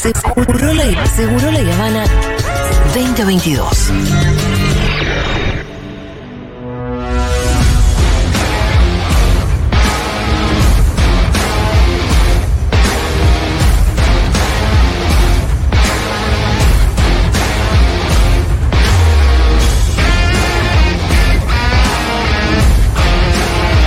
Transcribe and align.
Seguro 0.00 0.72
la, 0.72 1.06
Seguro 1.06 1.50
la 1.50 1.74
Habana 1.74 2.04
2022. 2.94 3.90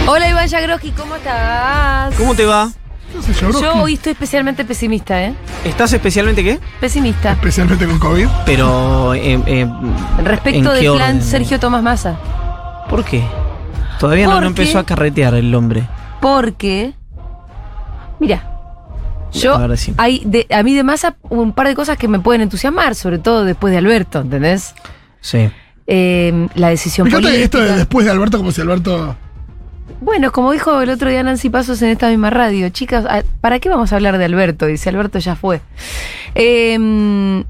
Hola 0.05 0.29
Iván 0.29 0.47
Yagroski, 0.47 0.91
¿cómo 0.91 1.15
estás? 1.15 2.13
¿Cómo 2.13 2.35
te 2.35 2.45
va? 2.45 2.71
Yo 3.59 3.73
hoy 3.81 3.95
estoy 3.95 4.11
especialmente 4.11 4.63
pesimista, 4.63 5.23
¿eh? 5.23 5.33
¿Estás 5.63 5.93
especialmente 5.93 6.43
qué? 6.43 6.59
Pesimista. 6.81 7.31
Especialmente 7.33 7.85
con 7.87 7.97
COVID. 7.99 8.27
Pero. 8.45 9.13
eh, 9.13 9.39
eh, 9.45 9.67
Respecto 10.23 10.57
¿en 10.73 10.81
del 10.81 10.93
plan 10.95 11.15
orden? 11.17 11.21
Sergio 11.21 11.59
Tomás 11.59 11.81
Massa. 11.83 12.17
¿Por 12.89 13.03
qué? 13.05 13.23
Todavía 13.99 14.25
no, 14.27 14.33
no 14.41 14.47
Porque- 14.47 14.61
empezó 14.63 14.79
a 14.79 14.83
carretear 14.85 15.35
el 15.35 15.53
hombre. 15.55 15.87
Porque. 16.19 16.93
Mira. 18.19 18.49
Yo, 19.31 19.55
A 19.55 19.59
ver, 19.59 19.71
decime. 19.71 19.95
hay 19.99 20.21
de, 20.25 20.45
a 20.53 20.61
mí 20.61 20.75
de 20.75 20.83
Massa 20.83 21.15
un 21.29 21.53
par 21.53 21.67
de 21.67 21.73
cosas 21.75 21.97
que 21.97 22.07
me 22.07 22.19
pueden 22.19 22.41
entusiasmar, 22.41 22.93
sobre 22.93 23.17
todo 23.17 23.43
después 23.45 23.71
de 23.71 23.79
Alberto, 23.79 24.19
¿entendés? 24.21 24.75
Sí. 25.21 25.49
Eh, 25.87 26.47
la 26.53 26.69
decisión 26.69 27.07
Fíjate 27.07 27.23
política. 27.23 27.43
esto 27.45 27.59
de 27.61 27.71
después 27.77 28.05
de 28.05 28.11
Alberto, 28.11 28.37
como 28.37 28.51
si 28.51 28.61
Alberto. 28.61 29.15
Bueno, 30.01 30.31
como 30.31 30.51
dijo 30.51 30.81
el 30.81 30.89
otro 30.89 31.09
día 31.09 31.23
Nancy 31.23 31.49
Pasos 31.49 31.81
en 31.81 31.89
esta 31.89 32.09
misma 32.09 32.29
radio, 32.29 32.69
chicas, 32.69 33.05
¿a- 33.05 33.23
¿para 33.41 33.59
qué 33.59 33.69
vamos 33.69 33.91
a 33.93 33.95
hablar 33.95 34.17
de 34.17 34.25
Alberto? 34.25 34.65
Dice 34.65 34.89
Alberto 34.89 35.19
ya 35.19 35.35
fue. 35.35 35.61
Eh, 36.35 37.43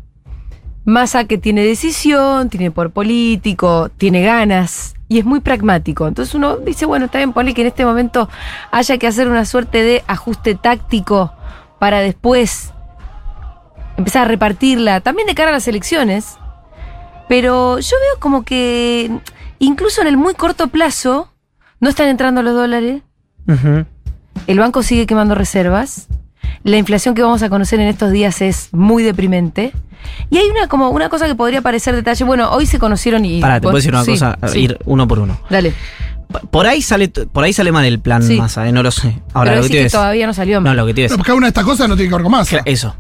Massa 0.86 1.24
que 1.24 1.38
tiene 1.38 1.64
decisión, 1.64 2.50
tiene 2.50 2.70
por 2.70 2.92
político, 2.92 3.90
tiene 3.98 4.22
ganas 4.22 4.96
y 5.08 5.18
es 5.20 5.26
muy 5.26 5.40
pragmático. 5.40 6.08
Entonces 6.08 6.36
uno 6.36 6.58
dice, 6.58 6.86
bueno, 6.86 7.06
está 7.06 7.20
bien, 7.20 7.32
ponle 7.34 7.54
que 7.54 7.62
en 7.62 7.68
este 7.68 7.86
momento 7.86 8.30
haya 8.70 8.98
que 8.98 9.08
hacer 9.08 9.30
una 9.30 9.46
suerte 9.46 9.82
de 9.82 10.04
ajuste 10.08 10.56
táctico 10.56 11.32
para 11.80 12.00
después 12.02 12.74
empezar 13.98 14.24
a 14.24 14.28
repartirla, 14.28 15.00
también 15.00 15.26
de 15.28 15.36
cara 15.36 15.50
a 15.52 15.54
las 15.54 15.68
elecciones. 15.70 16.38
Pero 17.30 17.80
yo 17.80 17.96
veo 18.02 18.20
como 18.20 18.44
que 18.44 19.10
incluso 19.60 20.02
en 20.02 20.08
el 20.08 20.18
muy 20.18 20.34
corto 20.34 20.68
plazo 20.68 21.30
no 21.84 21.90
están 21.90 22.08
entrando 22.08 22.42
los 22.42 22.56
dólares, 22.56 23.02
el 24.48 24.60
banco 24.60 24.84
sigue 24.84 25.06
quemando 25.06 25.36
reservas, 25.36 26.08
la 26.64 26.78
inflación 26.78 27.14
que 27.14 27.22
vamos 27.22 27.44
a 27.44 27.50
conocer 27.50 27.80
en 27.82 27.88
estos 27.90 28.12
días 28.12 28.42
es 28.42 28.70
muy 28.72 29.04
deprimente. 29.04 29.74
Y 30.30 30.38
hay 30.38 30.48
una 30.48 30.68
como 30.68 30.90
una 30.90 31.10
cosa 31.10 31.28
que 31.28 31.36
podría 31.36 31.62
parecer 31.62 31.94
detalle. 31.96 32.24
Bueno, 32.26 32.52
hoy 32.52 32.66
se 32.66 32.80
conocieron 32.80 33.24
y. 33.26 33.40
Pará, 33.42 33.56
te 33.56 33.64
puedo 33.64 33.76
decir 33.76 33.92
una 33.94 34.04
Sí, 34.04 34.12
cosa, 34.12 34.38
sí. 34.48 34.60
ir 34.60 34.78
uno 34.86 35.08
por 35.08 35.20
uno. 35.20 35.38
Dale. 35.50 35.74
Por 36.52 36.68
ahí 36.68 36.82
sale, 36.82 37.10
por 37.10 37.44
ahí 37.44 37.54
sale 37.54 37.72
mal 37.72 37.86
el 37.86 38.00
plan 38.00 38.24
Sí. 38.24 38.38
Massa, 38.38 38.68
eh, 38.68 38.72
no 38.72 38.82
lo 38.82 38.92
sé. 38.92 39.22
Ahora 39.34 39.52
Pero 39.52 39.64
lo 39.64 39.68
que 39.70 39.84
que 39.84 39.90
todavía 39.90 40.26
no 40.26 40.34
salió. 40.34 40.62
No, 40.62 40.74
lo 40.74 40.86
que 40.86 40.94
te 40.94 41.08
No, 41.10 41.18
cada 41.20 41.36
una 41.36 41.48
de 41.48 41.50
estas 41.50 41.64
cosas 41.66 41.88
no 41.90 41.96
tiene 41.96 42.10
que 42.10 42.16
ver 42.16 42.24
con 42.24 42.32
más. 42.32 42.50
Eso. 42.66 42.96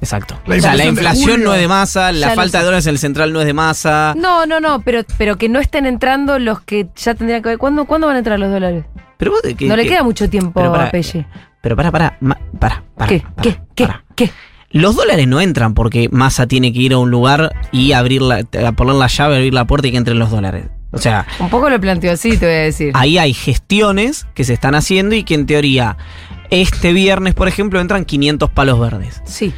Exacto. 0.00 0.38
La 0.46 0.56
o 0.56 0.60
sea, 0.60 0.74
la 0.74 0.84
inflación 0.86 1.42
no 1.44 1.54
es 1.54 1.60
de 1.60 1.68
masa, 1.68 2.10
la 2.12 2.28
Ya 2.28 2.34
falta 2.34 2.58
de 2.60 2.64
dólares 2.64 2.86
en 2.86 2.92
el 2.92 2.98
central 2.98 3.32
no 3.32 3.40
es 3.40 3.46
de 3.46 3.52
masa. 3.52 4.14
No, 4.16 4.46
no, 4.46 4.58
no, 4.60 4.80
pero, 4.80 5.02
pero 5.18 5.36
que 5.36 5.48
no 5.48 5.58
estén 5.60 5.84
entrando 5.86 6.38
los 6.38 6.60
que 6.60 6.88
ya 6.96 7.14
tendrían 7.14 7.42
que 7.42 7.50
ver. 7.50 7.58
¿Cuándo, 7.58 7.84
¿cuándo 7.84 8.06
van 8.06 8.16
a 8.16 8.18
entrar 8.20 8.38
los 8.38 8.50
dólares? 8.50 8.84
Pero 9.18 9.32
vos 9.32 9.42
que- 9.56 9.66
no 9.68 9.76
le 9.76 9.82
que- 9.82 9.90
queda 9.90 10.02
mucho 10.02 10.28
tiempo 10.30 10.52
pero 10.54 10.74
a 10.74 10.90
Pelle. 10.90 11.26
Pero 11.60 11.76
para, 11.76 11.90
para, 11.92 12.18
para, 12.58 12.82
para. 12.96 13.08
¿Qué? 13.08 13.22
¿Qué? 13.42 13.60
¿Qué? 13.74 13.88
¿Qué? 14.16 14.30
Los 14.70 14.96
dólares 14.96 15.26
no 15.28 15.40
entran 15.40 15.74
porque 15.74 16.08
Massa 16.10 16.46
tiene 16.46 16.72
que 16.72 16.78
ir 16.78 16.92
a 16.94 16.98
un 16.98 17.10
lugar 17.10 17.52
y 17.72 17.92
abrir 17.92 18.22
la, 18.22 18.36
a 18.66 18.72
poner 18.72 18.94
la 18.94 19.08
llave, 19.08 19.36
abrir 19.36 19.52
la 19.52 19.66
puerta 19.66 19.88
y 19.88 19.90
que 19.90 19.96
entren 19.98 20.18
los 20.18 20.30
dólares. 20.30 20.66
O 20.92 20.98
sea, 20.98 21.26
Un 21.40 21.50
poco 21.50 21.68
lo 21.68 21.78
planteo 21.80 22.12
así, 22.12 22.36
te 22.36 22.46
voy 22.46 22.54
a 22.54 22.58
decir. 22.60 22.92
ahí 22.94 23.18
hay 23.18 23.34
gestiones 23.34 24.26
que 24.34 24.44
se 24.44 24.54
están 24.54 24.74
haciendo 24.74 25.14
y 25.14 25.22
que 25.24 25.34
en 25.34 25.46
teoría 25.46 25.96
este 26.50 26.92
viernes, 26.92 27.34
por 27.34 27.46
ejemplo, 27.46 27.80
entran 27.80 28.04
500 28.04 28.50
palos 28.50 28.80
verdes. 28.80 29.20
Sí. 29.24 29.52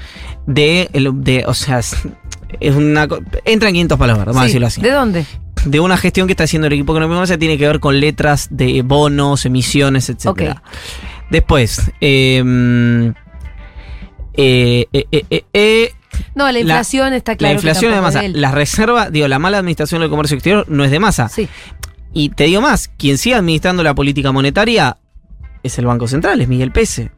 De, 0.46 0.88
de 0.92 1.44
o 1.46 1.54
sea, 1.54 1.78
es 1.78 2.74
una 2.74 3.06
co- 3.08 3.20
entran 3.44 3.72
500 3.72 3.98
palos 3.98 4.18
verdes, 4.18 4.34
vamos 4.34 4.42
a 4.42 4.46
decirlo 4.46 4.66
así. 4.66 4.80
¿De 4.82 4.90
dónde? 4.90 5.24
De 5.64 5.78
una 5.80 5.96
gestión 5.96 6.26
que 6.26 6.32
está 6.32 6.44
haciendo 6.44 6.66
el 6.66 6.72
equipo 6.72 6.92
económico 6.92 7.20
Massa 7.20 7.38
tiene 7.38 7.56
que 7.56 7.66
ver 7.66 7.78
con 7.78 8.00
letras 8.00 8.48
de 8.50 8.82
bonos, 8.82 9.46
emisiones, 9.46 10.08
etc. 10.10 10.56
Después, 11.30 11.90
eh, 12.00 13.12
eh, 14.34 14.86
eh, 14.92 15.06
eh, 15.12 15.24
eh, 15.30 15.44
eh, 15.52 15.92
No, 16.34 16.50
la 16.50 16.58
inflación 16.58 17.12
está 17.12 17.36
claro. 17.36 17.52
la 17.52 17.54
inflación 17.58 17.90
que 17.92 17.96
es 17.96 18.00
de 18.00 18.02
masa. 18.02 18.24
él. 18.24 18.40
La 18.40 18.50
reserva, 18.50 19.10
digo, 19.10 19.28
la 19.28 19.38
mala 19.38 19.58
administración 19.58 20.00
del 20.00 20.10
comercio 20.10 20.34
exterior 20.34 20.64
no 20.68 20.84
es 20.84 20.90
de 20.90 20.98
masa. 20.98 21.28
Sí. 21.28 21.48
Y 22.12 22.30
te 22.30 22.44
digo 22.44 22.60
más, 22.60 22.88
quien 22.88 23.16
sigue 23.16 23.36
administrando 23.36 23.82
la 23.82 23.94
política 23.94 24.32
monetaria 24.32 24.98
es 25.62 25.78
el 25.78 25.86
Banco 25.86 26.08
Central, 26.08 26.40
es 26.40 26.48
Miguel 26.48 26.72
Pese. 26.72 27.10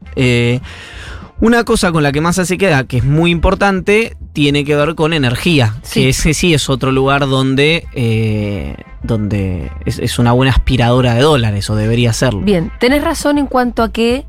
Una 1.45 1.63
cosa 1.63 1.91
con 1.91 2.01
la 2.01 2.11
que 2.11 2.21
Massa 2.21 2.43
se 2.43 2.57
queda, 2.57 2.85
que 2.85 2.97
es 2.97 3.03
muy 3.03 3.29
importante, 3.29 4.17
tiene 4.33 4.65
que 4.65 4.75
ver 4.75 4.95
con 4.95 5.13
energía. 5.13 5.75
Sí. 5.83 6.01
Que 6.01 6.09
ese 6.09 6.33
sí 6.33 6.53
es 6.55 6.69
otro 6.69 6.91
lugar 6.91 7.27
donde, 7.27 7.85
eh, 7.93 8.75
donde 9.03 9.71
es, 9.85 9.99
es 9.99 10.17
una 10.17 10.31
buena 10.31 10.51
aspiradora 10.53 11.13
de 11.13 11.21
dólares, 11.21 11.69
o 11.69 11.75
debería 11.75 12.13
serlo. 12.13 12.41
Bien, 12.41 12.71
tenés 12.79 13.03
razón 13.03 13.37
en 13.37 13.45
cuanto 13.45 13.83
a 13.83 13.91
que 13.91 14.25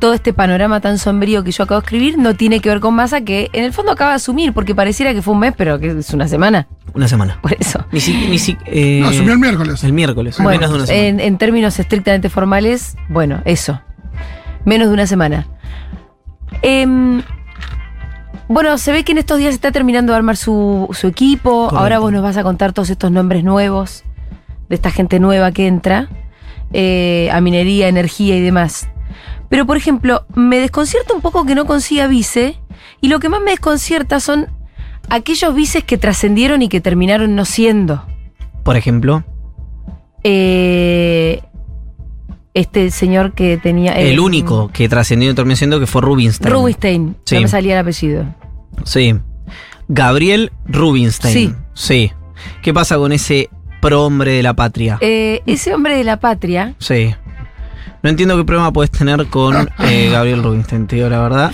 todo 0.00 0.12
este 0.12 0.32
panorama 0.34 0.80
tan 0.80 0.98
sombrío 0.98 1.42
que 1.42 1.50
yo 1.50 1.64
acabo 1.64 1.80
de 1.80 1.84
escribir 1.86 2.18
no 2.18 2.34
tiene 2.34 2.60
que 2.60 2.68
ver 2.68 2.80
con 2.80 2.94
masa 2.94 3.22
que 3.22 3.48
en 3.54 3.64
el 3.64 3.72
fondo 3.72 3.90
acaba 3.92 4.10
de 4.10 4.16
asumir, 4.16 4.52
porque 4.52 4.74
pareciera 4.74 5.14
que 5.14 5.22
fue 5.22 5.32
un 5.32 5.40
mes, 5.40 5.54
pero 5.56 5.78
que 5.80 5.98
es 5.98 6.10
una 6.12 6.28
semana. 6.28 6.68
Una 6.92 7.08
semana. 7.08 7.38
Por 7.40 7.56
eso. 7.58 7.84
Ni 7.90 8.00
si, 8.00 8.12
ni 8.28 8.38
si- 8.38 8.56
eh, 8.66 8.98
No, 9.02 9.08
asumió 9.08 9.32
el 9.32 9.38
miércoles. 9.38 9.82
el 9.82 9.92
miércoles. 9.94 10.36
Bueno, 10.36 10.50
menos 10.60 10.70
de 10.72 10.76
una 10.76 10.86
semana. 10.86 11.06
en, 11.08 11.20
en 11.20 11.38
términos 11.38 11.78
estrictamente 11.80 12.28
formales, 12.28 12.96
bueno, 13.08 13.40
eso. 13.46 13.80
Menos 14.66 14.88
de 14.88 14.94
una 14.94 15.06
semana. 15.06 15.46
Em, 16.62 17.22
bueno, 18.48 18.78
se 18.78 18.92
ve 18.92 19.04
que 19.04 19.12
en 19.12 19.18
estos 19.18 19.38
días 19.38 19.54
está 19.54 19.72
terminando 19.72 20.12
de 20.12 20.16
armar 20.16 20.36
su, 20.36 20.88
su 20.92 21.06
equipo. 21.06 21.50
Correcto. 21.66 21.78
Ahora 21.78 21.98
vos 21.98 22.12
nos 22.12 22.22
vas 22.22 22.36
a 22.36 22.42
contar 22.42 22.72
todos 22.72 22.90
estos 22.90 23.10
nombres 23.10 23.44
nuevos 23.44 24.04
de 24.68 24.74
esta 24.74 24.90
gente 24.90 25.20
nueva 25.20 25.52
que 25.52 25.66
entra 25.66 26.08
eh, 26.72 27.28
a 27.32 27.40
minería, 27.40 27.88
energía 27.88 28.36
y 28.36 28.40
demás. 28.40 28.88
Pero, 29.48 29.66
por 29.66 29.76
ejemplo, 29.76 30.26
me 30.34 30.58
desconcierta 30.58 31.14
un 31.14 31.20
poco 31.22 31.44
que 31.46 31.54
no 31.54 31.64
consiga 31.64 32.06
vice. 32.06 32.60
Y 33.00 33.08
lo 33.08 33.18
que 33.20 33.28
más 33.28 33.40
me 33.40 33.52
desconcierta 33.52 34.20
son 34.20 34.48
aquellos 35.08 35.54
vices 35.54 35.84
que 35.84 35.96
trascendieron 35.96 36.60
y 36.62 36.68
que 36.68 36.80
terminaron 36.80 37.34
no 37.34 37.44
siendo. 37.44 38.04
Por 38.62 38.76
ejemplo, 38.76 39.24
Eh, 40.24 41.40
este 42.54 42.90
señor 42.90 43.32
que 43.32 43.56
tenía. 43.58 43.98
eh, 43.98 44.10
el 44.10 44.20
único 44.20 44.68
que 44.72 44.88
trascendió 44.88 45.30
y 45.30 45.34
terminó 45.34 45.56
siendo 45.56 45.78
que 45.80 45.86
fue 45.86 46.02
Rubinstein. 46.02 46.52
Rubinstein. 46.52 47.16
Sí. 47.24 47.34
No 47.36 47.40
me 47.42 47.48
salía 47.48 47.74
el 47.74 47.80
apellido. 47.80 48.24
Sí. 48.84 49.14
Gabriel 49.88 50.52
Rubinstein. 50.66 51.32
Sí. 51.34 51.54
Sí. 51.74 52.12
¿Qué 52.62 52.72
pasa 52.74 52.96
con 52.96 53.12
ese 53.12 53.48
prohombre 53.80 54.32
de 54.32 54.42
la 54.42 54.54
patria? 54.54 54.98
Eh, 55.00 55.42
ese 55.46 55.74
hombre 55.74 55.96
de 55.96 56.04
la 56.04 56.18
patria. 56.20 56.74
Sí. 56.78 57.14
No 58.02 58.10
entiendo 58.10 58.36
qué 58.36 58.44
problema 58.44 58.72
puedes 58.72 58.90
tener 58.90 59.26
con 59.26 59.68
eh, 59.80 60.08
Gabriel 60.12 60.42
Rubinstein, 60.42 60.86
te 60.86 60.96
digo 60.96 61.08
la 61.08 61.20
verdad. 61.20 61.52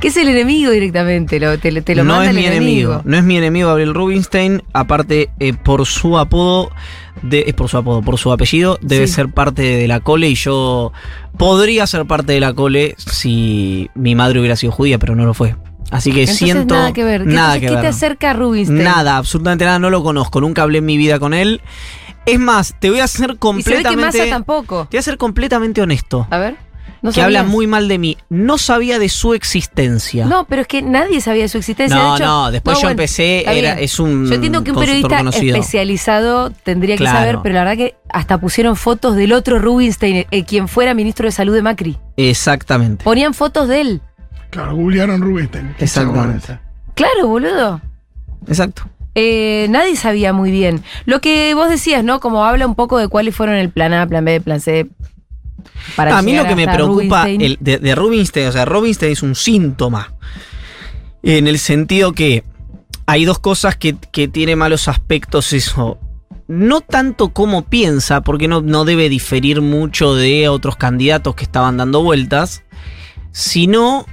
Que 0.00 0.08
es 0.08 0.16
el 0.16 0.28
enemigo 0.28 0.70
directamente. 0.70 1.40
Lo, 1.40 1.58
te, 1.58 1.72
te 1.82 1.94
lo 1.94 2.04
no 2.04 2.14
manda 2.14 2.24
es 2.26 2.30
el 2.30 2.36
mi 2.36 2.46
enemigo. 2.46 3.00
No 3.04 3.16
es 3.16 3.24
mi 3.24 3.36
enemigo 3.36 3.68
Gabriel 3.68 3.94
Rubinstein. 3.94 4.62
Aparte, 4.72 5.30
eh, 5.40 5.54
por 5.54 5.86
su 5.86 6.18
apodo, 6.18 6.70
de, 7.22 7.44
es 7.48 7.54
por 7.54 7.68
su 7.68 7.78
apodo, 7.78 8.02
por 8.02 8.18
su 8.18 8.30
apellido, 8.30 8.78
debe 8.80 9.06
Sí. 9.08 9.14
ser 9.14 9.28
parte 9.30 9.62
de 9.62 9.88
la 9.88 10.00
cole. 10.00 10.28
Y 10.28 10.34
yo 10.34 10.92
podría 11.36 11.86
ser 11.86 12.04
parte 12.06 12.32
de 12.34 12.40
la 12.40 12.52
cole 12.52 12.94
si 12.98 13.90
mi 13.94 14.14
madre 14.14 14.38
hubiera 14.38 14.56
sido 14.56 14.72
judía, 14.72 14.98
pero 14.98 15.16
no 15.16 15.24
lo 15.24 15.34
fue. 15.34 15.56
Así 15.90 16.12
que 16.12 16.20
Entonces, 16.20 16.44
siento. 16.44 16.74
nada 16.74 16.92
que 16.92 17.02
ver. 17.02 17.22
¿Qué, 17.24 17.30
Nada 17.30 17.54
entonces, 17.56 17.60
que 17.60 17.66
¿qué 17.68 17.72
ver. 17.72 17.80
te 17.80 17.86
acerca 17.88 18.30
a 18.30 18.34
Rubinstein? 18.34 18.84
Nada, 18.84 19.16
absolutamente 19.16 19.64
nada, 19.64 19.78
no 19.78 19.88
lo 19.88 20.02
conozco, 20.02 20.40
nunca 20.40 20.62
hablé 20.62 20.78
en 20.78 20.84
mi 20.86 20.98
vida 20.98 21.18
con 21.18 21.32
él. 21.32 21.62
Es 22.32 22.38
más, 22.40 22.74
te 22.78 22.90
voy 22.90 23.00
a 23.00 23.06
ser 23.06 23.20
Y 23.20 23.22
se 23.22 23.28
ve 23.28 23.32
que 23.32 23.38
completamente. 23.38 24.30
Tampoco. 24.30 24.86
Te 24.90 24.96
voy 24.96 24.98
a 24.98 25.02
ser 25.02 25.16
completamente 25.18 25.80
honesto. 25.82 26.26
A 26.30 26.38
ver. 26.38 26.68
¿no 27.00 27.12
que 27.12 27.22
habla 27.22 27.44
muy 27.44 27.68
mal 27.68 27.86
de 27.86 27.96
mí. 27.96 28.18
No 28.28 28.58
sabía 28.58 28.98
de 28.98 29.08
su 29.08 29.32
existencia. 29.32 30.26
No, 30.26 30.46
pero 30.48 30.62
es 30.62 30.68
que 30.68 30.82
nadie 30.82 31.20
sabía 31.20 31.42
de 31.42 31.48
su 31.48 31.56
existencia. 31.58 31.96
No, 31.96 32.10
de 32.10 32.16
hecho, 32.16 32.24
no, 32.26 32.50
después 32.50 32.80
yo 32.82 32.88
empecé, 32.90 33.44
era- 33.56 33.78
es 33.78 34.00
un 34.00 34.26
Yo 34.26 34.34
entiendo 34.34 34.64
que 34.64 34.72
un 34.72 34.80
periodista 34.80 35.18
conocido. 35.18 35.56
especializado 35.56 36.50
tendría 36.50 36.96
que 36.96 37.04
Claro. 37.04 37.18
saber, 37.18 37.38
pero 37.42 37.54
la 37.54 37.60
verdad 37.64 37.76
que 37.76 37.94
hasta 38.12 38.38
pusieron 38.38 38.74
fotos 38.74 39.14
del 39.14 39.32
otro 39.32 39.60
Rubinstein, 39.60 40.26
eh, 40.28 40.44
quien 40.44 40.66
fuera 40.66 40.92
ministro 40.92 41.26
de 41.26 41.30
salud 41.32 41.54
de 41.54 41.62
Macri. 41.62 41.96
Exactamente. 42.16 43.04
Ponían 43.04 43.32
fotos 43.32 43.68
de 43.68 43.80
él. 43.80 44.00
Claro, 44.50 44.74
googlearon 44.74 45.20
Rubinstein. 45.22 45.76
Exactamente. 45.78 46.58
Claro, 46.94 47.28
boludo. 47.28 47.80
Exacto. 48.48 48.82
Eh, 49.20 49.66
nadie 49.70 49.96
sabía 49.96 50.32
muy 50.32 50.50
bien. 50.52 50.82
Lo 51.06 51.20
que 51.20 51.52
vos 51.54 51.68
decías, 51.68 52.04
¿no? 52.04 52.20
Como 52.20 52.44
habla 52.44 52.66
un 52.66 52.76
poco 52.76 52.98
de 52.98 53.08
cuáles 53.08 53.34
fueron 53.34 53.56
el 53.56 53.70
plan 53.70 53.92
A, 53.92 54.06
plan 54.06 54.24
B, 54.24 54.40
plan 54.40 54.60
C. 54.60 54.86
Para 55.96 56.16
a 56.18 56.22
mí 56.22 56.36
lo 56.36 56.46
que 56.46 56.54
me 56.54 56.68
preocupa 56.68 57.24
Rubinstein. 57.24 57.40
el- 57.40 57.58
de, 57.60 57.78
de 57.78 57.94
Rubinstein, 57.96 58.46
o 58.48 58.52
sea, 58.52 58.64
Rubinstein 58.64 59.12
es 59.12 59.22
un 59.22 59.34
síntoma 59.34 60.14
En 61.22 61.48
el 61.48 61.58
sentido 61.58 62.12
que 62.12 62.44
hay 63.06 63.24
dos 63.24 63.38
cosas 63.40 63.74
que, 63.76 63.96
que 64.12 64.28
tiene 64.28 64.54
malos 64.54 64.86
aspectos 64.86 65.52
eso. 65.52 65.98
No 66.46 66.80
tanto 66.80 67.30
cómo 67.30 67.62
piensa, 67.64 68.20
porque 68.20 68.46
no, 68.48 68.60
no 68.60 68.84
debe 68.84 69.08
diferir 69.08 69.60
mucho 69.60 70.14
de 70.14 70.48
otros 70.48 70.76
candidatos 70.76 71.34
que 71.34 71.44
estaban 71.44 71.76
dando 71.76 72.02
vueltas, 72.02 72.62
sino 73.32 74.06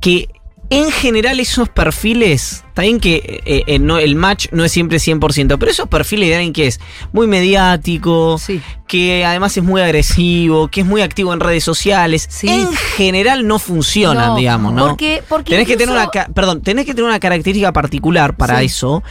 que 0.00 0.28
en 0.70 0.90
general 0.90 1.38
esos 1.38 1.68
perfiles, 1.68 2.64
también 2.74 2.98
que 2.98 3.40
eh, 3.46 3.62
eh, 3.66 3.78
no, 3.78 3.98
el 3.98 4.16
match 4.16 4.46
no 4.50 4.64
es 4.64 4.72
siempre 4.72 4.98
100%, 4.98 5.58
pero 5.58 5.70
esos 5.70 5.88
perfiles 5.88 6.28
de 6.28 6.34
alguien 6.36 6.52
que 6.52 6.66
es 6.66 6.80
muy 7.12 7.26
mediático, 7.26 8.38
Sí. 8.38 8.60
que 8.88 9.24
además 9.24 9.56
es 9.56 9.62
muy 9.62 9.80
agresivo, 9.80 10.68
que 10.68 10.80
es 10.80 10.86
muy 10.86 11.02
activo 11.02 11.32
en 11.32 11.40
redes 11.40 11.62
sociales, 11.64 12.26
Sí. 12.30 12.48
en 12.48 12.72
general 12.96 13.46
no 13.46 13.58
funcionan, 13.58 14.28
No, 14.30 14.36
digamos, 14.36 14.72
¿no? 14.72 14.88
porque- 14.88 15.22
porque 15.28 15.50
tenés 15.50 15.66
que 15.68 15.76
tener 15.76 15.94
una, 15.94 16.10
perdón, 16.34 16.62
tenés 16.62 16.84
que 16.84 16.94
tener 16.94 17.08
una 17.08 17.20
característica 17.20 17.72
particular 17.72 18.36
para 18.36 18.58
Sí. 18.60 18.66
eso, 18.66 19.02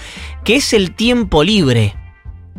que 0.44 0.58
es 0.58 0.74
el 0.74 0.92
tiempo 0.94 1.44
libre. 1.44 1.96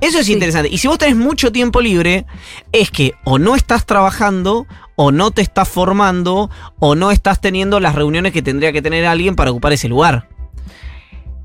Eso 0.01 0.19
es 0.19 0.27
Sí. 0.27 0.33
interesante. 0.35 0.69
Y 0.71 0.79
si 0.79 0.89
vos 0.89 0.99
tenés 0.99 1.17
mucho 1.17 1.51
tiempo 1.53 1.81
libre, 1.81 2.27
es 2.73 2.91
que 2.91 3.15
o 3.25 3.39
no 3.39 3.55
estás 3.55 3.87
trabajando, 3.87 4.67
o 4.95 5.11
no 5.11 5.31
te 5.31 5.43
estás 5.43 5.69
formando, 5.69 6.51
o 6.79 6.95
no 6.95 7.11
estás 7.11 7.41
teniendo 7.41 7.81
las 7.81 7.95
reuniones 7.95 8.33
que 8.33 8.43
tendría 8.43 8.73
que 8.73 8.83
tener 8.83 9.07
alguien 9.07 9.37
para 9.37 9.51
ocupar 9.51 9.73
ese 9.73 9.89
lugar. 9.89 10.29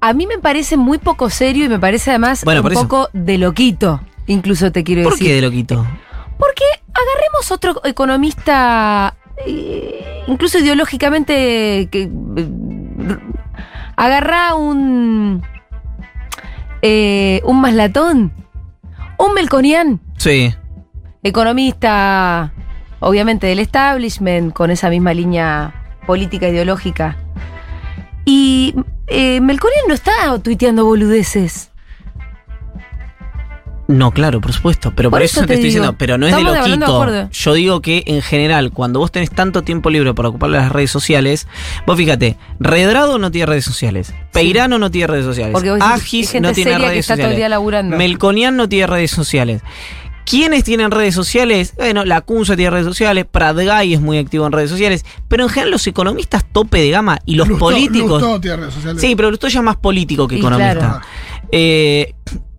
A 0.02 0.14
mí 0.14 0.26
me 0.28 0.40
parece 0.40 0.78
muy 0.78 0.98
poco 0.98 1.30
serio 1.30 1.66
y 1.66 1.70
me 1.70 1.80
parece 1.80 2.10
además 2.10 2.44
Bueno, 2.44 2.62
un 2.62 2.64
por 2.64 2.74
poco 2.74 3.10
de 3.14 3.38
loquito. 3.38 4.02
Incluso 4.28 4.72
te 4.72 4.84
quiero 4.84 5.04
¿Por 5.04 5.14
decir. 5.14 5.28
qué 5.28 5.36
de 5.36 5.42
loquito? 5.42 5.86
Porque 6.38 6.64
agarremos 6.94 7.52
otro 7.52 7.82
economista, 7.86 9.16
eh, 9.46 10.24
incluso 10.28 10.58
ideológicamente, 10.58 11.88
que 11.92 12.04
eh, 12.04 13.18
agarrá 13.96 14.56
un 14.56 15.44
eh, 16.82 17.42
un 17.46 17.62
maslatón, 17.62 18.34
un 19.26 19.34
melconian, 19.34 20.00
Sí. 20.18 20.54
economista, 21.24 22.54
obviamente 23.00 23.48
del 23.48 23.60
establishment, 23.60 24.54
con 24.54 24.72
esa 24.72 24.90
misma 24.90 25.14
línea 25.14 25.74
política 26.06 26.48
ideológica. 26.50 27.18
Y 28.26 28.76
eh, 29.08 29.42
Melconian 29.42 29.86
no 29.88 29.94
está 29.94 30.38
tuiteando 30.42 30.86
boludeces. 30.86 31.71
No, 33.92 34.12
claro, 34.12 34.40
por 34.42 34.54
supuesto. 34.54 34.94
Pero 34.96 35.10
por, 35.10 35.20
Por 35.20 35.24
eso, 35.24 35.40
eso 35.40 35.42
te 35.42 35.48
te 35.48 35.54
estoy 35.56 35.70
digo. 35.70 35.82
diciendo, 35.82 35.96
pero 35.98 36.18
no 36.18 36.28
es 36.28 36.36
de 36.36 36.44
loquito. 36.44 37.30
Yo 37.32 37.54
digo 37.54 37.82
que 37.82 38.04
en 38.06 38.22
general, 38.22 38.72
cuando 38.72 39.00
vos 39.00 39.12
tenés 39.12 39.32
tanto 39.32 39.62
tiempo 39.64 39.90
libre 39.90 40.14
para 40.14 40.30
ocupar 40.30 40.50
las 40.50 40.72
redes 40.72 40.92
sociales, 40.92 41.48
vos 41.86 41.98
fíjate, 41.98 42.38
Redrado 42.60 43.18
no 43.18 43.32
tiene 43.32 43.46
redes 43.48 43.66
sociales, 43.66 44.14
Peirano 44.32 44.80
no 44.80 44.90
tiene 44.92 45.08
redes 45.08 45.26
sociales, 45.26 45.56
Agis 45.82 46.34
no 46.42 46.54
tiene 46.54 46.72
seria 46.72 46.78
que 46.86 46.92
redes 46.92 47.00
está 47.00 47.14
todo 47.16 47.24
el 47.24 47.30
sociales, 47.32 47.38
día 47.38 47.50
laburando. 47.50 47.98
Melconian 47.98 48.56
no 48.56 48.70
tiene 48.70 48.88
redes 48.88 49.12
sociales. 49.12 49.62
¿Quiénes 50.24 50.64
tienen 50.64 50.92
redes 50.92 51.16
sociales? 51.16 51.74
Bueno, 51.78 52.06
la 52.06 52.22
Cunza 52.22 52.56
tiene 52.56 52.70
redes 52.70 52.86
sociales, 52.86 53.26
Pratgay 53.30 53.96
es 53.96 54.00
muy 54.00 54.18
activo 54.20 54.46
en 54.46 54.52
redes 54.54 54.70
sociales, 54.70 55.04
pero 55.28 55.44
en 55.44 55.50
general 55.50 55.72
los 55.72 55.86
economistas 55.88 56.46
tope 56.54 56.80
de 56.80 56.92
gama 56.92 57.20
y 57.26 57.36
los 57.36 57.48
Lustó- 57.50 57.60
políticos... 57.60 58.22
Lustó 58.22 58.40
tiene 58.40 58.58
redes 58.58 58.74
sociales. 58.76 59.02
Sí, 59.02 59.16
pero 59.16 59.30
esto 59.30 59.48
ya 59.50 59.60
es 59.60 59.66
más 59.66 59.78
político 59.78 60.28
que 60.28 60.36
Y 60.36 60.40
economista. 60.40 60.74
claro. 60.78 61.02
Eh, 61.52 62.14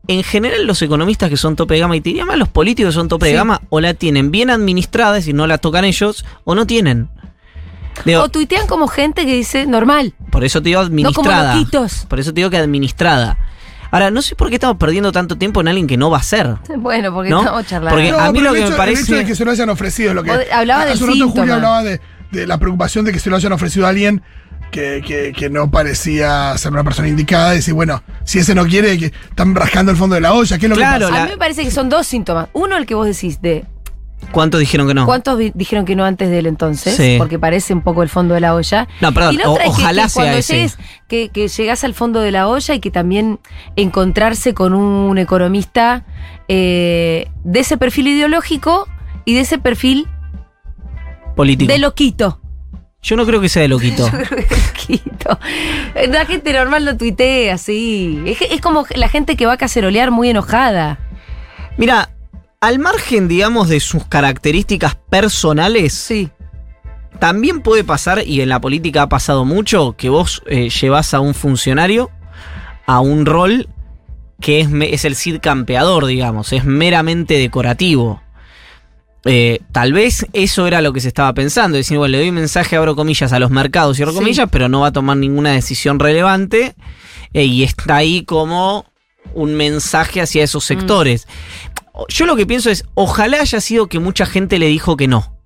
en 0.08 0.22
general, 0.24 0.66
los 0.66 0.82
economistas 0.82 1.30
que 1.30 1.36
son 1.36 1.54
tope 1.56 1.74
de 1.74 1.80
gama, 1.80 1.96
y 1.96 2.00
te 2.00 2.10
diría 2.10 2.24
más 2.24 2.36
los 2.38 2.48
políticos 2.48 2.90
que 2.90 2.94
son 3.00 3.08
tope 3.08 3.26
de 3.26 3.34
gama, 3.34 3.62
o 3.68 3.80
la 3.80 3.94
tienen 3.94 4.30
bien 4.30 4.50
administrada, 4.50 5.18
y 5.20 5.32
no 5.32 5.46
la 5.46 5.58
tocan 5.58 5.84
ellos, 5.84 6.24
o 6.44 6.54
no 6.54 6.66
tienen. 6.66 7.08
Digo, 8.04 8.22
O 8.22 8.28
tuitean 8.30 8.66
como 8.66 8.88
gente 8.88 9.26
que 9.26 9.34
dice 9.36 9.66
normal, 9.66 10.14
por 10.30 10.44
eso 10.44 10.60
te 10.62 10.70
digo 10.70 10.82
no 10.88 11.12
como 11.12 11.30
administrada. 11.30 12.06
por 12.08 12.18
eso 12.20 12.30
te 12.32 12.40
digo 12.40 12.50
que 12.50 12.56
administrada. 12.56 13.38
Ahora, 13.90 14.10
no 14.10 14.22
sé 14.22 14.34
por 14.34 14.48
qué 14.48 14.54
estamos 14.54 14.78
perdiendo 14.78 15.12
tanto 15.12 15.36
tiempo 15.36 15.60
en 15.60 15.68
alguien 15.68 15.86
que 15.86 15.98
no 15.98 16.08
va 16.10 16.16
a 16.18 16.22
ser. 16.22 16.56
Bueno, 16.78 17.12
porque 17.12 17.28
¿No? 17.30 17.40
estamos 17.40 17.66
charlando. 17.66 17.94
Porque- 17.94 18.10
a 18.10 18.32
mí 18.32 18.40
lo 18.40 18.54
que 18.54 18.62
me 18.64 18.70
parece- 18.70 19.00
El 19.02 19.04
hecho 19.06 19.14
de 19.16 19.24
que 19.26 19.34
se 19.36 19.44
lo 19.44 19.50
hayan 19.50 19.68
ofrecido 19.68 20.08
es 20.10 20.14
lo 20.16 20.22
que. 20.24 20.30
Hablaba 20.50 20.86
del 20.86 20.94
Hace 20.94 21.04
un 21.04 21.10
rato. 21.10 21.28
Julio 21.28 21.54
hablaba 21.54 21.82
de, 21.82 22.00
de 22.30 22.46
la 22.46 22.58
preocupación 22.58 23.04
de 23.04 23.12
que 23.12 23.20
se 23.20 23.28
lo 23.28 23.36
hayan 23.36 23.52
ofrecido 23.52 23.84
a 23.86 23.90
alguien 23.90 24.22
que, 24.72 25.00
que- 25.06 25.32
que 25.32 25.48
no 25.50 25.70
parecía 25.70 26.56
ser 26.58 26.72
una 26.72 26.82
persona 26.82 27.06
indicada. 27.06 27.52
Y 27.52 27.58
decir, 27.58 27.74
bueno, 27.74 28.02
si 28.24 28.40
ese 28.40 28.54
no 28.56 28.66
quiere, 28.66 28.98
que 28.98 29.06
están 29.06 29.54
rascando 29.54 29.92
el 29.92 29.96
fondo 29.98 30.14
de 30.16 30.20
la 30.22 30.32
olla, 30.32 30.58
¿qué 30.58 30.66
es 30.66 30.70
lo 30.70 30.74
Claro, 30.76 30.98
que 30.98 31.04
A 31.04 31.08
pasa? 31.10 31.24
mí 31.26 31.30
me 31.30 31.36
parece 31.38 31.62
que 31.62 31.70
son 31.70 31.88
dos 31.88 32.06
síntomas. 32.08 32.48
Uno, 32.54 32.76
el 32.76 32.86
que 32.86 32.94
vos 32.96 33.06
decís 33.06 33.40
de 33.40 33.64
¿Cuántos 34.30 34.60
dijeron 34.60 34.86
que 34.86 34.94
no? 34.94 35.04
cuántos 35.04 35.36
dijeron 35.52 35.84
que 35.84 35.96
no 35.96 36.04
antes 36.04 36.30
de 36.30 36.38
él 36.38 36.46
entonces, 36.46 36.94
Sí. 36.96 37.16
porque 37.18 37.38
parece 37.40 37.74
un 37.74 37.82
poco 37.82 38.02
el 38.04 38.08
fondo 38.08 38.34
de 38.34 38.40
la 38.40 38.54
olla. 38.54 38.86
No, 39.00 39.12
perdón, 39.12 39.34
y 39.34 39.38
la 39.38 39.50
otra 39.50 39.64
o- 39.66 39.70
es 39.70 39.76
que- 39.76 39.82
ojalá 39.82 40.02
que, 40.04 40.08
sea 40.08 40.22
cuando 40.22 40.38
ese. 40.38 40.54
llegues, 40.54 40.78
que, 41.08 41.28
que 41.30 41.48
llegás 41.48 41.82
al 41.84 41.92
fondo 41.92 42.20
de 42.20 42.30
la 42.30 42.46
olla 42.48 42.74
y 42.74 42.80
que 42.80 42.90
también 42.92 43.40
encontrarse 43.76 44.54
con 44.54 44.74
un 44.74 45.18
economista 45.18 46.04
eh, 46.48 47.28
de 47.44 47.60
ese 47.60 47.76
perfil 47.76 48.06
ideológico 48.08 48.88
y 49.24 49.34
de 49.34 49.40
ese 49.40 49.58
perfil 49.58 50.06
Político. 51.34 51.72
de 51.72 51.78
loquito. 51.78 52.40
Yo 53.02 53.16
no 53.16 53.26
creo 53.26 53.40
que 53.40 53.48
sea 53.48 53.62
de 53.62 53.68
loquito. 53.68 54.06
Yo 54.12 54.18
creo 54.18 54.46
que 54.46 54.54
es 54.54 54.66
loquito. 54.66 55.38
La 56.08 56.24
gente 56.24 56.52
normal 56.52 56.84
no 56.84 56.96
tuitea 56.96 57.54
así. 57.54 58.22
Es, 58.26 58.40
es 58.40 58.60
como 58.60 58.86
la 58.94 59.08
gente 59.08 59.36
que 59.36 59.46
va 59.46 59.54
a 59.54 59.56
cacerolear 59.56 60.10
muy 60.10 60.30
enojada. 60.30 60.98
Mira, 61.76 62.10
al 62.60 62.78
margen, 62.78 63.26
digamos, 63.28 63.68
de 63.68 63.80
sus 63.80 64.04
características 64.06 64.94
personales, 64.94 65.92
Sí. 65.92 66.30
También 67.18 67.60
puede 67.60 67.84
pasar, 67.84 68.26
y 68.26 68.40
en 68.40 68.48
la 68.48 68.60
política 68.60 69.02
ha 69.02 69.08
pasado 69.08 69.44
mucho, 69.44 69.94
que 69.96 70.08
vos 70.08 70.42
eh, 70.46 70.70
llevas 70.70 71.14
a 71.14 71.20
un 71.20 71.34
funcionario 71.34 72.10
a 72.86 73.00
un 73.00 73.26
rol 73.26 73.68
que 74.40 74.60
es, 74.60 74.68
es 74.90 75.04
el 75.04 75.14
Cid 75.14 75.38
campeador, 75.40 76.06
digamos, 76.06 76.52
es 76.52 76.64
meramente 76.64 77.34
decorativo. 77.38 78.21
Eh, 79.24 79.60
tal 79.70 79.92
vez 79.92 80.26
eso 80.32 80.66
era 80.66 80.80
lo 80.82 80.92
que 80.92 81.00
se 81.00 81.08
estaba 81.08 81.32
pensando, 81.32 81.76
decir, 81.76 81.96
bueno, 81.96 82.10
le 82.12 82.18
doy 82.18 82.30
un 82.30 82.34
mensaje, 82.34 82.76
abro 82.76 82.96
comillas, 82.96 83.32
a 83.32 83.38
los 83.38 83.50
mercados, 83.52 83.96
cierro 83.96 84.12
Sí. 84.12 84.18
comillas, 84.18 84.48
pero 84.50 84.68
no 84.68 84.80
va 84.80 84.88
a 84.88 84.92
tomar 84.92 85.16
ninguna 85.16 85.52
decisión 85.52 86.00
relevante, 86.00 86.74
eh, 87.32 87.44
y 87.44 87.62
está 87.62 87.96
ahí 87.96 88.24
como 88.24 88.84
un 89.34 89.54
mensaje 89.54 90.20
hacia 90.20 90.42
esos 90.42 90.64
sectores. 90.64 91.28
Yo 92.08 92.26
lo 92.26 92.34
que 92.36 92.46
pienso 92.46 92.68
es, 92.70 92.84
ojalá 92.94 93.40
haya 93.40 93.60
sido 93.60 93.86
que 93.86 93.98
mucha 94.00 94.26
gente 94.26 94.58
le 94.58 94.66
dijo 94.66 94.96
que 94.96 95.06
no 95.08 95.36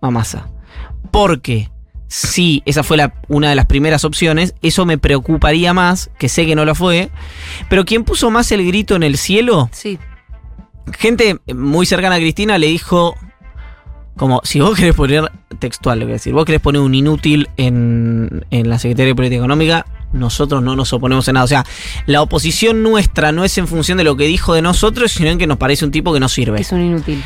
a 0.00 0.10
Massa. 0.10 0.48
Porque 1.10 1.70
si 2.06 2.62
esa 2.64 2.82
fue 2.82 2.96
la- 2.96 3.12
una 3.28 3.50
de 3.50 3.56
las 3.56 3.66
primeras 3.66 4.04
opciones, 4.04 4.54
eso 4.62 4.86
me 4.86 4.96
preocuparía 4.96 5.74
más, 5.74 6.08
que 6.18 6.28
sé 6.30 6.46
que 6.46 6.54
no 6.54 6.64
lo 6.64 6.74
fue. 6.74 7.10
Pero 7.68 7.84
quien 7.84 8.04
puso 8.04 8.30
más 8.30 8.50
el 8.52 8.66
grito 8.66 8.96
en 8.96 9.02
el 9.02 9.18
cielo, 9.18 9.68
Sí. 9.72 9.98
Gente 10.96 11.38
muy 11.54 11.86
cercana 11.86 12.16
a 12.16 12.18
Cristina 12.18 12.58
le 12.58 12.66
dijo, 12.68 13.14
como, 14.16 14.40
si 14.44 14.60
vos 14.60 14.76
querés 14.76 14.94
poner, 14.94 15.30
textual 15.58 16.00
lo 16.00 16.06
a 16.06 16.08
decir, 16.08 16.32
vos 16.34 16.44
querés 16.44 16.60
poner 16.60 16.80
un 16.82 16.94
inútil 16.94 17.48
en, 17.56 18.44
en 18.50 18.68
la 18.68 18.78
Secretaría 18.78 19.10
de 19.10 19.14
Política 19.14 19.38
Económica, 19.38 19.86
nosotros 20.12 20.62
no 20.62 20.74
nos 20.74 20.92
oponemos 20.92 21.28
en 21.28 21.34
nada. 21.34 21.44
O 21.44 21.48
sea, 21.48 21.64
la 22.06 22.22
oposición 22.22 22.82
nuestra 22.82 23.30
no 23.32 23.44
es 23.44 23.58
en 23.58 23.68
función 23.68 23.98
de 23.98 24.04
lo 24.04 24.16
que 24.16 24.24
dijo 24.26 24.54
de 24.54 24.62
nosotros, 24.62 25.12
sino 25.12 25.30
en 25.30 25.38
que 25.38 25.46
nos 25.46 25.58
parece 25.58 25.84
un 25.84 25.90
tipo 25.90 26.12
que 26.12 26.20
no 26.20 26.28
sirve. 26.28 26.60
Es 26.60 26.72
un 26.72 26.80
inútil. 26.82 27.22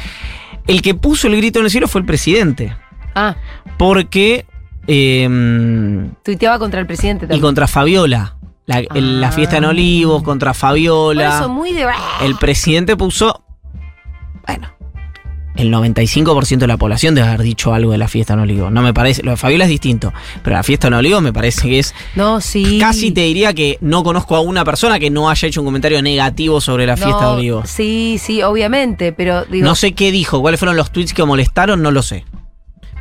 El 0.67 0.83
que 0.83 0.95
puso 0.95 1.29
el 1.29 1.37
grito 1.37 1.59
en 1.61 1.65
el 1.67 1.71
cielo 1.71 1.89
fue 1.89 2.01
el 2.01 2.07
presidente. 2.07 2.77
Ah, 3.15 3.37
Porque. 3.79 4.47
eh, 4.87 6.09
tuiteaba 6.25 6.59
contra 6.59 6.81
el 6.81 6.87
presidente 6.87 7.25
y 7.25 7.29
también. 7.29 7.41
contra 7.43 7.67
Fabiola. 7.69 8.37
La, 8.67 8.79
el- 8.79 9.21
la 9.21 9.33
fiesta 9.33 9.57
en 9.59 9.65
Ah. 9.65 9.71
Olivos, 9.71 10.23
contra 10.23 10.51
Por 10.53 10.57
Fabiola. 10.61 11.39
eso, 11.39 11.49
muy 11.49 11.73
de. 11.73 11.85
El 12.23 12.37
presidente 12.37 12.97
puso. 12.97 13.45
Bueno. 14.47 14.69
El 15.55 15.71
95% 15.71 16.59
de 16.61 16.67
la 16.67 16.79
población 16.79 17.15
debe 17.15 17.29
haber 17.29 17.43
dicho 17.43 17.75
algo 17.75 17.93
de 17.93 17.99
la 17.99 18.09
fiesta 18.09 18.33
en 18.33 18.41
Olivos. 18.41 18.73
No 18.73 18.81
me 18.81 18.95
parece. 18.95 19.23
Lo 19.23 19.33
de 19.33 19.37
Fabiola 19.37 19.65
es 19.65 19.71
distinto. 19.71 20.11
Pero 20.43 20.57
la 20.57 20.63
fiesta 20.63 20.87
en 20.89 20.95
Olivos 20.95 21.21
me 21.21 21.31
parece 21.33 21.69
que 21.69 21.79
es. 21.79 21.95
No, 22.17 22.41
sí. 22.41 22.79
Casi 22.81 23.11
te 23.11 23.21
diría 23.21 23.53
que 23.53 23.77
no 23.83 24.03
conozco 24.03 24.35
a 24.35 24.41
una 24.41 24.65
persona 24.65 24.99
que 24.99 25.11
no 25.11 25.29
haya 25.29 25.47
hecho 25.47 25.61
un 25.61 25.67
comentario 25.67 26.01
negativo 26.01 26.59
sobre 26.63 26.87
la 26.87 26.97
fiesta 26.97 27.21
No, 27.21 27.33
de 27.33 27.39
Olivos. 27.41 27.69
Sí, 27.69 28.17
sí, 28.19 28.43
obviamente, 28.43 29.13
pero 29.13 29.45
digo. 29.45 29.67
No 29.67 29.75
sé 29.75 29.93
qué 29.93 30.11
dijo, 30.11 30.41
cuáles 30.41 30.59
fueron 30.59 30.75
los 30.77 30.91
tweets 30.91 31.13
que 31.13 31.23
molestaron, 31.25 31.83
no 31.83 31.91
lo 31.91 32.03
sé. 32.03 32.25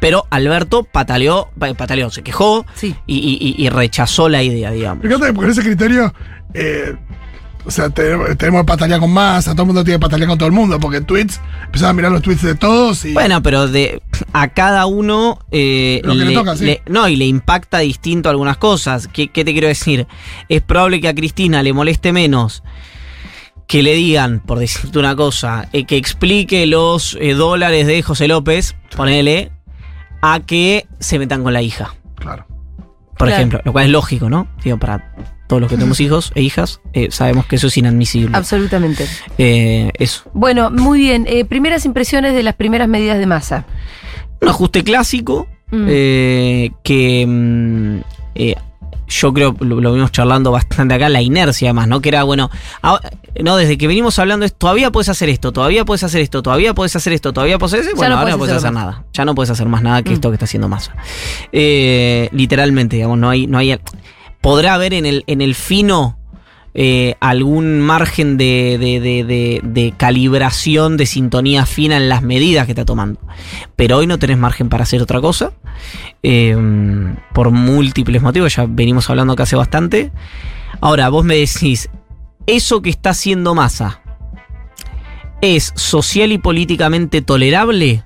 Pero 0.01 0.25
Alberto 0.29 0.83
pataleó, 0.83 1.49
pa- 1.57 1.73
pataleó, 1.73 2.09
se 2.09 2.21
quejó 2.21 2.65
Sí. 2.73 2.95
y, 3.07 3.15
y- 3.17 3.37
y- 3.61 3.65
y 3.65 3.69
rechazó 3.69 4.27
la 4.27 4.43
idea, 4.43 4.71
digamos. 4.71 5.03
Me 5.05 5.09
encanta 5.09 5.27
que 5.27 5.33
con 5.35 5.49
ese 5.49 5.61
criterio, 5.61 6.13
eh, 6.53 6.95
o 7.65 7.71
sea, 7.71 7.89
tenemos, 7.89 8.37
tenemos 8.37 8.65
patalear 8.65 8.99
con 8.99 9.11
masa, 9.11 9.51
todo 9.51 9.63
el 9.63 9.67
mundo 9.67 9.83
tiene 9.83 9.99
patalear 9.99 10.29
con 10.29 10.37
todo 10.37 10.47
el 10.47 10.53
mundo, 10.53 10.79
porque 10.79 11.01
tweets, 11.01 11.39
empezás 11.65 11.89
a 11.89 11.93
mirar 11.93 12.11
los 12.11 12.21
tweets 12.21 12.41
de 12.41 12.55
todos 12.55 13.05
y. 13.05 13.13
Bueno, 13.13 13.41
pero 13.41 13.67
de 13.67 14.01
a 14.33 14.49
cada 14.49 14.85
uno 14.85 15.39
eh, 15.51 16.01
Lo 16.03 16.13
que 16.13 16.25
le 16.25 16.33
toca, 16.33 16.55
sí. 16.55 16.77
no 16.87 17.07
y 17.07 17.15
le 17.15 17.25
impacta 17.25 17.79
distinto 17.79 18.29
algunas 18.29 18.57
cosas. 18.57 19.07
¿Qué, 19.07 19.29
qué 19.29 19.45
te 19.45 19.51
quiero 19.51 19.67
decir? 19.67 20.07
Es 20.49 20.61
probable 20.61 21.01
que 21.01 21.07
a 21.07 21.15
Cristina 21.15 21.63
le 21.63 21.73
moleste 21.73 22.11
menos 22.13 22.63
que 23.71 23.83
le 23.83 23.93
digan, 23.93 24.41
por 24.41 24.59
decirte 24.59 24.99
una 24.99 25.15
cosa, 25.15 25.69
eh, 25.71 25.85
que 25.85 25.95
explique 25.95 26.65
los 26.65 27.17
eh, 27.21 27.35
dólares 27.35 27.87
de 27.87 28.01
José 28.01 28.27
López, 28.27 28.75
ponele, 28.97 29.53
a 30.21 30.41
que 30.41 30.87
se 30.99 31.17
metan 31.17 31.41
con 31.41 31.53
la 31.53 31.61
hija. 31.61 31.95
Claro. 32.15 32.50
Por 33.21 33.27
Claro. 33.27 33.39
ejemplo, 33.39 33.61
lo 33.63 33.71
cual 33.71 33.85
es 33.85 33.91
lógico, 33.91 34.29
¿no? 34.29 34.47
Digo, 34.63 34.77
para 34.77 35.13
todos 35.47 35.61
los 35.61 35.69
que 35.69 35.75
tenemos 35.77 35.99
hijos 36.05 36.31
e 36.35 36.41
hijas, 36.41 36.81
eh, 36.93 37.09
sabemos 37.11 37.45
que 37.45 37.55
eso 37.57 37.67
es 37.67 37.77
inadmisible. 37.77 38.35
Absolutamente. 38.35 39.05
Eh, 39.37 39.91
eso. 39.99 40.23
Bueno, 40.33 40.71
muy 40.71 40.99
bien. 40.99 41.25
Eh, 41.27 41.45
primeras 41.45 41.85
impresiones 41.85 42.33
de 42.33 42.41
las 42.43 42.55
primeras 42.55 42.87
medidas 42.87 43.19
de 43.19 43.25
masa. 43.27 43.65
Un 44.41 44.49
ajuste 44.49 44.83
clásico 44.83 45.47
Mm. 45.73 45.85
eh, 45.89 46.71
que 46.83 47.25
mm, 47.25 47.97
eh, 48.35 48.55
yo 49.11 49.33
creo 49.33 49.55
lo, 49.59 49.79
lo 49.81 49.93
vimos 49.93 50.11
charlando 50.11 50.51
bastante 50.51 50.93
acá, 50.95 51.09
la 51.09 51.21
inercia 51.21 51.69
además, 51.69 51.87
¿no? 51.87 52.01
Que 52.01 52.09
era, 52.09 52.23
bueno, 52.23 52.49
ahora- 52.81 53.09
no, 53.43 53.55
desde 53.57 53.77
que 53.77 53.87
venimos 53.87 54.17
hablando 54.19 54.45
es, 54.45 54.53
todavía 54.53 54.91
puedes 54.91 55.09
hacer 55.09 55.29
esto, 55.29 55.51
todavía 55.51 55.85
puedes 55.85 56.03
hacer 56.03 56.21
esto, 56.21 56.41
todavía 56.41 56.73
puedes 56.73 56.95
hacer 56.95 57.13
esto, 57.13 57.31
todavía 57.33 57.57
puedes 57.57 57.73
hacer 57.73 57.91
Ya 57.91 57.95
bueno, 57.97 58.15
no 58.15 58.19
ahora 58.19 58.31
no 58.31 58.37
puedes 58.37 58.55
hacer 58.55 58.67
hacer 58.69 58.73
nada. 58.73 59.03
Ya 59.13 59.25
no 59.25 59.35
puedes 59.35 59.49
hacer 59.49 59.67
más 59.67 59.81
nada 59.83 60.01
que 60.03 60.09
Mm. 60.11 60.13
esto 60.13 60.29
que 60.29 60.35
está 60.35 60.45
haciendo 60.45 60.67
masa. 60.67 60.95
Eh, 61.51 62.29
literalmente, 62.31 62.95
digamos, 62.97 63.17
no 63.17 63.29
hay, 63.29 63.47
no 63.47 63.57
hay. 63.57 63.77
Podrá 64.41 64.73
haber 64.73 64.93
en 64.93 65.05
el, 65.05 65.23
en 65.27 65.41
el 65.41 65.55
fino 65.55 66.17
eh, 66.73 67.15
algún 67.19 67.81
margen 67.81 68.37
de, 68.37 68.77
de- 68.79 69.61
de- 69.63 69.93
calibración, 69.97 70.95
de 70.97 71.05
sintonía 71.05 71.65
fina 71.65 71.97
en 71.97 72.07
las 72.09 72.21
medidas 72.23 72.65
que 72.65 72.71
está 72.71 72.85
tomando. 72.85 73.19
Pero 73.75 73.97
hoy 73.97 74.07
no 74.07 74.17
tenés 74.19 74.37
margen 74.37 74.69
para 74.69 74.83
hacer 74.83 75.01
otra 75.01 75.19
cosa. 75.21 75.51
eh, 76.23 76.55
por 77.33 77.51
múltiples 77.51 78.21
motivos, 78.21 78.55
ya 78.55 78.65
venimos 78.67 79.09
hablando 79.09 79.33
acá 79.33 79.43
hace 79.43 79.55
bastante. 79.55 80.11
Ahora, 80.79 81.09
vos 81.09 81.25
me 81.25 81.35
decís, 81.35 81.89
eso 82.47 82.81
que 82.81 82.89
está 82.89 83.11
haciendo 83.11 83.53
masa 83.55 84.01
es 85.41 85.73
social 85.75 86.31
y 86.31 86.37
políticamente 86.37 87.21
tolerable. 87.21 88.03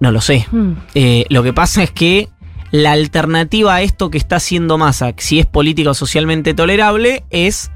No 0.00 0.12
lo 0.12 0.20
sé. 0.20 0.46
Mm. 0.52 0.72
Eh, 0.94 1.24
lo 1.30 1.42
que 1.42 1.52
pasa 1.52 1.82
es 1.82 1.90
que 1.90 2.28
la 2.70 2.92
alternativa 2.92 3.74
a 3.74 3.82
esto 3.82 4.10
que 4.10 4.18
está 4.18 4.36
haciendo 4.36 4.78
Massa, 4.78 5.14
si 5.16 5.38
es 5.38 5.46
política 5.46 5.90
o 5.90 5.94
socialmente 5.94 6.54
tolerable, 6.54 7.24
es 7.30 7.70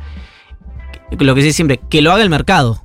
lo 1.10 1.34
que 1.34 1.40
se 1.40 1.46
dice 1.46 1.56
siempre, 1.56 1.80
que 1.90 2.02
lo 2.02 2.12
haga 2.12 2.22
el 2.22 2.30
mercado. 2.30 2.84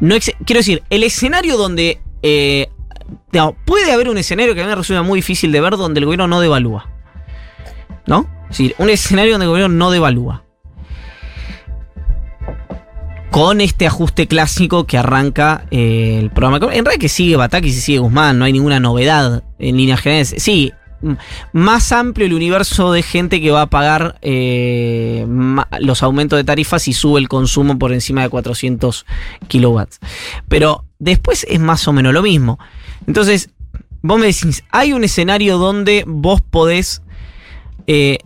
No 0.00 0.16
quiero 0.44 0.58
decir, 0.58 0.82
el 0.90 1.02
escenario 1.02 1.56
donde... 1.56 2.00
eh, 2.22 2.68
digamos, 3.30 3.54
puede 3.64 3.92
haber 3.92 4.08
un 4.08 4.18
escenario 4.18 4.54
que 4.54 4.60
a 4.62 4.64
mí 4.64 4.70
me 4.70 4.74
resulta 4.74 5.02
muy 5.02 5.18
difícil 5.18 5.52
de 5.52 5.60
ver 5.60 5.76
donde 5.76 6.00
el 6.00 6.06
gobierno 6.06 6.26
no 6.26 6.40
devalúa. 6.40 6.90
¿No? 8.06 8.28
Es 8.44 8.58
decir, 8.58 8.74
un 8.78 8.90
escenario 8.90 9.32
donde 9.32 9.44
el 9.44 9.50
gobierno 9.50 9.76
no 9.76 9.90
devalúa. 9.90 10.45
Con 13.30 13.60
este 13.60 13.86
ajuste 13.86 14.26
clásico 14.26 14.86
que 14.86 14.96
arranca 14.96 15.66
eh, 15.70 16.18
el 16.20 16.30
programa. 16.30 16.56
En 16.56 16.84
realidad 16.84 17.00
que 17.00 17.08
sigue 17.08 17.36
Batakis 17.36 17.76
y 17.76 17.80
sigue 17.80 17.98
Guzmán, 17.98 18.38
no 18.38 18.44
hay 18.44 18.52
ninguna 18.52 18.80
novedad 18.80 19.42
en 19.58 19.76
líneas 19.76 20.00
generales. 20.00 20.34
Sí, 20.38 20.72
más 21.52 21.92
amplio 21.92 22.26
el 22.26 22.32
universo 22.32 22.92
de 22.92 23.02
gente 23.02 23.40
que 23.40 23.50
va 23.50 23.62
a 23.62 23.66
pagar 23.66 24.18
eh, 24.22 25.26
los 25.80 26.02
aumentos 26.02 26.38
de 26.38 26.44
tarifas 26.44 26.82
si 26.82 26.92
sube 26.92 27.20
el 27.20 27.28
consumo 27.28 27.78
por 27.78 27.92
encima 27.92 28.22
de 28.22 28.28
400 28.28 29.06
kilowatts. 29.48 30.00
Pero 30.48 30.84
después 30.98 31.46
es 31.48 31.60
más 31.60 31.86
o 31.88 31.92
menos 31.92 32.14
lo 32.14 32.22
mismo. 32.22 32.58
Entonces, 33.06 33.50
vos 34.02 34.18
me 34.18 34.26
decís, 34.26 34.64
hay 34.70 34.92
un 34.92 35.04
escenario 35.04 35.58
donde 35.58 36.04
vos 36.06 36.40
podés 36.40 37.02
eh, 37.86 38.18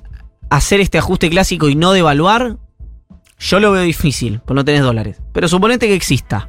hacer 0.49 0.81
este 0.81 0.99
ajuste 0.99 1.31
clásico 1.31 1.69
y 1.69 1.75
no 1.75 1.93
devaluar. 1.93 2.57
Yo 3.41 3.59
lo 3.59 3.73
veo 3.73 3.83
difícil, 3.83 4.41
pues 4.45 4.55
no 4.55 4.65
tenés 4.65 4.83
dólares. 4.83 5.21
Pero 5.33 5.49
suponete 5.49 5.89
que 5.89 5.95
exista. 5.95 6.49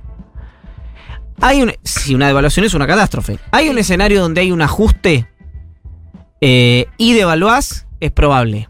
Hay 1.40 1.64
un, 1.64 1.74
si 1.84 2.14
una 2.14 2.28
devaluación 2.28 2.66
es 2.66 2.74
una 2.74 2.86
catástrofe. 2.86 3.40
Hay 3.52 3.70
un 3.70 3.78
escenario 3.78 4.22
donde 4.22 4.42
hay 4.42 4.52
un 4.52 4.62
ajuste 4.62 5.28
eh, 6.42 6.86
y 6.98 7.14
devaluás, 7.14 7.88
es 8.02 8.12
probable. 8.12 8.70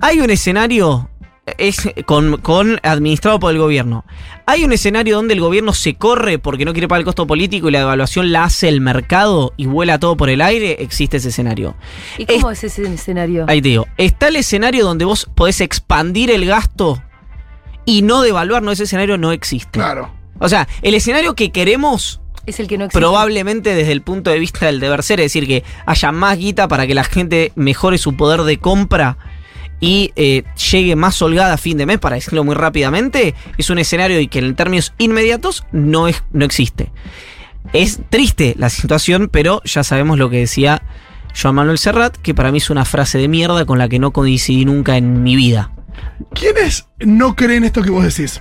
Hay 0.00 0.20
un 0.20 0.30
escenario 0.30 1.10
es 1.58 1.90
con, 2.06 2.38
con 2.38 2.78
administrado 2.82 3.38
por 3.38 3.52
el 3.52 3.58
gobierno. 3.58 4.04
Hay 4.46 4.64
un 4.64 4.72
escenario 4.72 5.16
donde 5.16 5.34
el 5.34 5.40
gobierno 5.40 5.72
se 5.72 5.94
corre 5.94 6.38
porque 6.38 6.64
no 6.64 6.72
quiere 6.72 6.88
pagar 6.88 7.00
el 7.00 7.04
costo 7.04 7.26
político 7.26 7.68
y 7.68 7.72
la 7.72 7.80
devaluación 7.80 8.32
la 8.32 8.44
hace 8.44 8.68
el 8.68 8.80
mercado 8.80 9.52
y 9.56 9.66
vuela 9.66 9.98
todo 9.98 10.16
por 10.16 10.30
el 10.30 10.40
aire. 10.40 10.76
Existe 10.80 11.18
ese 11.18 11.28
escenario. 11.28 11.76
¿Y 12.18 12.26
cómo 12.26 12.50
es 12.50 12.64
ese 12.64 12.82
escenario? 12.82 13.44
Ahí 13.48 13.60
te 13.60 13.68
digo, 13.68 13.86
está 13.96 14.28
el 14.28 14.36
escenario 14.36 14.84
donde 14.84 15.04
vos 15.04 15.28
podés 15.34 15.60
expandir 15.60 16.30
el 16.30 16.46
gasto 16.46 17.02
y 17.90 18.02
no 18.02 18.22
devaluar, 18.22 18.62
no, 18.62 18.70
ese 18.70 18.84
escenario 18.84 19.18
no 19.18 19.32
existe. 19.32 19.72
Claro. 19.72 20.12
O 20.38 20.48
sea, 20.48 20.68
el 20.82 20.94
escenario 20.94 21.34
que 21.34 21.50
queremos 21.50 22.20
Es 22.46 22.60
el 22.60 22.68
que 22.68 22.78
no 22.78 22.84
existe. 22.84 23.00
probablemente 23.00 23.74
desde 23.74 23.90
el 23.90 24.02
punto 24.02 24.30
de 24.30 24.38
vista 24.38 24.66
del 24.66 24.78
deber 24.78 25.02
ser, 25.02 25.18
es 25.18 25.26
decir, 25.26 25.48
que 25.48 25.64
haya 25.86 26.12
más 26.12 26.38
guita 26.38 26.68
para 26.68 26.86
que 26.86 26.94
la 26.94 27.02
gente 27.02 27.50
mejore 27.56 27.98
su 27.98 28.14
poder 28.16 28.42
de 28.42 28.58
compra 28.58 29.18
y 29.80 30.12
eh, 30.14 30.44
llegue 30.70 30.94
más 30.94 31.20
holgada 31.20 31.54
a 31.54 31.56
fin 31.56 31.78
de 31.78 31.86
mes, 31.86 31.98
para 31.98 32.14
decirlo 32.14 32.44
muy 32.44 32.54
rápidamente, 32.54 33.34
es 33.58 33.70
un 33.70 33.80
escenario 33.80 34.20
y 34.20 34.28
que 34.28 34.38
en 34.38 34.54
términos 34.54 34.92
inmediatos 34.98 35.64
no, 35.72 36.06
es, 36.06 36.22
no 36.32 36.44
existe. 36.44 36.92
Es 37.72 37.98
triste 38.08 38.54
la 38.56 38.70
situación, 38.70 39.28
pero 39.32 39.62
ya 39.64 39.82
sabemos 39.82 40.16
lo 40.16 40.30
que 40.30 40.38
decía 40.38 40.82
Joan 41.40 41.56
Manuel 41.56 41.78
Serrat, 41.78 42.16
que 42.16 42.34
para 42.34 42.52
mí 42.52 42.58
es 42.58 42.70
una 42.70 42.84
frase 42.84 43.18
de 43.18 43.26
mierda 43.26 43.64
con 43.64 43.78
la 43.78 43.88
que 43.88 43.98
no 43.98 44.12
coincidí 44.12 44.64
nunca 44.64 44.96
en 44.96 45.24
mi 45.24 45.34
vida. 45.34 45.72
¿Quiénes 46.34 46.86
no 46.98 47.34
creen 47.34 47.64
esto 47.64 47.82
que 47.82 47.90
vos 47.90 48.04
decís? 48.04 48.40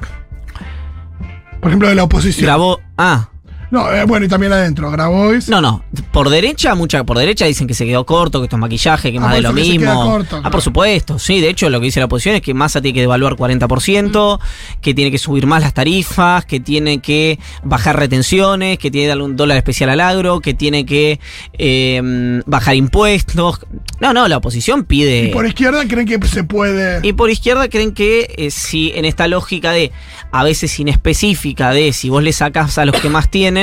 Por 1.60 1.70
ejemplo, 1.70 1.90
de 1.90 1.96
la 1.96 2.04
oposición. 2.04 2.46
Grabó. 2.46 2.80
Ah, 2.98 3.30
No, 3.72 3.92
eh, 3.94 4.04
bueno, 4.06 4.26
y 4.26 4.30
también 4.30 4.52
adentro. 4.52 4.90
Grabois. 4.92 5.48
No, 5.50 5.62
no. 5.62 5.84
Por 6.12 6.30
derecha, 6.30 6.74
mucha 6.76 7.04
por 7.04 7.18
derecha 7.18 7.46
dicen 7.46 7.68
que 7.68 7.74
se 7.74 7.86
quedó 7.86 8.06
corto, 8.06 8.40
que 8.40 8.46
esto 8.46 8.56
es 8.56 8.60
maquillaje, 8.60 9.12
que 9.12 9.18
Ah, 9.20 9.22
más 9.22 9.36
de 9.36 9.42
lo 9.42 9.54
que 9.54 9.64
se 9.64 9.78
queda 9.78 9.94
mismo. 9.94 10.06
corto, 10.12 10.36
ah, 10.38 10.40
claro. 10.40 10.52
por 10.52 10.62
supuesto. 10.62 11.20
Sí, 11.20 11.40
de 11.40 11.50
hecho, 11.50 11.70
lo 11.70 11.80
que 11.80 11.86
dice 11.86 12.00
la 12.00 12.08
oposición 12.08 12.36
es 12.36 12.42
que 12.42 12.54
Massa 12.54 12.82
tiene 12.82 12.96
que 12.96 13.02
devaluar 13.02 13.34
40%, 13.36 14.40
que 14.82 14.94
tiene 14.94 15.12
que 15.12 15.18
subir 15.18 15.46
más 15.46 15.62
las 15.62 15.74
tarifas, 15.74 16.46
que 16.46 16.60
tiene 16.60 17.00
que 17.00 17.38
bajar 17.64 17.98
retenciones, 17.98 18.78
que 18.78 18.90
tiene 18.92 19.06
que 19.06 19.10
darle 19.10 19.24
un 19.24 19.36
dólar 19.36 19.58
especial 19.58 19.90
al 19.90 20.00
agro, 20.00 20.40
que 20.40 20.54
tiene 20.54 20.86
que 20.86 21.20
eh, 21.58 22.42
bajar 22.46 22.76
impuestos. 22.76 23.60
No, 24.00 24.14
no, 24.14 24.28
la 24.28 24.38
oposición 24.38 24.84
pide. 24.86 25.26
Y 25.26 25.30
por 25.30 25.46
izquierda 25.46 25.86
creen 25.88 26.08
que 26.08 26.28
se 26.28 26.44
puede. 26.44 27.00
Y 27.08 27.14
por 27.14 27.30
izquierda 27.30 27.68
creen 27.70 27.94
que 27.94 28.34
eh, 28.38 28.52
si 28.52 28.92
en 28.96 29.06
esta 29.06 29.28
lógica 29.28 29.72
de 29.72 29.92
a 30.32 30.44
veces 30.44 30.80
inespecífica 30.80 31.72
de 31.72 31.92
si 31.92 32.10
vos 32.10 32.22
le 32.24 32.32
sacás 32.34 32.78
a 32.78 32.86
los 32.86 32.96
que 33.02 33.10
más 33.10 33.30
tienen, 33.30 33.59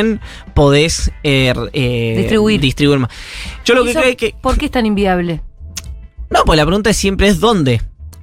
podés 0.55 1.11
eh, 1.23 1.53
eh, 1.73 2.15
Distribuir. 2.19 2.61
distribuir 2.61 2.99
más. 3.00 3.11
Yo 3.65 3.75
lo 3.75 3.85
que 3.85 3.91
Eso, 3.91 4.00
creo 4.00 4.11
es 4.12 4.17
que. 4.17 4.35
¿Por 4.41 4.57
qué 4.59 4.67
es 4.67 4.71
tan 4.71 4.87
inviable? 4.87 5.41
No, 6.31 6.41
pues 6.45 6.57
la 6.57 6.65
pregunta 6.65 6.91
es 6.91 6.97
siempre 6.97 7.29
es 7.29 7.41
dónde. 7.41 7.81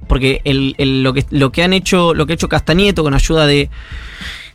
Porque 0.08 0.40
el, 0.44 0.74
el- 0.78 1.02
lo, 1.02 1.14
que, 1.14 1.24
lo 1.30 1.50
que 1.50 1.62
han 1.62 1.72
hecho, 1.72 2.12
lo 2.12 2.26
que 2.26 2.32
ha 2.32 2.34
hecho 2.34 2.48
Castañeto 2.48 3.02
con 3.02 3.14
ayuda 3.14 3.46
de, 3.46 3.70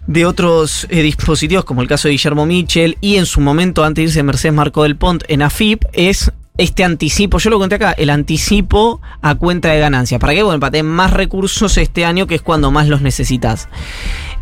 de 0.05 0.25
otros 0.27 0.85
eh, 0.91 1.01
dispositivos, 1.01 1.65
como 1.65 1.81
el 1.81 1.87
caso 1.87 2.07
de 2.07 2.11
Guillermo 2.11 2.45
Michel, 2.45 2.97
y 3.01 3.15
en 3.15 3.25
su 3.25 3.41
momento, 3.41 3.83
antes 3.83 4.03
de 4.03 4.09
irse 4.09 4.21
Mercedes 4.23 4.53
Marco 4.53 4.83
del 4.83 4.95
Pont 4.95 5.23
en 5.27 5.41
AFIP, 5.41 5.85
es 5.93 6.31
este 6.59 6.83
anticipo, 6.83 7.39
yo 7.39 7.49
lo 7.49 7.57
conté 7.57 7.75
acá, 7.75 7.93
el 7.93 8.09
anticipo 8.09 9.01
a 9.21 9.35
cuenta 9.35 9.69
de 9.69 9.79
ganancia. 9.79 10.19
¿Para 10.19 10.33
qué? 10.33 10.43
Bueno, 10.43 10.59
para 10.59 10.71
tener 10.71 10.83
más 10.91 11.11
recursos 11.11 11.77
este 11.77 12.05
año, 12.05 12.27
que 12.27 12.35
es 12.35 12.41
cuando 12.41 12.69
más 12.69 12.87
los 12.87 13.01
necesitas. 13.01 13.69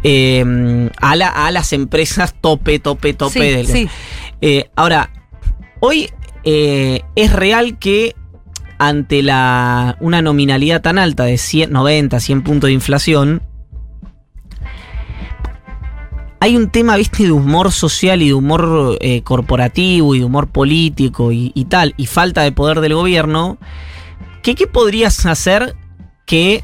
Eh, 0.04 0.90
a, 1.00 1.16
la- 1.16 1.30
a 1.30 1.52
las 1.52 1.74
empresas 1.74 2.34
tope, 2.40 2.80
tope, 2.80 3.14
tope. 3.14 3.34
Sí, 3.34 3.40
del- 3.40 3.68
sí. 3.68 3.90
eh, 4.42 4.70
ahora, 4.76 5.10
hoy 5.80 6.10
eh, 6.44 7.02
es 7.16 7.32
real 7.34 7.78
que 7.80 8.16
ante 8.80 9.24
la, 9.24 9.98
una 10.00 10.22
nominalidad 10.22 10.82
tan 10.82 10.98
alta 11.00 11.24
de 11.24 11.38
100, 11.38 11.72
90, 11.72 12.20
100 12.20 12.44
puntos 12.44 12.68
de 12.68 12.74
inflación, 12.74 13.42
hay 16.40 16.56
un 16.56 16.70
tema, 16.70 16.96
viste, 16.96 17.24
de 17.24 17.32
humor 17.32 17.72
social 17.72 18.22
y 18.22 18.28
de 18.28 18.34
humor 18.34 18.98
eh, 19.02 19.22
corporativo 19.24 20.16
y 20.16 20.20
de 20.20 20.26
humor 20.26 20.48
político 20.48 21.32
y, 21.32 21.52
y 21.56 21.66
tal, 21.66 21.94
y 21.98 22.06
falta 22.06 22.44
de 22.44 22.52
poder 22.52 22.82
del 22.82 22.94
gobierno, 22.94 23.58
que 24.44 24.56
¿qué 24.56 24.68
podrías 24.68 25.26
hacer 25.26 25.76
que, 26.26 26.64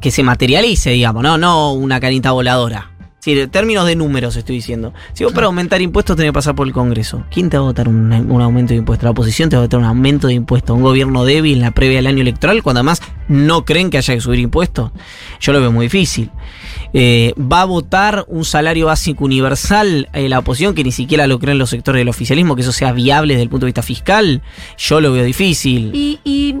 que 0.00 0.10
se 0.10 0.22
materialice, 0.22 0.90
digamos, 0.90 1.22
no, 1.22 1.38
no 1.38 1.72
una 1.72 2.00
canita 2.00 2.32
voladora? 2.32 2.90
Sí, 3.20 3.38
en 3.38 3.50
términos 3.50 3.86
de 3.86 3.96
números 3.96 4.34
estoy 4.36 4.56
diciendo. 4.56 4.94
Si 5.12 5.24
vos 5.24 5.34
para 5.34 5.46
aumentar 5.46 5.82
impuestos 5.82 6.16
tenés 6.16 6.30
que 6.30 6.34
pasar 6.34 6.54
por 6.54 6.66
el 6.66 6.72
Congreso, 6.72 7.24
¿quién 7.30 7.50
te 7.50 7.58
va 7.58 7.64
a 7.64 7.66
votar 7.66 7.86
un, 7.86 8.10
un 8.12 8.40
aumento 8.40 8.72
de 8.72 8.78
impuestos? 8.78 9.04
La 9.04 9.10
oposición 9.10 9.50
te 9.50 9.56
va 9.56 9.62
a 9.62 9.66
votar 9.66 9.78
un 9.78 9.84
aumento 9.84 10.26
de 10.26 10.32
impuestos. 10.32 10.74
Un 10.74 10.82
gobierno 10.82 11.26
débil 11.26 11.58
en 11.58 11.60
la 11.60 11.70
previa 11.70 11.98
del 11.98 12.06
año 12.06 12.22
electoral, 12.22 12.62
cuando 12.62 12.80
además 12.80 13.02
no 13.28 13.66
creen 13.66 13.90
que 13.90 13.98
haya 13.98 14.14
que 14.14 14.22
subir 14.22 14.40
impuestos. 14.40 14.90
Yo 15.38 15.52
lo 15.52 15.60
veo 15.60 15.70
muy 15.70 15.86
difícil. 15.86 16.30
Eh, 16.92 17.34
¿Va 17.38 17.62
a 17.62 17.64
votar 17.64 18.24
un 18.28 18.44
salario 18.44 18.86
básico 18.86 19.24
universal 19.24 20.08
eh, 20.12 20.28
la 20.28 20.40
oposición 20.40 20.74
que 20.74 20.82
ni 20.82 20.92
siquiera 20.92 21.26
lo 21.26 21.38
creen 21.38 21.58
los 21.58 21.70
sectores 21.70 22.00
del 22.00 22.08
oficialismo, 22.08 22.56
que 22.56 22.62
eso 22.62 22.72
sea 22.72 22.92
viable 22.92 23.34
desde 23.34 23.44
el 23.44 23.48
punto 23.48 23.66
de 23.66 23.68
vista 23.68 23.82
fiscal? 23.82 24.42
Yo 24.76 25.00
lo 25.00 25.12
veo 25.12 25.24
difícil. 25.24 25.90
Y, 25.94 26.18
y 26.24 26.56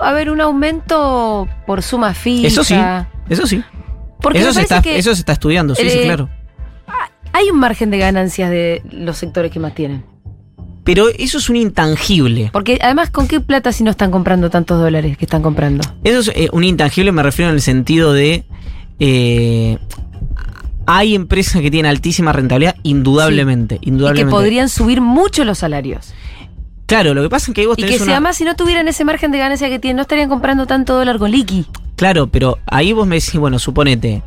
a 0.00 0.12
ver, 0.12 0.30
un 0.30 0.40
aumento 0.40 1.48
por 1.66 1.82
suma 1.82 2.14
fija. 2.14 2.46
Eso 2.46 2.62
sí, 2.64 2.76
eso 3.28 3.46
sí. 3.46 3.62
Porque 4.20 4.40
Eso 4.40 4.52
se, 4.52 4.62
está, 4.62 4.82
que 4.82 4.98
eso 4.98 5.14
se 5.14 5.20
está 5.20 5.32
estudiando, 5.32 5.74
sí, 5.74 5.88
sí, 5.88 5.98
eh, 5.98 6.02
claro. 6.04 6.28
hay 7.32 7.50
un 7.50 7.58
margen 7.58 7.90
de 7.90 7.98
ganancias 7.98 8.50
de 8.50 8.82
los 8.90 9.16
sectores 9.16 9.52
que 9.52 9.60
más 9.60 9.74
tienen. 9.74 10.04
Pero 10.82 11.08
eso 11.18 11.38
es 11.38 11.50
un 11.50 11.56
intangible. 11.56 12.50
Porque 12.52 12.78
además, 12.80 13.10
¿con 13.10 13.28
qué 13.28 13.40
plata 13.40 13.72
si 13.72 13.84
no 13.84 13.90
están 13.90 14.10
comprando 14.10 14.48
tantos 14.48 14.80
dólares 14.80 15.18
que 15.18 15.26
están 15.26 15.42
comprando? 15.42 15.84
Eso 16.02 16.18
es 16.18 16.28
eh, 16.34 16.48
un 16.50 16.64
intangible, 16.64 17.12
me 17.12 17.22
refiero 17.22 17.50
en 17.50 17.56
el 17.56 17.60
sentido 17.62 18.12
de. 18.12 18.44
Eh, 19.00 19.78
hay 20.86 21.14
empresas 21.14 21.60
que 21.60 21.70
tienen 21.70 21.90
altísima 21.90 22.32
rentabilidad, 22.32 22.76
indudablemente. 22.82 23.76
Y 23.76 23.78
que 23.80 23.88
indudablemente. 23.90 24.30
podrían 24.30 24.68
subir 24.68 25.00
mucho 25.00 25.44
los 25.44 25.58
salarios. 25.58 26.14
Claro, 26.86 27.12
lo 27.12 27.22
que 27.22 27.28
pasa 27.28 27.50
es 27.50 27.54
que 27.54 27.60
ahí 27.60 27.66
vos 27.66 27.76
Y 27.78 27.82
tenés 27.82 27.92
que 27.96 27.98
si 27.98 28.04
una- 28.04 28.12
además 28.14 28.36
si 28.36 28.44
no 28.44 28.56
tuvieran 28.56 28.88
ese 28.88 29.04
margen 29.04 29.30
de 29.30 29.38
ganancia 29.38 29.68
que 29.68 29.78
tienen, 29.78 29.96
no 29.96 30.02
estarían 30.02 30.30
comprando 30.30 30.66
tanto 30.66 30.94
dólar 30.96 31.18
con 31.18 31.30
liqui. 31.30 31.66
Claro, 31.96 32.28
pero 32.28 32.58
ahí 32.66 32.92
vos 32.94 33.06
me 33.06 33.16
decís, 33.16 33.34
bueno, 33.38 33.58
suponete. 33.58 34.22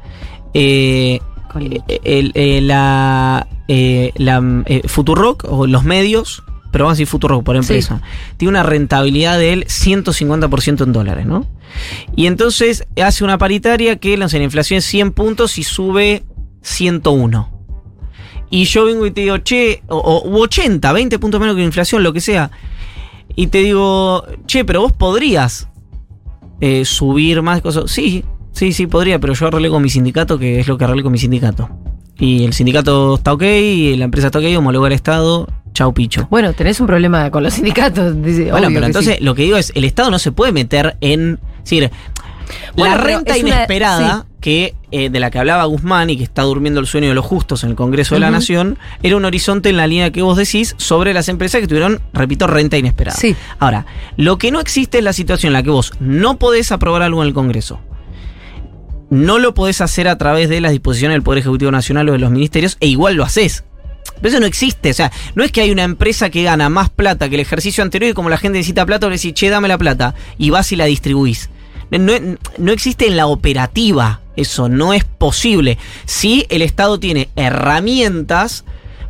eh, 0.54 1.20
Con 1.52 1.64
eh, 1.64 1.82
el- 2.04 2.68
la, 2.68 3.48
eh, 3.68 4.12
la 4.18 4.64
eh, 4.68 4.82
Futurock 4.88 5.46
o 5.50 5.66
los 5.66 5.84
medios, 5.84 6.44
pero 6.72 6.86
vamos 6.86 6.92
a 6.92 6.96
decir 6.98 7.08
Futurock 7.08 7.44
por 7.44 7.56
empresa, 7.56 8.02
tiene 8.38 8.50
una 8.52 8.64
rentabilidad 8.64 9.40
del 9.40 9.66
150% 9.66 10.84
en 10.84 10.94
dólares, 10.94 11.26
¿no? 11.26 11.46
Y 12.16 12.26
entonces 12.28 12.86
hace 13.04 13.24
una 13.24 13.38
paritaria 13.38 13.96
que 13.98 14.18
sé, 14.28 14.38
la 14.38 14.44
inflación 14.44 14.78
es 14.80 14.86
100 14.86 15.12
puntos 15.12 15.58
y 15.58 15.64
sube 15.64 16.24
101. 16.62 17.50
Y 18.50 18.66
yo 18.66 18.86
vengo 18.86 19.06
y 19.06 19.12
te 19.12 19.22
digo, 19.22 19.38
che, 19.38 19.82
o, 19.88 19.98
o- 19.98 20.28
u 20.30 20.42
80, 20.42 20.92
20 20.92 21.20
puntos 21.20 21.40
menos 21.40 21.56
que 21.56 21.62
la 21.62 21.66
inflación, 21.68 22.04
lo 22.04 22.12
que 22.12 22.20
sea. 22.20 22.52
Y 23.36 23.48
te 23.48 23.60
digo, 23.60 24.26
che, 24.46 24.66
pero 24.66 24.82
vos 24.82 24.92
podrías 24.92 25.70
eh, 26.60 26.84
subir 26.84 27.42
más 27.42 27.62
cosas. 27.62 27.90
Sí, 27.90 28.26
sí, 28.52 28.74
sí, 28.74 28.88
podría, 28.88 29.20
pero 29.20 29.34
yo 29.34 29.48
arreglé 29.48 29.70
con 29.70 29.82
mi 29.82 29.90
sindicato, 29.90 30.38
que 30.38 30.60
es 30.60 30.68
lo 30.68 30.78
que 30.78 30.84
arreglé 30.84 31.04
con 31.04 31.14
mi 31.14 31.18
sindicato. 31.18 31.70
Y 32.20 32.44
el 32.44 32.52
sindicato 32.54 33.16
está 33.16 33.32
ok, 33.34 33.44
y 33.44 33.96
la 33.96 34.06
empresa 34.06 34.28
está 34.28 34.40
ok, 34.40 34.46
homologó 34.58 34.86
al 34.86 34.92
Estado, 34.92 35.48
chau 35.74 35.94
picho. 35.94 36.28
Bueno, 36.30 36.52
tenés 36.54 36.80
un 36.82 36.88
problema 36.88 37.32
con 37.32 37.44
los 37.44 37.54
sindicatos. 37.54 38.22
dice, 38.22 38.52
Bueno, 38.52 38.68
pero 38.74 38.86
entonces 38.86 39.16
sí. 39.18 39.24
lo 39.24 39.34
que 39.34 39.44
digo 39.44 39.56
es, 39.56 39.72
el 39.76 39.86
Estado 39.86 40.12
no 40.12 40.20
se 40.20 40.32
puede 40.34 40.52
meter 40.52 40.98
en... 41.00 41.40
Es 41.64 41.70
decir, 41.70 41.92
Bueno, 42.76 42.96
la 42.96 43.02
renta 43.02 43.32
una- 43.32 43.38
inesperada 43.40 44.26
que 44.42 44.74
eh, 44.92 45.10
de 45.10 45.20
la 45.20 45.30
que 45.30 45.38
hablaba 45.40 45.64
Guzmán 45.66 46.10
y 46.10 46.18
que 46.18 46.24
está 46.24 46.42
durmiendo 46.42 46.80
el 46.80 46.88
sueño 46.88 47.08
de 47.10 47.14
los 47.14 47.24
justos 47.26 47.64
en 47.64 47.70
el 47.70 47.76
Congreso 47.76 48.16
de 48.16 48.22
la. 48.22 48.32
Nación, 48.32 48.78
era 49.04 49.16
un 49.16 49.24
horizonte 49.24 49.70
en 49.70 49.78
la 49.78 49.86
línea 49.88 50.12
que 50.12 50.22
vos 50.24 50.36
decís 50.36 50.74
sobre 50.78 51.14
las 51.14 51.30
empresas 51.30 51.62
que 51.62 51.68
tuvieron, 51.68 52.02
repito, 52.14 52.48
renta 52.48 52.78
inesperada. 52.78 53.16
Sí. 53.18 53.36
Ahora, 53.60 53.86
lo 54.18 54.38
que 54.38 54.52
no 54.52 54.60
existe 54.60 54.98
es 54.98 55.04
la 55.04 55.14
situación 55.14 55.50
en 55.52 55.54
la 55.54 55.64
que 55.64 55.70
vos 55.70 55.94
no 56.00 56.38
podés 56.40 56.72
aprobar 56.72 57.04
algo 57.04 57.22
en 57.22 57.28
el 57.28 57.34
Congreso. 57.34 57.80
No 59.10 59.40
lo 59.40 59.54
podés 59.54 59.82
hacer 59.82 60.08
a 60.08 60.18
través 60.18 60.50
de 60.50 60.60
las 60.62 60.72
disposiciones 60.72 61.16
del 61.16 61.22
Poder 61.24 61.40
Ejecutivo 61.40 61.70
Nacional 61.70 62.10
o 62.10 62.14
de 62.14 62.18
los 62.20 62.32
ministerios, 62.32 62.78
e 62.80 62.88
igual 62.88 63.16
lo 63.16 63.24
haces. 63.24 63.64
Pero 64.16 64.30
eso 64.30 64.40
no 64.40 64.46
existe. 64.46 64.90
O 64.90 64.94
sea, 64.94 65.12
no 65.36 65.44
es 65.44 65.52
que 65.52 65.62
hay 65.62 65.72
una 65.72 65.84
empresa 65.84 66.30
que 66.30 66.44
gana 66.44 66.70
más 66.70 66.90
plata 66.90 67.30
que 67.30 67.36
el 67.36 67.42
ejercicio 67.42 67.84
anterior 67.84 68.10
y 68.12 68.14
como 68.14 68.30
la 68.30 68.38
gente 68.38 68.58
necesita 68.58 68.86
plata, 68.86 69.08
le 69.08 69.18
decís, 69.18 69.34
che, 69.34 69.50
dame 69.50 69.68
la 69.68 69.78
plata. 69.78 70.16
Y 70.40 70.50
vas 70.50 70.72
y 70.72 70.76
la 70.76 70.86
distribuís. 70.86 71.50
No, 71.92 72.14
no- 72.58 72.72
existe 72.72 73.08
en 73.08 73.18
la 73.18 73.28
operativa 73.28 74.22
eso, 74.36 74.70
no 74.70 74.94
es 74.94 75.04
posible. 75.04 75.78
Si 76.06 76.46
el 76.50 76.62
Estado 76.62 77.00
tiene 77.00 77.30
herramientas 77.36 78.64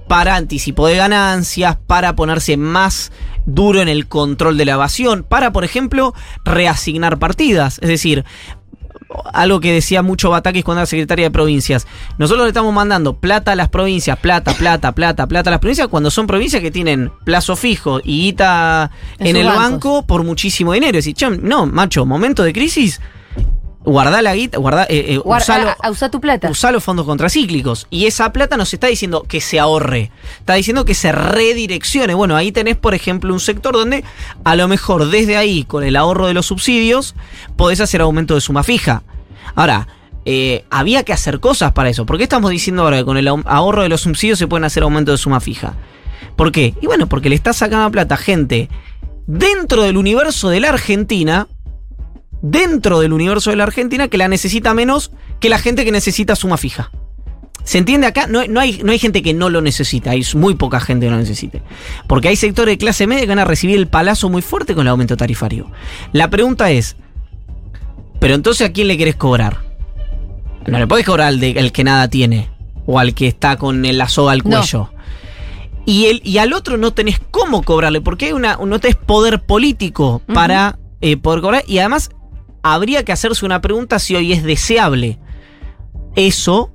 para 0.08 0.36
anticipo 0.36 0.88
de 0.88 0.98
ganancias, 0.98 1.78
para 1.88 2.16
ponerse 2.16 2.58
más 2.58 3.12
duro 3.46 3.82
en 3.82 3.88
el 3.88 4.08
control 4.08 4.58
de 4.58 4.66
la 4.66 4.74
evasión, 4.74 5.24
para, 5.24 5.52
por 5.54 5.64
ejemplo, 5.64 6.14
reasignar 6.44 7.18
partidas. 7.20 7.80
Es 7.82 7.90
decir, 7.90 8.26
algo 9.34 9.60
que 9.60 9.74
decía 9.74 10.02
mucho 10.02 10.30
Batakis 10.30 10.64
cuando 10.64 10.82
era 10.82 10.86
secretaria 10.86 11.26
de 11.26 11.32
provincias. 11.32 11.88
Nosotros 12.18 12.46
le 12.46 12.50
estamos 12.50 12.74
mandando 12.74 13.14
plata 13.16 13.52
a 13.52 13.56
las 13.56 13.70
provincias, 13.70 14.18
plata, 14.20 14.54
plata, 14.54 14.92
plata, 14.94 15.28
plata 15.28 15.50
a 15.50 15.52
las 15.52 15.60
provincias, 15.60 15.88
cuando 15.88 16.12
son 16.12 16.28
provincias 16.28 16.62
que 16.62 16.72
tienen 16.72 17.12
plazo 17.24 17.56
fijo 17.56 18.00
y 18.04 18.22
guita 18.24 18.92
En 19.20 19.36
el 19.36 19.46
bancos. 19.48 19.64
banco 19.64 20.06
por 20.08 20.24
muchísimo 20.24 20.74
dinero. 20.74 20.98
Es 20.98 21.06
decir, 21.06 21.16
"Che, 21.16 21.30
no, 21.38 21.66
macho, 21.66 22.06
momento 22.06 22.44
de 22.44 22.54
crisis, 22.54 23.00
guardá 23.84 24.22
la 24.22 24.36
guita, 24.36 24.58
guardá, 24.60 24.84
eh, 24.84 25.06
eh, 25.14 25.18
Guarda, 25.18 25.44
usalo- 25.46 25.70
a- 25.70 25.78
a- 25.88 25.90
usá 25.92 26.10
tu 26.10 26.22
plata. 26.22 26.50
usá 26.50 26.72
los 26.72 26.84
fondos 26.84 27.06
contracíclicos. 27.06 27.88
Y 27.90 28.06
esa 28.06 28.32
plata 28.32 28.58
nos 28.58 28.74
está 28.74 28.88
diciendo 28.88 29.24
que 29.28 29.42
se 29.42 29.60
ahorre. 29.60 30.12
Está 30.40 30.54
diciendo 30.54 30.86
que 30.86 30.94
se 30.94 31.12
redireccione. 31.12 32.14
Bueno, 32.14 32.36
ahí 32.36 32.52
tenés, 32.52 32.78
por 32.78 32.94
ejemplo, 32.94 33.34
un 33.34 33.40
sector 33.40 33.74
donde 33.74 34.04
a 34.44 34.56
lo 34.56 34.68
mejor 34.68 35.10
desde 35.10 35.36
ahí, 35.38 35.64
con 35.64 35.84
el 35.84 35.96
ahorro 35.96 36.28
de 36.28 36.34
los 36.34 36.46
subsidios, 36.46 37.16
podés 37.56 37.80
hacer 37.82 38.02
aumento 38.02 38.36
de 38.36 38.42
suma 38.42 38.64
fija. 38.64 39.04
Ahora, 39.56 39.88
eh, 40.26 40.64
había 40.70 41.04
que 41.04 41.14
hacer 41.14 41.40
cosas 41.40 41.72
para 41.72 41.90
eso. 41.90 42.06
¿Por 42.06 42.18
qué 42.18 42.24
estamos 42.24 42.52
diciendo 42.52 42.84
ahora 42.84 42.98
que 42.98 43.06
con 43.06 43.18
el 43.18 43.28
ahorro 43.28 43.82
de 43.82 43.90
los 43.90 44.02
subsidios 44.02 44.38
se 44.38 44.46
pueden 44.48 44.64
hacer 44.66 44.84
aumento 44.84 45.12
de 45.12 45.18
suma 45.18 45.40
fija? 45.40 45.74
¿Por 46.36 46.52
qué? 46.52 46.76
Y 46.82 46.86
bueno, 46.86 47.08
porque 47.08 47.30
le 47.30 47.36
está 47.36 47.52
sacando 47.54 47.90
plata 47.90 48.14
a 48.16 48.18
gente 48.20 48.70
dentro 49.26 49.82
del 49.84 49.98
universo 49.98 50.50
de 50.50 50.60
la 50.60 50.70
Argentina 50.70 51.48
dentro 52.42 53.00
del 53.00 53.14
universo 53.14 53.50
de 53.52 53.56
la 53.56 53.64
Argentina 53.64 54.08
que 54.08 54.18
la 54.18 54.28
necesita 54.28 54.74
menos 54.74 55.12
que 55.40 55.50
la 55.50 55.60
gente 55.60 55.86
que 55.86 55.92
necesita 55.92 56.36
suma 56.36 56.58
fija. 56.58 56.92
¿Se 57.64 57.78
entiende 57.78 58.08
acá? 58.08 58.26
No, 58.26 58.42
no 58.48 58.60
hay, 58.60 58.82
no 58.84 58.92
hay 58.92 58.98
gente 58.98 59.22
que 59.22 59.36
no 59.36 59.50
lo 59.50 59.62
necesita, 59.62 60.12
hay 60.12 60.26
muy 60.36 60.56
poca 60.56 60.80
gente 60.80 61.06
que 61.06 61.10
no 61.12 61.18
lo 61.18 61.22
necesite. 61.22 61.62
Porque 62.08 62.28
hay 62.30 62.36
sectores 62.36 62.74
de 62.74 62.78
clase 62.80 63.06
media 63.06 63.22
que 63.22 63.28
van 63.28 63.38
a 63.40 63.46
recibir 63.46 63.78
el 63.78 63.88
palazo 63.88 64.30
muy 64.30 64.42
fuerte 64.42 64.74
con 64.74 64.82
el 64.82 64.88
aumento 64.90 65.16
tarifario. 65.16 65.70
La 66.12 66.30
pregunta 66.32 66.72
es, 66.72 66.96
¿pero 68.20 68.34
entonces 68.34 68.68
a 68.68 68.74
quién 68.74 68.88
le 68.88 68.98
querés 68.98 69.16
cobrar? 69.16 69.60
No 70.68 70.80
le 70.80 70.88
podés 70.88 71.06
cobrar 71.06 71.28
al, 71.28 71.40
de- 71.40 71.60
al 71.60 71.72
que 71.72 71.84
nada 71.84 72.08
tiene 72.08 72.50
o 72.88 72.98
al 73.00 73.14
que 73.14 73.28
está 73.28 73.58
con 73.58 73.84
la 73.96 74.10
soga 74.10 74.32
al 74.32 74.40
No. 74.40 74.58
cuello. 74.58 74.90
Y, 75.86 76.06
el, 76.06 76.22
y 76.24 76.38
al 76.40 76.54
otro 76.54 76.78
no 76.78 76.94
tenés 76.94 77.20
cómo 77.32 77.62
cobrarle, 77.64 78.02
porque 78.02 78.26
hay 78.28 78.32
una, 78.34 78.58
no 78.64 78.80
tenés 78.80 78.96
poder 78.96 79.42
político 79.42 80.22
para 80.34 80.78
eh, 81.02 81.18
poder 81.18 81.42
cobrar. 81.42 81.64
Y 81.68 81.80
además, 81.80 82.10
habría 82.64 83.04
que 83.04 83.12
hacerse 83.12 83.46
una 83.46 83.62
pregunta 83.62 84.00
si 84.00 84.16
hoy 84.16 84.34
es 84.34 84.44
deseable 84.44 85.20
eso, 86.16 86.72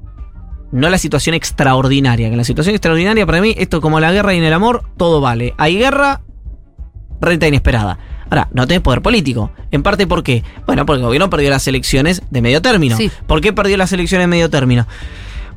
no 0.72 0.88
la 0.88 0.98
situación 0.98 1.34
extraordinaria. 1.34 2.28
Que 2.28 2.32
en 2.32 2.38
la 2.38 2.44
situación 2.44 2.74
extraordinaria, 2.74 3.26
para 3.26 3.40
mí, 3.40 3.54
esto 3.56 3.80
como 3.80 4.00
la 4.00 4.12
guerra 4.12 4.34
y 4.34 4.38
en 4.38 4.44
el 4.44 4.52
amor, 4.52 4.84
todo 4.96 5.20
vale. 5.20 5.54
Hay 5.58 5.76
guerra, 5.76 6.22
renta 7.20 7.46
inesperada. 7.46 7.98
Ahora, 8.28 8.48
no 8.52 8.66
tenés 8.66 8.82
poder 8.82 9.02
político. 9.02 9.52
En 9.70 9.82
parte, 9.82 10.06
¿por 10.06 10.22
qué? 10.22 10.42
Bueno, 10.66 10.84
porque 10.84 10.98
el 10.98 11.06
gobierno 11.06 11.30
perdió 11.30 11.50
las 11.50 11.66
elecciones 11.68 12.22
de 12.30 12.42
medio 12.42 12.60
término. 12.60 12.96
Sí. 12.96 13.10
¿Por 13.26 13.40
qué 13.40 13.52
perdió 13.52 13.76
las 13.76 13.92
elecciones 13.92 14.24
de 14.24 14.28
medio 14.28 14.50
término? 14.50 14.86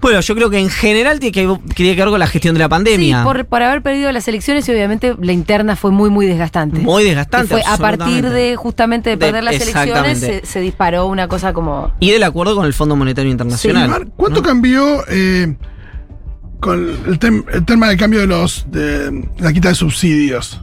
Bueno, 0.02 0.22
yo 0.22 0.34
creo 0.36 0.50
que 0.50 0.60
en 0.60 0.70
general 0.70 1.20
tiene 1.20 1.32
que, 1.34 1.60
tiene 1.76 1.96
que 1.96 2.02
ver 2.02 2.10
con 2.10 2.20
la 2.20 2.28
gestión 2.28 2.54
de 2.56 2.60
la 2.60 2.70
pandemia. 2.70 3.20
Sí, 3.20 3.24
por, 3.26 3.46
por 3.46 3.62
haber 3.64 3.82
perdido 3.82 4.12
las 4.14 4.28
elecciones 4.30 4.68
y 4.68 4.72
obviamente 4.72 5.16
la 5.22 5.34
interna 5.34 5.76
fue 5.76 5.92
muy, 5.92 6.10
muy 6.10 6.26
desgastante. 6.26 6.80
Muy 6.80 7.04
desgastante. 7.04 7.48
fue 7.50 7.64
a 7.68 7.78
partir 7.78 8.30
de 8.30 8.56
justamente 8.56 9.10
de 9.10 9.16
De- 9.18 9.26
perder 9.26 9.44
las 9.44 9.56
elecciones 9.60 10.20
se, 10.20 10.46
se 10.46 10.60
disparó 10.62 11.08
una 11.08 11.28
cosa 11.28 11.52
como... 11.52 11.92
Y 12.00 12.12
del 12.12 12.24
acuerdo 12.24 12.56
con 12.56 12.66
el 12.66 12.74
Fondo 12.74 12.96
Monetario 12.96 13.30
Internacional. 13.32 13.90
Mar, 13.90 14.08
¿Cuánto 14.16 14.40
¿no? 14.42 14.48
cambió 14.48 15.04
eh, 15.10 15.56
con 16.62 16.80
el, 17.08 17.20
tem- 17.20 17.44
el 17.54 17.66
tema 17.66 17.90
del 17.90 17.98
cambio 17.98 18.20
de 18.22 18.28
los 18.28 18.66
de 18.72 19.28
la 19.40 19.52
quita 19.54 19.70
de 19.70 19.76
subsidios 19.76 20.62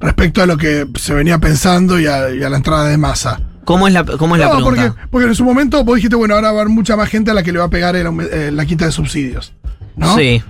respecto 0.00 0.42
a 0.42 0.46
lo 0.46 0.56
que 0.56 0.86
se 0.98 1.12
venía 1.12 1.38
pensando 1.38 1.98
y 2.00 2.06
a, 2.06 2.30
y 2.30 2.42
a 2.42 2.48
la 2.48 2.56
entrada 2.56 2.88
de 2.88 2.96
masa? 2.98 3.40
¿Cómo 3.68 3.86
es 3.86 3.92
la, 3.92 4.02
cómo 4.04 4.34
es 4.34 4.40
la 4.40 4.46
No, 4.48 4.54
pregunta? 4.54 4.82
porque, 4.94 5.08
porque 5.10 5.26
en 5.28 5.34
su 5.34 5.44
momento 5.44 5.84
vos 5.84 5.96
dijiste, 5.96 6.16
bueno, 6.16 6.34
ahora 6.34 6.52
va 6.52 6.58
a 6.58 6.62
haber 6.62 6.72
mucha 6.72 6.96
más 6.96 7.08
gente 7.10 7.30
a 7.30 7.34
la 7.34 7.42
que 7.42 7.52
le 7.52 7.58
va 7.58 7.66
a 7.66 7.70
pegar 7.70 7.94
el 7.96 8.06
eh, 8.32 8.50
la 8.50 8.64
quita 8.64 8.86
de 8.86 8.92
subsidios. 8.92 9.52
¿no? 9.96 10.16
Sí. 10.16 10.42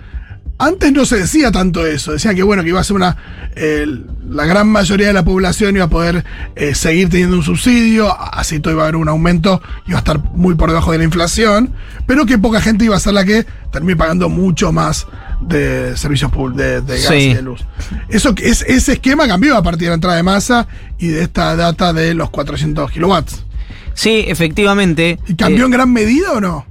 Antes 0.60 0.92
no 0.92 1.04
se 1.04 1.16
decía 1.18 1.52
tanto 1.52 1.86
eso, 1.86 2.12
decían 2.12 2.34
que 2.34 2.42
bueno, 2.42 2.62
que 2.62 2.68
iba 2.70 2.80
a 2.80 2.84
ser 2.84 2.96
una. 2.96 3.16
eh, 3.54 3.86
la 4.28 4.44
gran 4.44 4.68
mayoría 4.68 5.06
de 5.08 5.12
la 5.12 5.24
población 5.24 5.74
iba 5.76 5.84
a 5.86 5.88
poder 5.88 6.24
eh, 6.56 6.74
seguir 6.74 7.08
teniendo 7.08 7.36
un 7.36 7.42
subsidio, 7.44 8.12
así 8.34 8.58
todo 8.60 8.74
iba 8.74 8.82
a 8.82 8.86
haber 8.86 8.96
un 8.96 9.08
aumento, 9.08 9.62
iba 9.86 9.96
a 9.96 10.00
estar 10.00 10.18
muy 10.34 10.54
por 10.56 10.68
debajo 10.70 10.92
de 10.92 10.98
la 10.98 11.04
inflación, 11.04 11.72
pero 12.06 12.26
que 12.26 12.38
poca 12.38 12.60
gente 12.60 12.84
iba 12.84 12.96
a 12.96 13.00
ser 13.00 13.14
la 13.14 13.24
que 13.24 13.46
termine 13.72 13.96
pagando 13.96 14.28
mucho 14.28 14.70
más 14.72 15.06
de 15.40 15.96
servicios 15.96 16.30
públicos, 16.30 16.56
de, 16.62 16.80
de 16.82 16.94
gas 17.00 17.08
Sí. 17.08 17.14
y 17.30 17.34
de 17.34 17.42
luz. 17.42 17.64
Eso, 18.08 18.34
es, 18.42 18.62
ese 18.62 18.92
esquema 18.94 19.26
cambió 19.28 19.56
a 19.56 19.62
partir 19.62 19.82
de 19.84 19.88
la 19.88 19.94
entrada 19.94 20.16
de 20.16 20.22
masa 20.22 20.66
y 20.98 21.08
de 21.08 21.22
esta 21.22 21.54
data 21.56 21.92
de 21.92 22.14
los 22.14 22.30
400 22.30 22.90
kilowatts. 22.90 23.44
Sí, 23.94 24.24
efectivamente. 24.28 25.18
¿Y 25.26 25.34
cambió 25.34 25.62
eh, 25.62 25.66
en 25.66 25.70
gran 25.72 25.92
medida 25.92 26.32
o 26.32 26.40
no? 26.40 26.66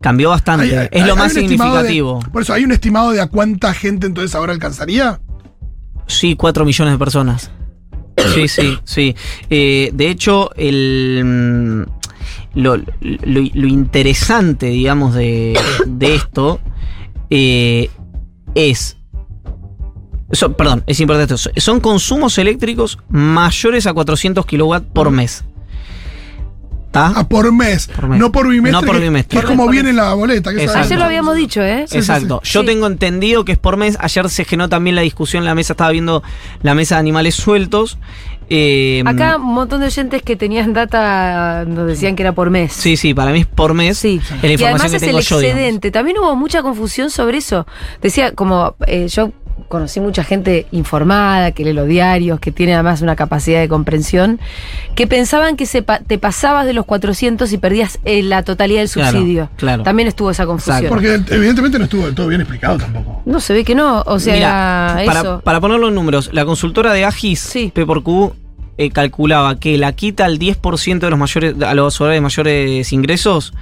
cambió 0.00 0.30
bastante. 0.30 0.64
Hay- 0.78 0.88
hay- 0.92 1.00
es 1.02 1.06
lo 1.06 1.14
más 1.14 1.36
estimado 1.36 1.74
de- 1.82 1.88
significativo. 1.88 2.20
por 2.32 2.40
eso, 2.42 2.54
¿hay 2.54 2.64
un 2.64 2.72
estimado 2.72 3.10
de 3.10 3.20
a 3.20 3.26
cuánta 3.26 3.74
gente 3.74 4.06
entonces 4.06 4.34
ahora 4.34 4.52
alcanzaría? 4.54 5.20
Sí, 6.06 6.36
4 6.36 6.64
millones 6.64 6.94
de 6.94 6.98
personas. 6.98 7.50
Sí, 8.34 8.48
sí, 8.48 8.78
sí. 8.84 9.14
Eh, 9.50 9.90
de 9.94 10.08
hecho, 10.10 10.50
el, 10.56 11.22
mm, 11.24 12.58
lo, 12.60 12.76
lo- 12.76 12.84
lo 13.54 13.66
interesante, 13.68 14.66
digamos, 14.66 15.14
de, 15.14 15.58
de 15.86 16.14
esto 16.14 16.60
eh, 17.30 17.90
es... 18.54 18.96
so- 20.32 20.52
perdón, 20.56 20.82
es 20.86 21.00
importante 21.00 21.34
esto. 21.34 21.50
Son 21.56 21.80
consumos 21.80 22.36
eléctricos 22.38 22.98
mayores 23.08 23.86
a 23.86 23.92
400 23.94 24.44
kilowatts 24.46 24.86
por 24.92 25.10
mes. 25.10 25.44
¿Está? 26.86 27.12
Ah, 27.14 27.28
por 27.28 27.52
mes, 27.52 27.86
Por 27.86 28.08
mes. 28.08 28.18
no 28.18 28.32
por 28.32 28.48
bimestre. 28.48 28.80
No 28.80 28.84
por 28.84 29.00
bimestre. 29.00 29.38
Que 29.38 29.44
es 29.44 29.48
como 29.48 29.68
viene 29.68 29.92
la 29.92 30.12
boleta. 30.14 30.52
Que. 30.52 30.68
Ayer 30.68 30.98
lo 30.98 31.04
habíamos 31.04 31.36
dicho, 31.36 31.62
¿eh? 31.62 31.84
Sí, 31.86 31.92
sí, 31.92 31.98
Exacto. 31.98 32.40
sí. 32.42 32.50
Yo 32.52 32.60
Sí. 32.62 32.66
tengo 32.66 32.88
entendido 32.88 33.44
que 33.44 33.52
es 33.52 33.58
por 33.58 33.76
mes. 33.76 33.96
Ayer 34.00 34.28
se 34.28 34.44
generó 34.44 34.68
también 34.68 34.96
la 34.96 35.02
discusión 35.02 35.42
en 35.42 35.46
la 35.46 35.54
mesa. 35.54 35.74
Estaba 35.74 35.90
viendo 35.92 36.24
la 36.62 36.74
mesa 36.74 36.96
de 36.96 36.98
animales 37.00 37.36
sueltos. 37.36 37.96
Eh, 38.52 39.02
Acá 39.06 39.36
un 39.36 39.54
montón 39.54 39.80
de 39.80 39.86
oyentes 39.86 40.22
que 40.22 40.34
tenían 40.34 40.72
data 40.72 41.64
nos 41.66 41.86
decían 41.86 42.16
que 42.16 42.24
era 42.24 42.32
por 42.32 42.50
mes. 42.50 42.72
Sí, 42.72 42.96
sí, 42.96 43.14
para 43.14 43.30
mí 43.30 43.40
es 43.40 43.46
por 43.46 43.74
mes. 43.74 43.96
Sí, 43.96 44.20
la 44.42 44.48
y 44.48 44.52
información 44.52 44.68
además 44.74 44.90
que 44.90 44.96
es 44.96 45.02
tengo 45.02 45.18
el 45.18 45.24
yo. 45.24 45.38
digamos. 45.38 45.56
excedente. 45.60 45.90
También 45.92 46.18
hubo 46.18 46.34
mucha 46.34 46.60
confusión 46.62 47.10
sobre 47.10 47.38
eso. 47.38 47.64
Decía, 48.02 48.32
como 48.32 48.74
eh, 48.88 49.06
yo 49.08 49.30
conocí 49.70 50.00
mucha 50.00 50.24
gente 50.24 50.66
informada, 50.72 51.52
que 51.52 51.64
lee 51.64 51.72
los 51.72 51.86
diarios, 51.86 52.40
que 52.40 52.50
tiene 52.52 52.74
además 52.74 53.00
una 53.02 53.14
capacidad 53.16 53.60
de 53.60 53.68
comprensión, 53.68 54.40
que 54.96 55.06
pensaban 55.06 55.56
que 55.56 55.64
se 55.64 55.80
pa- 55.82 56.00
te 56.00 56.18
pasabas 56.18 56.66
de 56.66 56.72
los 56.72 56.84
400 56.84 57.50
y 57.52 57.56
perdías 57.58 57.98
eh, 58.04 58.22
la 58.22 58.42
totalidad 58.42 58.80
del 58.80 58.88
subsidio. 58.88 59.48
claro. 59.56 59.84
También 59.84 60.08
estuvo 60.08 60.30
esa 60.30 60.44
confusión. 60.44 60.84
Exacto. 60.84 60.94
Porque 60.94 61.34
evidentemente 61.34 61.78
no 61.78 61.84
estuvo 61.84 62.04
del 62.04 62.14
todo 62.14 62.26
bien 62.26 62.40
explicado 62.40 62.78
tampoco. 62.78 63.22
No 63.24 63.38
se 63.40 63.54
ve 63.54 63.64
que 63.64 63.74
no, 63.76 64.02
o 64.04 64.18
sea, 64.18 65.00
eso. 65.02 65.12
para, 65.12 65.38
para 65.40 65.60
ponerlo 65.60 65.88
en 65.88 65.94
números, 65.94 66.30
la 66.32 66.44
consultora 66.44 66.92
de 66.92 67.04
Agis, 67.04 67.38
Sí. 67.40 67.70
P 67.72 67.86
por 67.86 68.02
Q, 68.02 68.34
eh, 68.76 68.90
calculaba 68.90 69.58
que 69.60 69.78
la 69.78 69.92
quita 69.92 70.24
al 70.24 70.38
10% 70.38 70.98
de 71.06 71.10
los 71.10 71.18
mayores, 71.18 71.54
a 71.62 71.74
los 71.74 72.00
hogares 72.00 72.16
de 72.16 72.20
mayores 72.22 72.92
ingresos 72.92 73.54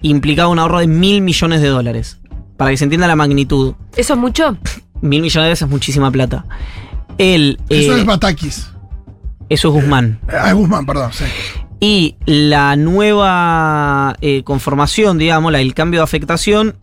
implicaba 0.00 0.48
un 0.48 0.58
ahorro 0.58 0.78
de 0.80 0.86
mil 0.86 1.20
millones 1.20 1.60
de 1.60 1.68
dólares. 1.68 2.18
Para 2.56 2.70
que 2.70 2.76
se 2.76 2.84
entienda 2.84 3.06
la 3.08 3.16
magnitud. 3.16 3.74
¿Eso 3.96 4.12
es 4.14 4.18
mucho? 4.18 4.56
Mil 5.02 5.20
millones 5.20 5.34
de 5.34 5.40
dólares 5.40 5.62
es 5.62 5.68
muchísima 5.68 6.10
plata. 6.10 6.44
El, 7.18 7.58
Eso 7.68 7.94
eh, 7.94 8.00
es 8.00 8.06
Batakis. 8.06 8.70
eso 9.50 9.68
es 9.68 9.74
Guzmán. 9.74 10.18
Ah, 10.28 10.48
es 10.48 10.54
Guzmán, 10.54 10.86
perdón, 10.86 11.12
sí. 11.12 11.24
Y 11.80 12.16
la 12.24 12.76
nueva 12.76 14.16
eh, 14.20 14.42
conformación, 14.44 15.18
digamos, 15.18 15.52
la, 15.52 15.60
el 15.60 15.74
cambio 15.74 16.00
de 16.00 16.04
afectación, 16.04 16.76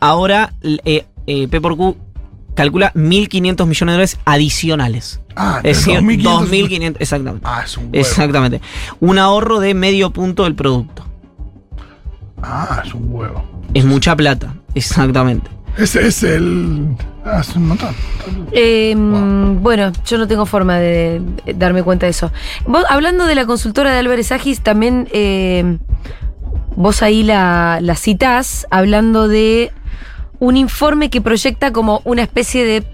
ahora 0.00 0.52
eh, 0.62 1.04
P 1.26 1.60
por 1.60 1.76
Q 1.76 1.96
calcula 2.54 2.92
1.500 2.94 3.40
millones 3.66 3.78
de 3.78 3.84
dólares 3.84 4.18
adicionales. 4.26 5.20
Ah, 5.34 5.60
Es 5.62 5.78
decir, 5.78 6.00
2.500. 6.00 6.48
2.500, 6.50 6.96
exactamente. 7.00 7.46
Ah, 7.48 7.62
es 7.64 7.76
un 7.78 7.84
huevo. 7.84 7.96
Exactamente. 7.96 8.60
Un 9.00 9.18
ahorro 9.18 9.58
de 9.60 9.72
medio 9.74 10.10
punto 10.10 10.44
del 10.44 10.54
producto. 10.54 11.06
Ah, 12.42 12.82
es 12.84 12.92
un 12.92 13.06
huevo. 13.08 13.42
Es 13.72 13.84
mucha 13.84 14.14
plata, 14.16 14.54
exactamente. 14.74 15.48
Ese 15.78 16.06
es 16.06 16.22
el. 16.22 16.86
Un 17.56 17.66
montón. 17.68 17.94
Eh, 18.52 18.94
Wow. 18.96 19.54
Bueno, 19.60 19.92
yo 20.04 20.18
no 20.18 20.26
tengo 20.26 20.44
forma 20.44 20.78
de, 20.78 21.20
de 21.46 21.54
darme 21.54 21.82
cuenta 21.82 22.06
de 22.06 22.10
eso. 22.10 22.32
Vos, 22.66 22.84
hablando 22.90 23.26
de 23.26 23.34
la 23.36 23.46
consultora 23.46 23.92
de 23.92 23.98
Álvarez 23.98 24.32
Agis, 24.32 24.60
también 24.60 25.08
eh, 25.12 25.78
vos 26.74 27.02
ahí 27.02 27.22
la, 27.22 27.78
la 27.80 27.94
citás 27.94 28.66
hablando 28.70 29.28
de 29.28 29.70
un 30.40 30.56
informe 30.56 31.10
que 31.10 31.20
proyecta 31.20 31.72
como 31.72 32.00
una 32.04 32.22
especie 32.22 32.64
de 32.64 32.84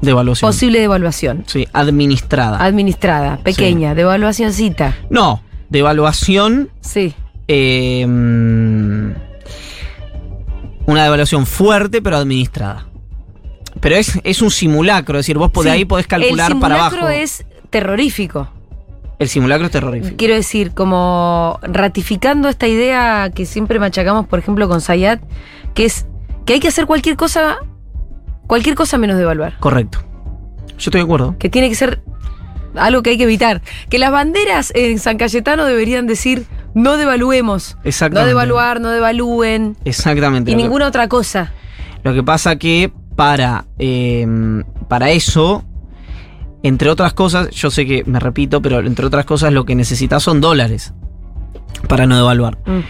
Devaluación. 0.00 0.48
posible 0.48 0.78
devaluación 0.80 1.44
Sí, 1.46 1.66
administrada. 1.72 2.62
administrada, 2.64 3.38
pequeña, 3.38 3.94
devaluacioncita. 3.94 4.94
no, 5.10 5.42
devaluación. 5.70 6.68
Sí. 6.82 7.14
eh, 7.48 8.06
mm, 8.06 8.93
una 10.86 11.02
devaluación 11.04 11.46
fuerte, 11.46 12.02
pero 12.02 12.16
administrada. 12.16 12.86
Pero 13.80 13.96
es, 13.96 14.18
es 14.24 14.40
un 14.42 14.50
simulacro, 14.50 15.18
es 15.18 15.26
decir, 15.26 15.36
vos 15.38 15.52
de 15.52 15.62
Sí. 15.62 15.68
ahí 15.68 15.84
podés 15.84 16.06
calcular 16.06 16.52
El 16.52 16.58
para 16.60 16.76
simulacro 16.76 17.00
abajo. 17.06 17.20
es 17.20 17.44
terrorífico. 17.70 18.48
El 19.18 19.28
simulacro 19.28 19.66
es 19.66 19.72
terrorífico. 19.72 20.16
Quiero 20.16 20.34
decir, 20.34 20.72
como 20.72 21.58
ratificando 21.62 22.48
esta 22.48 22.66
idea 22.68 23.30
que 23.34 23.46
siempre 23.46 23.78
machacamos, 23.78 24.26
por 24.26 24.38
ejemplo, 24.38 24.68
con 24.68 24.80
Sayat, 24.80 25.20
que 25.74 25.84
es 25.86 26.06
que 26.46 26.54
hay 26.54 26.60
que 26.60 26.68
hacer 26.68 26.86
cualquier 26.86 27.16
cosa, 27.16 27.58
cualquier 28.46 28.74
cosa 28.74 28.98
menos 28.98 29.16
devaluar. 29.16 29.58
Correcto. 29.60 29.98
Yo 30.68 30.74
estoy 30.90 31.00
de 31.00 31.04
acuerdo. 31.04 31.36
Que 31.38 31.48
tiene 31.48 31.68
que 31.68 31.74
ser 31.74 32.02
algo 32.76 33.02
que 33.02 33.10
hay 33.10 33.16
que 33.18 33.24
evitar. 33.24 33.62
Que 33.88 33.98
las 33.98 34.10
banderas 34.10 34.72
en 34.74 34.98
San 34.98 35.16
Cayetano 35.18 35.64
deberían 35.64 36.06
decir 36.06 36.46
no 36.74 36.96
devaluemos. 36.96 37.76
No 37.76 37.88
Exactamente. 37.88 38.28
devaluar, 38.28 38.80
no 38.80 38.90
devalúen. 38.90 39.76
Exactamente. 39.84 40.50
Y 40.50 40.54
que- 40.54 40.62
ninguna 40.62 40.86
otra 40.88 41.08
cosa. 41.08 41.52
Lo 42.02 42.12
que 42.14 42.22
pasa 42.22 42.56
que 42.56 42.92
para, 43.16 43.64
eh, 43.78 44.26
para 44.88 45.10
eso, 45.10 45.64
entre 46.62 46.90
otras 46.90 47.12
cosas, 47.14 47.50
yo 47.50 47.70
sé 47.70 47.86
que 47.86 48.04
me 48.04 48.18
repito, 48.20 48.60
pero 48.60 48.80
entre 48.80 49.06
otras 49.06 49.24
cosas 49.24 49.52
lo 49.52 49.64
que 49.64 49.74
necesitas 49.74 50.22
son 50.22 50.40
dólares 50.40 50.92
para 51.88 52.06
no 52.06 52.16
devaluar. 52.16 52.58
Mm. 52.66 52.80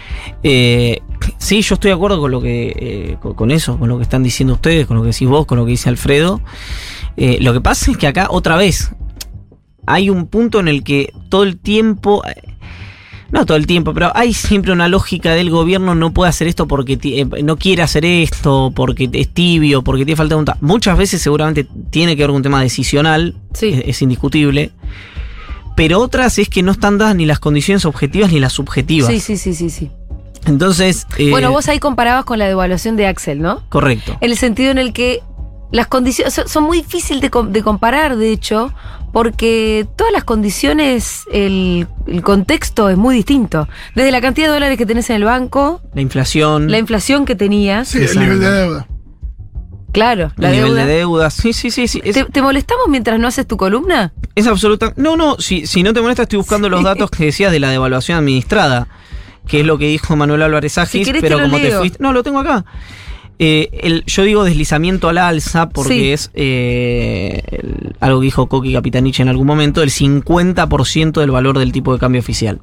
Eh, 0.45 1.01
sí, 1.39 1.61
yo 1.63 1.75
estoy 1.75 1.91
de 1.91 1.95
acuerdo 1.95 2.21
con 2.21 2.31
lo 2.31 2.41
que 2.41 2.73
eh, 2.77 3.17
con, 3.21 3.35
con 3.35 3.51
eso, 3.51 3.79
con 3.79 3.89
lo 3.89 3.97
que 3.99 4.03
están 4.05 4.23
diciendo 4.23 4.55
ustedes, 4.55 4.87
con 4.87 4.97
lo 4.97 5.03
que 5.03 5.11
decís 5.11 5.29
vos, 5.29 5.47
con 5.47 5.59
lo 5.59 5.65
que 5.65 5.73
dice 5.73 5.89
Alfredo. 5.89 6.41
Eh, 7.17 7.39
lo 7.41 7.53
que 7.53 7.61
pasa 7.61 7.91
es 7.91 7.97
que 7.97 8.07
acá 8.07 8.29
otra 8.31 8.57
vez 8.57 8.93
hay 9.87 10.11
un 10.11 10.27
punto 10.27 10.61
en 10.61 10.69
el 10.69 10.83
que 10.83 11.13
todo 11.29 11.43
el 11.45 11.59
tiempo 11.59 12.23
eh, 12.27 12.35
no 13.31 13.47
todo 13.47 13.57
el 13.57 13.67
tiempo, 13.67 13.93
pero 13.95 14.13
hay 14.15 14.33
siempre 14.33 14.71
una 14.71 14.87
lógica 14.87 15.33
del 15.33 15.51
gobierno 15.51 15.97
no 15.97 16.13
puede 16.13 16.29
hacer 16.29 16.47
esto 16.47 16.69
porque 16.69 16.99
eh, 17.03 17.27
no 17.43 17.57
quiere 17.57 17.83
hacer 17.83 18.05
esto, 18.05 18.73
porque 18.77 19.09
es 19.13 19.29
tibio, 19.29 19.83
porque 19.83 20.05
tiene 20.05 20.17
falta 20.17 20.31
de 20.31 20.35
voluntad. 20.37 20.57
Muchas 20.61 20.97
veces 20.97 21.21
seguramente 21.21 21.67
tiene 21.91 22.15
que 22.15 22.23
ver 22.23 22.29
con 22.29 22.37
un 22.37 22.43
tema 22.43 22.61
decisional, 22.63 23.35
Sí. 23.53 23.69
es, 23.71 23.83
es 23.87 24.03
indiscutible. 24.03 24.71
Pero 25.77 26.01
otras 26.01 26.39
es 26.39 26.49
que 26.49 26.63
no 26.63 26.71
están 26.71 26.99
dadas 26.99 27.17
ni 27.17 27.27
las 27.27 27.41
condiciones 27.41 27.85
objetivas 27.85 28.31
ni 28.31 28.39
las 28.39 28.53
subjetivas. 28.53 29.11
Sí, 29.11 29.19
sí, 29.19 29.37
sí, 29.37 29.55
sí, 29.55 29.69
sí. 29.71 29.91
Entonces. 30.47 31.07
eh, 31.19 31.31
Bueno, 31.31 31.51
vos 31.51 31.69
ahí 31.69 31.81
comparabas 31.81 32.25
con 32.25 32.39
la 32.39 32.47
devaluación 32.47 32.95
de 32.97 33.09
Axel, 33.09 33.41
¿no? 33.41 33.63
Correcto. 33.71 34.17
En 34.21 34.31
el 34.31 34.37
sentido 34.37 34.71
en 34.71 34.79
el 34.79 34.93
que 34.93 35.21
las 35.75 35.89
condiciones 35.89 36.33
son, 36.35 36.49
son 36.49 36.65
muy 36.65 36.79
difíciles 36.79 37.21
de, 37.21 37.31
de 37.49 37.63
comparar, 37.63 38.17
de 38.17 38.31
hecho, 38.31 38.73
porque 39.13 39.87
todas 39.97 40.13
las 40.13 40.25
condiciones, 40.25 41.23
el, 41.33 41.87
el 42.07 42.23
contexto 42.23 42.89
es 42.89 42.97
muy 42.97 43.15
distinto. 43.17 43.69
Desde 43.95 44.11
la 44.11 44.21
cantidad 44.21 44.47
de 44.49 44.55
dólares 44.55 44.79
que 44.79 44.87
tenés 44.87 45.11
en 45.11 45.17
el 45.17 45.25
banco, 45.25 45.81
La 45.95 46.01
inflación. 46.01 46.71
la 46.71 46.79
inflación 46.79 47.25
que 47.25 47.35
tenías, 47.35 47.89
Sí, 47.89 47.99
el 47.99 48.19
nivel 48.19 48.41
de 48.41 48.51
deuda. 48.51 48.87
claro, 49.93 50.33
la 50.37 50.49
el 50.51 50.55
nivel 50.57 50.71
deuda. 50.75 50.87
de 50.87 50.95
deuda. 50.95 51.31
Sí, 51.31 51.53
sí, 51.53 51.71
sí. 51.71 51.87
sí. 51.89 52.01
¿Te, 52.01 52.25
te 52.25 52.43
molestamos 52.43 52.89
mientras 52.89 53.19
no 53.21 53.29
haces 53.29 53.47
tu 53.47 53.57
columna? 53.57 54.13
es 54.35 54.47
absoluta. 54.49 54.93
No, 54.97 55.17
no. 55.17 55.37
Si, 55.39 55.67
si 55.67 55.83
no 55.85 55.93
te 55.93 56.01
molesta, 56.01 56.23
estoy 56.25 56.39
buscando 56.39 56.69
los 56.69 56.83
datos 56.83 57.09
que 57.11 57.27
decías 57.27 57.53
de 57.53 57.61
la 57.61 57.71
devaluación 57.71 58.19
administrada. 58.19 58.89
Que 59.47 59.61
es 59.61 59.67
lo 59.67 59.77
que 59.79 59.87
dijo 59.87 60.17
Manuel 60.17 60.43
Álvarez 60.43 60.77
Agis. 60.79 61.07
pero 61.07 61.21
te 61.21 61.31
lo 61.31 61.41
como 61.43 61.59
te 61.59 61.71
fuiste. 61.71 61.99
No, 62.01 62.13
lo 62.13 62.23
tengo 62.25 62.39
acá. 62.41 62.65
Eh, 63.41 63.69
el, 63.83 64.05
yo 64.07 64.23
digo 64.23 64.45
deslizamiento 64.45 65.09
a 65.09 65.13
la 65.13 65.27
alza 65.29 65.69
porque 65.69 65.93
Sí. 65.95 66.11
es 66.13 66.31
eh, 66.35 67.43
el- 67.51 67.97
algo 68.01 68.21
que 68.21 68.25
dijo 68.27 68.49
Coqui 68.49 68.73
Capitanich 68.73 69.19
en 69.21 69.29
algún 69.29 69.47
momento, 69.47 69.83
el 69.83 69.91
50% 69.91 71.21
del 71.21 71.31
valor 71.33 71.59
del 71.59 71.73
tipo 71.73 71.93
de 71.93 71.99
cambio 71.99 72.21
oficial. 72.21 72.61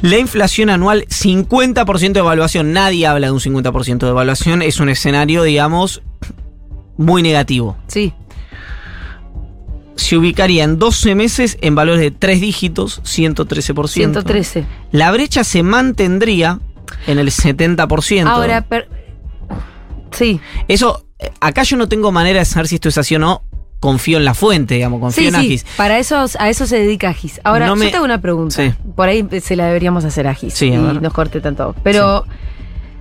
La 0.00 0.18
inflación 0.18 0.70
anual, 0.70 1.04
50% 1.08 2.12
de 2.14 2.20
evaluación. 2.20 2.72
Nadie 2.72 3.06
habla 3.06 3.26
de 3.28 3.32
un 3.32 3.40
50% 3.40 4.06
de 4.06 4.10
evaluación. 4.10 4.62
Es 4.62 4.80
un 4.80 4.88
escenario, 4.88 5.42
digamos, 5.42 6.02
muy 6.96 7.22
negativo. 7.22 7.76
Sí. 7.86 8.12
Se 9.96 10.16
ubicaría 10.16 10.64
en 10.64 10.78
12 10.78 11.14
meses 11.14 11.56
en 11.60 11.74
valores 11.74 12.00
de 12.00 12.10
3 12.10 12.40
dígitos, 12.40 13.00
113%. 13.04 13.86
113. 13.88 14.64
La 14.92 15.10
brecha 15.12 15.44
se 15.44 15.62
mantendría 15.62 16.60
en 17.06 17.18
el 17.18 17.30
70%. 17.30 18.26
Ahora, 18.28 18.62
per- 18.62 18.88
sí. 20.16 20.40
Eso, 20.68 21.04
eh, 21.18 21.30
acá 21.40 21.62
yo 21.62 21.76
no 21.76 21.88
tengo 21.88 22.10
manera 22.12 22.38
de 22.38 22.44
saber 22.44 22.68
si 22.68 22.76
esto 22.76 22.88
es 22.88 22.98
así 22.98 23.14
o 23.16 23.18
no. 23.18 23.42
Confío 23.80 24.16
en 24.16 24.24
la 24.24 24.32
fuente, 24.32 24.74
digamos, 24.76 24.98
confío 25.00 25.22
Sí, 25.22 25.28
en 25.28 25.34
sí, 25.34 25.40
Agis. 25.46 25.66
para 25.76 25.98
eso, 25.98 26.24
a 26.38 26.48
eso 26.48 26.66
se 26.66 26.78
dedica 26.78 27.10
Agis. 27.10 27.38
Ahora, 27.44 27.66
No 27.66 27.76
me- 27.76 27.84
yo 27.84 27.90
te 27.90 27.96
hago 27.98 28.06
una 28.06 28.20
pregunta. 28.22 28.56
Sí. 28.56 28.72
Por 28.96 29.08
ahí 29.10 29.26
se 29.42 29.56
la 29.56 29.66
deberíamos 29.66 30.04
hacer 30.06 30.26
a 30.26 30.30
Agis. 30.30 30.54
Sí, 30.54 30.68
y 30.68 30.76
nos 30.78 31.12
corte 31.12 31.40
tanto. 31.42 31.74
Pero, 31.82 32.24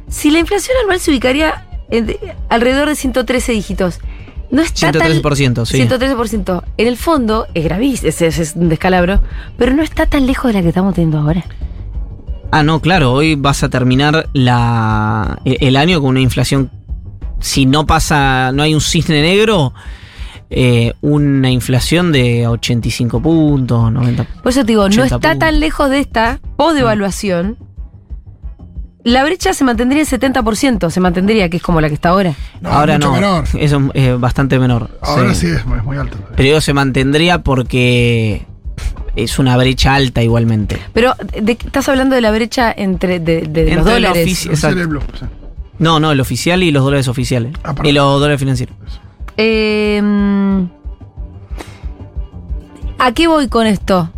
si 0.10 0.30
la 0.30 0.40
inflación 0.40 0.76
anual 0.84 1.00
se 1.00 1.12
ubicaría 1.12 1.66
en 1.90 2.08
de- 2.08 2.36
alrededor 2.50 2.90
de 2.90 2.96
113 2.96 3.54
dígitos, 3.54 4.00
no 4.52 4.62
está 4.62 4.92
113%, 4.92 5.54
tan... 5.54 5.66
sí. 5.66 5.78
113%. 5.78 6.64
En 6.78 6.88
el 6.88 6.98
fondo, 6.98 7.48
es 7.54 7.64
gravísimo, 7.64 8.10
es, 8.10 8.22
es- 8.22 8.38
es 8.40 8.56
un 8.58 8.68
descalabro, 8.68 9.22
pero 9.58 9.74
no 9.74 9.84
está 9.84 10.06
tan 10.06 10.28
lejos 10.28 10.50
de 10.50 10.54
la 10.54 10.62
que 10.64 10.68
estamos 10.68 10.94
teniendo 10.96 11.18
ahora. 11.20 11.46
Ah, 12.52 12.62
no, 12.62 12.82
claro, 12.82 13.14
hoy 13.14 13.36
vas 13.36 13.64
a 13.64 13.70
terminar 13.70 14.28
la, 14.34 15.40
e- 15.46 15.58
el 15.62 15.78
año 15.78 16.02
con 16.02 16.10
una 16.10 16.20
inflación. 16.20 16.70
Si 17.44 17.66
no 17.66 17.86
pasa, 17.86 18.52
no 18.54 18.64
hay 18.64 18.74
un 18.74 18.80
cisne 18.80 19.22
negro, 19.22 19.74
eh, 20.50 20.94
una 21.02 21.52
inflación 21.52 22.14
de 22.14 22.48
85 22.48 23.22
puntos, 23.22 23.92
90. 23.92 24.24
Por 24.42 24.50
eso 24.52 24.62
te 24.62 24.68
digo, 24.68 24.84
no 24.84 24.88
80 24.88 25.04
está 25.06 25.20
puntos. 25.20 25.40
tan 25.40 25.60
lejos 25.60 25.90
de 25.90 26.00
esta 26.00 26.40
post-devaluación. 26.56 27.58
La 29.04 29.26
brecha 29.26 29.54
se 29.54 29.66
mantendría 29.66 30.02
en 30.04 30.08
70%, 30.08 30.90
se 30.90 31.00
mantendría, 31.02 31.50
que 31.50 31.58
es 31.58 31.64
como 31.64 31.82
la 31.82 31.90
que 31.90 31.96
está 31.96 32.10
ahora. 32.10 32.34
No, 32.62 32.70
Ahora 32.70 32.94
mucho 32.94 33.08
no, 33.10 33.14
menor. 33.16 33.44
eso 33.60 33.92
es 33.94 34.18
bastante 34.18 34.58
menor. 34.58 34.90
Ahora 35.02 35.34
sí, 35.34 35.48
es, 35.48 35.56
es 35.58 35.66
muy 35.84 35.98
alto. 35.98 36.18
Pero 36.38 36.44
digo, 36.48 36.62
se 36.62 36.74
mantendría 36.74 37.40
porque 37.44 38.46
es 39.18 39.38
una 39.40 39.58
brecha 39.58 39.96
alta 39.96 40.24
igualmente. 40.24 40.80
Pero 40.94 41.14
de, 41.42 41.52
estás 41.52 41.90
hablando 41.90 42.16
de 42.16 42.22
la 42.22 42.32
brecha 42.32 42.72
entre 42.76 43.20
de, 43.20 43.42
de 43.42 43.64
los 43.66 43.80
Entre 43.80 43.94
dólares. 43.94 44.46
El 44.46 44.52
Exacto. 44.54 44.78
cerebro. 44.78 45.02
No, 45.80 46.00
no, 46.00 46.12
el 46.12 46.20
oficial 46.20 46.64
y 46.64 46.72
los 46.72 46.84
dólares 46.84 47.08
oficiales. 47.08 47.54
Ah, 47.64 47.74
y 47.84 47.92
los 47.92 48.20
dólares 48.20 48.40
financieros. 48.40 48.76
Eh, 49.38 50.02
¿A 53.00 53.12
qué 53.12 53.28
voy 53.28 53.48
con 53.48 53.68
esto? 53.68 54.12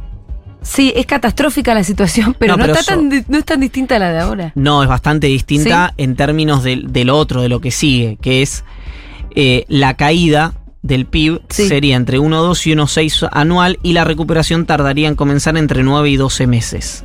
Sí, 0.62 0.92
es 0.96 1.06
catastrófica 1.06 1.74
la 1.74 1.84
situación, 1.84 2.36
pero 2.40 2.54
No, 2.54 2.58
no, 2.58 2.64
pero 2.66 2.80
está 2.80 2.96
tan, 2.96 3.10
no 3.28 3.38
es 3.38 3.46
tan 3.46 3.60
distinta 3.60 3.96
a 3.96 4.00
la 4.00 4.12
de 4.12 4.20
ahora. 4.20 4.52
No, 4.56 4.82
es 4.84 4.90
bastante 4.90 5.28
distinta 5.28 5.94
en 5.98 6.16
términos 6.16 6.64
del, 6.64 6.92
del 6.92 7.10
otro, 7.10 7.42
de 7.42 7.50
lo 7.50 7.62
que 7.62 7.72
sigue, 7.72 8.18
que 8.22 8.42
es 8.42 8.64
eh, 9.36 9.66
la 9.68 9.96
caída 9.96 10.54
del 10.86 11.06
PIB 11.06 11.42
Sí. 11.50 11.68
sería 11.68 11.96
entre 11.96 12.20
1,2 12.20 12.68
y 12.68 12.72
1,6 12.74 13.28
anual 13.32 13.80
y 13.82 13.94
la 13.94 14.04
recuperación 14.04 14.66
tardaría 14.66 15.08
en 15.08 15.16
comenzar 15.16 15.58
entre 15.58 15.84
9 15.84 16.10
y 16.10 16.16
12 16.16 16.46
meses. 16.48 17.04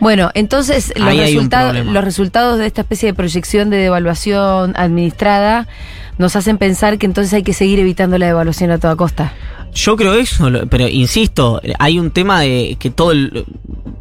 Bueno, 0.00 0.30
entonces 0.34 0.92
los, 0.96 1.84
los 1.84 2.04
resultados 2.04 2.58
de 2.58 2.66
esta 2.66 2.80
especie 2.80 3.08
de 3.08 3.14
proyección 3.14 3.68
de 3.68 3.76
devaluación 3.76 4.74
administrada 4.76 5.68
nos 6.16 6.36
hacen 6.36 6.56
pensar 6.56 6.96
que 6.96 7.04
entonces 7.06 7.34
hay 7.34 7.42
que 7.42 7.52
seguir 7.52 7.78
evitando 7.78 8.16
la 8.16 8.26
devaluación 8.26 8.70
a 8.70 8.78
toda 8.78 8.96
costa. 8.96 9.34
Yo 9.74 9.96
creo 9.96 10.14
eso, 10.14 10.50
pero 10.70 10.88
insisto, 10.88 11.60
hay 11.78 11.98
un 11.98 12.10
tema 12.10 12.40
de 12.40 12.76
que 12.80 12.90
todo 12.90 13.12
el. 13.12 13.44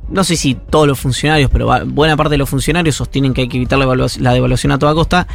No 0.09 0.23
sé 0.23 0.37
si 0.37 0.55
todos 0.55 0.87
los 0.87 0.97
funcionarios, 0.97 1.51
pero 1.51 1.69
buena 1.87 2.15
parte 2.15 2.31
de 2.31 2.37
los 2.37 2.49
funcionarios 2.49 2.95
sostienen 2.95 3.33
que 3.33 3.41
hay 3.41 3.49
que 3.49 3.57
evitar 3.57 3.77
la 3.77 4.33
devaluación 4.33 4.71
a 4.71 4.79
toda 4.79 4.93
costa. 4.93 5.27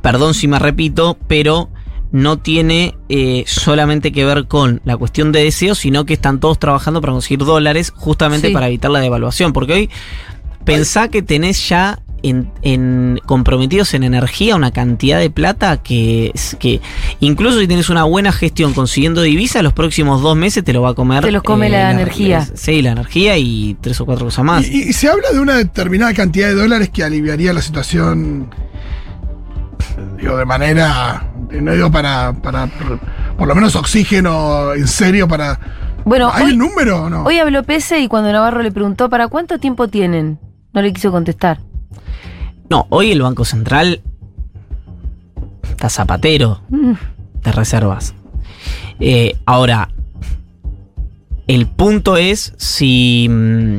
Perdón 0.00 0.32
si 0.32 0.48
me 0.48 0.58
repito, 0.58 1.18
pero 1.28 1.68
no 2.12 2.38
tiene 2.38 2.96
eh, 3.08 3.44
solamente 3.46 4.10
que 4.12 4.24
ver 4.24 4.46
con 4.48 4.80
la 4.84 4.96
cuestión 4.96 5.30
de 5.32 5.44
deseo, 5.44 5.74
sino 5.74 6.04
que 6.04 6.14
están 6.14 6.40
todos 6.40 6.58
trabajando 6.58 7.00
para 7.00 7.12
conseguir 7.12 7.38
dólares 7.44 7.92
justamente 7.94 8.48
Sí. 8.48 8.52
para 8.54 8.66
evitar 8.68 8.90
la 8.90 9.00
devaluación. 9.00 9.52
Porque 9.52 9.72
hoy 9.74 9.90
pensá 10.64 11.08
que 11.08 11.22
tenés 11.22 11.68
ya 11.68 12.00
en, 12.22 12.50
en- 12.60 13.18
comprometidos 13.24 13.94
en 13.94 14.02
energía 14.02 14.54
una 14.54 14.72
cantidad 14.72 15.18
de 15.18 15.30
plata 15.30 15.78
que, 15.82 16.32
que 16.58 16.80
incluso 17.20 17.58
si 17.60 17.66
tenés 17.66 17.88
una 17.88 18.04
buena 18.04 18.30
gestión 18.30 18.74
consiguiendo 18.74 19.22
divisas, 19.22 19.62
los 19.62 19.72
próximos 19.72 20.20
dos 20.20 20.36
meses 20.36 20.62
te 20.62 20.72
lo 20.74 20.82
va 20.82 20.90
a 20.90 20.94
comer. 20.94 21.24
Te 21.24 21.30
los 21.32 21.42
come 21.42 21.70
la 21.70 21.90
energía. 21.92 22.46
sí, 22.54 22.82
la 22.82 22.90
energía 22.90 23.38
y 23.38 23.74
tres 23.80 24.00
o 24.02 24.04
cuatro 24.04 24.26
cosas 24.26 24.44
más. 24.44 24.68
Y, 24.68 24.88
y 24.90 24.92
se 24.92 25.08
habla 25.08 25.30
de 25.32 25.38
una 25.40 25.56
determinada 25.56 26.12
cantidad 26.12 26.48
de 26.48 26.54
dólares 26.56 26.90
que 26.90 27.02
aliviaría 27.04 27.54
la 27.54 27.62
situación, 27.62 28.50
digo, 30.20 30.36
de 30.36 30.44
manera, 30.44 31.26
no 31.50 31.72
digo 31.72 31.90
para, 31.90 32.32
para 32.34 32.68
por 33.36 33.48
lo 33.48 33.54
menos 33.54 33.74
oxígeno 33.76 34.72
en 34.74 34.86
serio 34.86 35.26
para... 35.28 35.58
Bueno, 36.04 36.30
¿Hay 36.32 36.44
hoy, 36.46 36.52
un 36.52 36.58
número 36.58 37.04
o 37.04 37.10
no? 37.10 37.24
hoy 37.24 37.38
habló 37.38 37.62
Pese 37.62 38.00
y 38.00 38.08
cuando 38.08 38.32
Navarro 38.32 38.62
le 38.62 38.72
preguntó 38.72 39.10
¿para 39.10 39.28
cuánto 39.28 39.58
tiempo 39.58 39.88
tienen? 39.88 40.38
No 40.72 40.80
le 40.82 40.92
quiso 40.92 41.10
contestar. 41.10 41.60
No, 42.70 42.86
hoy 42.90 43.10
el 43.12 43.20
Banco 43.22 43.44
Central 43.44 44.00
está 45.68 45.88
zapatero 45.88 46.60
Mm, 46.68 46.92
de 47.42 47.52
reservas. 47.52 48.14
Eh, 49.00 49.36
ahora, 49.46 49.88
el 51.48 51.66
punto 51.66 52.16
es 52.16 52.52
si. 52.58 53.26
mm, 53.28 53.78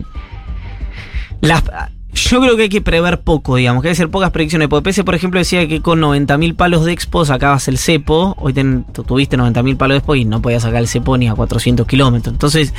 las, 1.42 1.64
yo 2.14 2.42
creo 2.42 2.56
que 2.58 2.64
hay 2.64 2.70
que 2.70 2.82
prever 2.82 3.22
poco, 3.22 3.56
digamos, 3.56 3.82
que 3.82 3.88
hay 3.88 3.92
que 3.94 4.02
hacer 4.02 4.10
pocas 4.10 4.32
predicciones. 4.32 4.68
Porque 4.68 4.84
Pese, 4.84 5.04
por 5.04 5.16
ejemplo, 5.16 5.40
decía 5.40 5.68
que 5.68 5.82
con 5.82 6.00
90.000 6.02 6.56
palos 6.56 6.84
de 6.86 6.92
expo 6.92 7.24
sacabas 7.26 7.68
el 7.68 7.78
cepo. 7.78 8.36
Hoy 8.40 8.54
ten- 8.54 8.86
tu- 8.94 9.04
tuviste 9.04 9.38
90.000 9.38 9.78
palos 9.78 9.96
de 9.96 9.98
expo 10.00 10.16
y 10.16 10.26
no 10.26 10.42
podías 10.42 10.64
sacar 10.64 10.80
el 10.82 10.88
cepo 10.88 11.18
ni 11.18 11.28
a 11.30 11.36
400 11.36 11.88
kilómetros. 11.88 12.34
Entonces, 12.34 12.74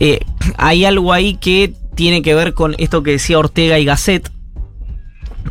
eh, 0.00 0.20
hay 0.56 0.84
algo 0.84 1.12
ahí 1.12 1.34
que 1.34 1.74
tiene 1.94 2.22
que 2.22 2.34
ver 2.34 2.54
con 2.54 2.74
esto 2.78 3.02
que 3.02 3.10
decía 3.12 3.38
Ortega 3.38 3.78
y 3.78 3.84
Gasset, 3.84 4.30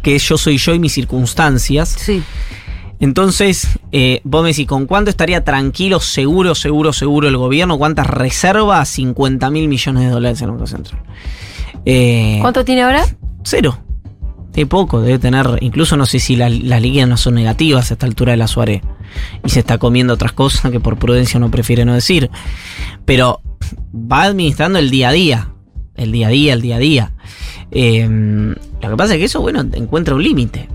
que 0.01 0.15
es 0.15 0.27
yo 0.27 0.37
soy 0.37 0.57
yo 0.57 0.73
y 0.73 0.79
mis 0.79 0.93
circunstancias. 0.93 1.89
sí. 1.99 2.23
Entonces, 2.99 3.67
eh, 3.91 4.21
vos 4.23 4.43
me 4.43 4.49
decís, 4.49 4.67
¿con 4.67 4.85
cuánto 4.85 5.09
estaría 5.09 5.43
tranquilo, 5.43 5.99
seguro, 5.99 6.53
seguro, 6.53 6.93
seguro 6.93 7.27
el 7.27 7.35
gobierno? 7.35 7.79
¿Cuántas 7.79 8.05
reservas? 8.05 8.89
50 8.89 9.49
mil 9.49 9.67
millones 9.67 10.03
de 10.03 10.09
dólares 10.11 10.39
en 10.41 10.45
el 10.45 10.51
Banco 10.51 10.67
Central. 10.67 11.01
Eh, 11.85 12.37
¿Cuánto 12.41 12.63
tiene 12.65 12.83
ahora? 12.83 13.03
Cero. 13.43 13.77
De 14.53 14.65
poco, 14.65 15.01
debe 15.01 15.17
tener. 15.19 15.47
Incluso 15.61 15.95
no 15.97 16.05
sé 16.05 16.19
si 16.19 16.35
la- 16.35 16.49
las 16.49 16.81
líquidas 16.81 17.07
no 17.07 17.17
son 17.17 17.35
negativas 17.35 17.89
a 17.89 17.93
esta 17.93 18.05
altura 18.05 18.31
de 18.31 18.37
la 18.37 18.47
Suárez. 18.47 18.81
Y 19.45 19.49
se 19.49 19.59
está 19.61 19.77
comiendo 19.77 20.13
otras 20.13 20.33
cosas 20.33 20.71
que 20.71 20.79
por 20.79 20.97
prudencia 20.97 21.37
uno 21.37 21.49
prefiere 21.49 21.85
no 21.85 21.93
decir. 21.93 22.29
Pero 23.05 23.41
va 23.93 24.23
administrando 24.23 24.77
el 24.79 24.89
día 24.89 25.09
a 25.09 25.11
día. 25.13 25.47
El 25.95 26.11
día 26.11 26.27
a 26.27 26.31
día, 26.31 26.53
el 26.53 26.61
día 26.61 26.75
a 26.75 26.79
día. 26.79 27.11
Eh, 27.71 28.07
lo 28.81 28.89
que 28.89 28.97
pasa 28.97 29.13
es 29.13 29.19
que 29.19 29.25
eso, 29.25 29.41
bueno, 29.41 29.61
encuentra 29.73 30.15
un 30.15 30.23
límite. 30.23 30.67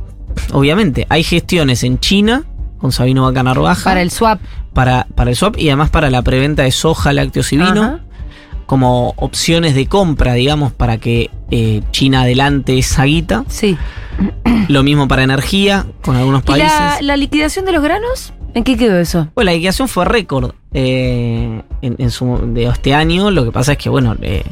Obviamente, 0.52 1.06
hay 1.10 1.22
gestiones 1.22 1.82
en 1.84 1.98
China 1.98 2.44
con 2.78 2.92
Sabino 2.92 3.22
Bacanar 3.22 3.58
Baja 3.58 3.84
Para 3.84 4.02
el 4.02 4.10
swap. 4.10 4.40
para, 4.74 5.06
para 5.14 5.30
el 5.30 5.36
swap 5.36 5.58
y 5.58 5.68
además 5.68 5.90
para 5.90 6.10
la 6.10 6.22
preventa 6.22 6.62
de 6.62 6.70
soja, 6.70 7.12
lácteos 7.12 7.52
y 7.52 7.56
vino 7.56 7.70
Ajá. 7.82 8.00
Como 8.66 9.14
opciones 9.16 9.74
de 9.74 9.86
compra, 9.86 10.34
digamos, 10.34 10.72
para 10.72 10.98
que 10.98 11.30
eh, 11.50 11.82
China 11.92 12.22
adelante 12.22 12.76
esa 12.78 13.04
guita. 13.04 13.44
Sí. 13.48 13.76
Lo 14.68 14.82
mismo 14.82 15.08
para 15.08 15.22
energía 15.22 15.86
con 16.02 16.16
algunos 16.16 16.42
¿Y 16.42 16.46
países. 16.46 16.70
la, 16.70 16.98
la 17.02 17.16
liquidación 17.16 17.64
de 17.64 17.72
los 17.72 17.82
granos? 17.82 18.32
¿En 18.54 18.64
qué 18.64 18.76
quedó 18.76 18.98
eso? 18.98 19.28
Bueno, 19.34 19.50
la 19.50 19.52
liquidación 19.54 19.86
fue 19.88 20.04
récord 20.06 20.52
eh, 20.72 21.60
en, 21.82 21.94
en 21.98 22.10
su, 22.10 22.38
de 22.54 22.64
este 22.64 22.94
año. 22.94 23.30
Lo 23.30 23.44
que 23.44 23.52
pasa 23.52 23.72
es 23.72 23.78
que, 23.78 23.88
bueno, 23.90 24.16
eh, 24.22 24.42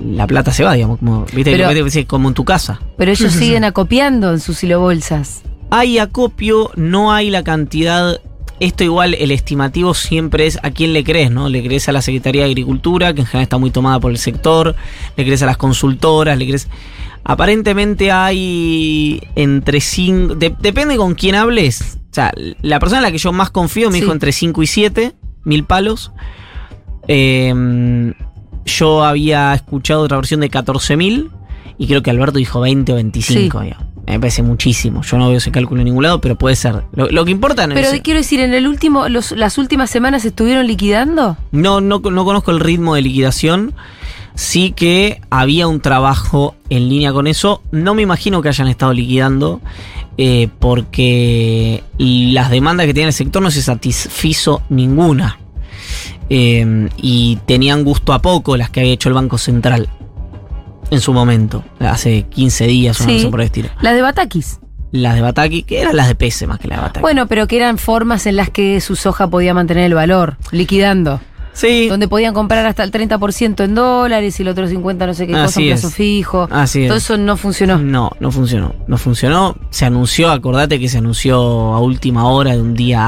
la 0.00 0.26
plata 0.26 0.52
se 0.52 0.62
va, 0.64 0.74
digamos, 0.74 0.98
como, 0.98 1.24
¿viste? 1.34 1.52
Pero- 1.56 1.90
te- 1.90 2.06
como 2.06 2.28
en 2.28 2.34
tu 2.34 2.44
casa. 2.44 2.80
Pero 2.98 3.10
ellos 3.10 3.32
siguen 3.38 3.64
acopiando 3.64 4.30
en 4.32 4.40
sus 4.40 4.58
silobolsas. 4.58 5.42
Hay 5.70 5.98
acopio, 5.98 6.70
no 6.76 7.12
hay 7.12 7.30
la 7.30 7.42
cantidad. 7.42 8.20
Esto 8.60 8.84
igual, 8.84 9.14
el 9.14 9.30
estimativo 9.30 9.94
siempre 9.94 10.46
es 10.46 10.58
a 10.62 10.70
quién 10.70 10.92
le 10.92 11.02
crees, 11.02 11.30
¿no? 11.30 11.48
Le 11.48 11.62
crees 11.64 11.88
a 11.88 11.92
la 11.92 12.02
Secretaría 12.02 12.42
de 12.42 12.48
Agricultura, 12.50 13.14
que 13.14 13.22
en 13.22 13.26
general 13.26 13.42
está 13.44 13.56
muy 13.58 13.70
tomada 13.70 13.98
por 13.98 14.10
el 14.10 14.18
sector, 14.18 14.76
le 15.16 15.24
crees 15.24 15.42
a 15.42 15.46
las 15.46 15.56
consultoras, 15.56 16.36
le 16.38 16.46
crees... 16.46 16.68
Aparentemente 17.24 18.10
hay 18.12 19.20
entre 19.34 19.80
5... 19.80 20.34
depende 20.34 20.96
con 20.96 21.14
quién 21.14 21.34
hables. 21.36 21.98
O 22.10 22.14
sea, 22.14 22.32
la 22.62 22.78
persona 22.80 22.98
en 22.98 23.04
la 23.04 23.12
que 23.12 23.18
yo 23.18 23.32
más 23.32 23.50
confío 23.50 23.88
me 23.88 23.94
Sí. 23.96 24.00
dijo 24.02 24.12
entre 24.12 24.32
5 24.32 24.62
y 24.62 24.66
7 24.66 25.12
mil 25.44 25.64
palos. 25.64 26.12
Eh, 27.08 28.12
yo 28.66 29.04
había 29.04 29.54
escuchado 29.54 30.02
otra 30.02 30.16
versión 30.18 30.40
de 30.40 30.50
14 30.50 30.96
mil 30.96 31.30
y 31.78 31.86
creo 31.86 32.02
que 32.02 32.10
Alberto 32.10 32.38
dijo 32.38 32.60
20 32.60 32.92
o 32.92 32.94
25. 32.96 33.58
Sí. 33.60 33.64
digamos. 33.64 33.86
Me 34.10 34.20
parece 34.20 34.42
muchísimo. 34.42 35.02
Yo 35.02 35.16
no 35.18 35.28
veo 35.28 35.38
ese 35.38 35.50
cálculo 35.50 35.80
en 35.80 35.86
ningún 35.86 36.02
lado, 36.02 36.20
pero 36.20 36.36
puede 36.36 36.56
ser. 36.56 36.82
Lo, 36.92 37.08
lo 37.10 37.24
que 37.24 37.30
importa 37.30 37.66
no 37.66 37.74
Pero 37.74 37.88
es... 37.88 38.00
quiero 38.02 38.18
decir, 38.18 38.40
en 38.40 38.52
el 38.54 38.66
último, 38.66 39.08
los, 39.08 39.32
las 39.32 39.56
últimas 39.58 39.90
semanas 39.90 40.24
estuvieron 40.24 40.66
liquidando. 40.66 41.36
No, 41.52 41.80
no, 41.80 42.00
no 42.00 42.24
conozco 42.24 42.50
el 42.50 42.60
ritmo 42.60 42.94
de 42.94 43.02
liquidación. 43.02 43.72
Sí 44.34 44.72
que 44.72 45.20
había 45.30 45.66
un 45.68 45.80
trabajo 45.80 46.54
en 46.70 46.88
línea 46.88 47.12
con 47.12 47.26
eso. 47.26 47.62
No 47.72 47.94
me 47.94 48.02
imagino 48.02 48.42
que 48.42 48.48
hayan 48.48 48.68
estado 48.68 48.92
liquidando. 48.92 49.60
eh, 50.18 50.48
porque 50.58 51.82
las 51.98 52.50
demandas 52.50 52.86
que 52.86 52.94
tenía 52.94 53.06
el 53.08 53.12
sector 53.14 53.40
no 53.42 53.50
se 53.50 53.62
satisfizo 53.62 54.62
ninguna. 54.68 55.38
Eh, 56.28 56.88
y 56.98 57.38
tenían 57.46 57.84
gusto 57.84 58.12
a 58.12 58.20
poco 58.22 58.56
las 58.56 58.70
que 58.70 58.80
había 58.80 58.92
hecho 58.92 59.08
el 59.08 59.14
Banco 59.14 59.36
Central 59.38 59.88
en 60.90 61.00
su 61.00 61.12
momento, 61.12 61.64
hace 61.80 62.22
15 62.24 62.66
días 62.66 63.00
o 63.00 63.04
Sí. 63.04 63.12
no 63.14 63.18
sé 63.20 63.28
por 63.28 63.40
el 63.40 63.46
estilo. 63.46 63.68
Las 63.80 63.94
de 63.94 64.02
Batakis. 64.02 64.60
Las 64.92 65.14
de 65.14 65.20
Bataki, 65.20 65.62
que 65.62 65.80
eran 65.82 65.94
las 65.96 66.08
de 66.08 66.16
Pese 66.16 66.48
más 66.48 66.58
que 66.58 66.66
las 66.66 66.78
de 66.78 66.82
Bataki. 66.82 67.00
Bueno, 67.00 67.28
pero 67.28 67.46
que 67.46 67.56
eran 67.56 67.78
formas 67.78 68.26
en 68.26 68.34
las 68.34 68.50
que 68.50 68.80
su 68.80 68.96
soja 68.96 69.28
podía 69.28 69.54
mantener 69.54 69.84
el 69.84 69.94
valor, 69.94 70.36
liquidando. 70.50 71.20
Sí, 71.52 71.88
Donde 71.88 72.08
podían 72.08 72.32
comprar 72.34 72.64
hasta 72.66 72.82
el 72.84 72.90
30% 72.92 73.64
en 73.64 73.74
dólares 73.74 74.38
y 74.38 74.42
el 74.42 74.48
otro 74.48 74.66
50% 74.68 75.06
no 75.06 75.14
sé 75.14 75.26
qué 75.26 75.32
cosa, 75.32 75.60
un 75.60 75.66
plazo 75.66 75.88
es. 75.88 75.94
fijo. 75.94 76.48
Así 76.50 76.82
es. 76.82 76.88
Todo 76.88 76.98
eso 76.98 77.16
no 77.16 77.36
funcionó. 77.36 77.78
No, 77.78 78.10
no 78.20 78.30
funcionó. 78.30 78.74
No 78.86 78.96
funcionó. 78.98 79.56
Se 79.70 79.84
anunció, 79.84 80.30
acordate 80.30 80.78
que 80.80 80.88
se 80.88 80.98
anunció 80.98 81.38
a 81.74 81.80
última 81.80 82.26
hora 82.28 82.52
de 82.52 82.60
un 82.62 82.74
día 82.74 83.00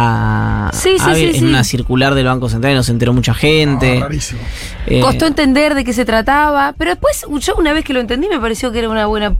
a, 0.68 0.70
Sí, 0.72 0.96
sí, 0.98 1.05
a- 1.11 1.14
sí, 1.14 1.24
en 1.24 1.35
sí. 1.35 1.44
una 1.44 1.64
circular 1.64 2.14
del 2.14 2.26
Banco 2.26 2.48
Central 2.48 2.72
y 2.72 2.76
nos 2.76 2.88
enteró 2.88 3.12
mucha 3.12 3.35
gente. 3.35 3.98
Ah, 3.98 4.05
rarísimo. 4.05 4.40
Eh, 4.87 5.00
Costó 5.00 5.26
entender 5.26 5.74
de 5.74 5.85
qué 5.85 5.92
se 5.92 6.05
trataba, 6.05 6.74
pero 6.76 6.90
después 6.90 7.24
yo 7.40 7.55
una 7.57 7.72
vez 7.72 7.85
que 7.85 7.92
lo 7.92 8.00
entendí 8.00 8.28
me 8.28 8.38
pareció 8.40 8.72
que 8.72 8.81
era 8.81 8.88
una 8.88 9.07
buena 9.07 9.35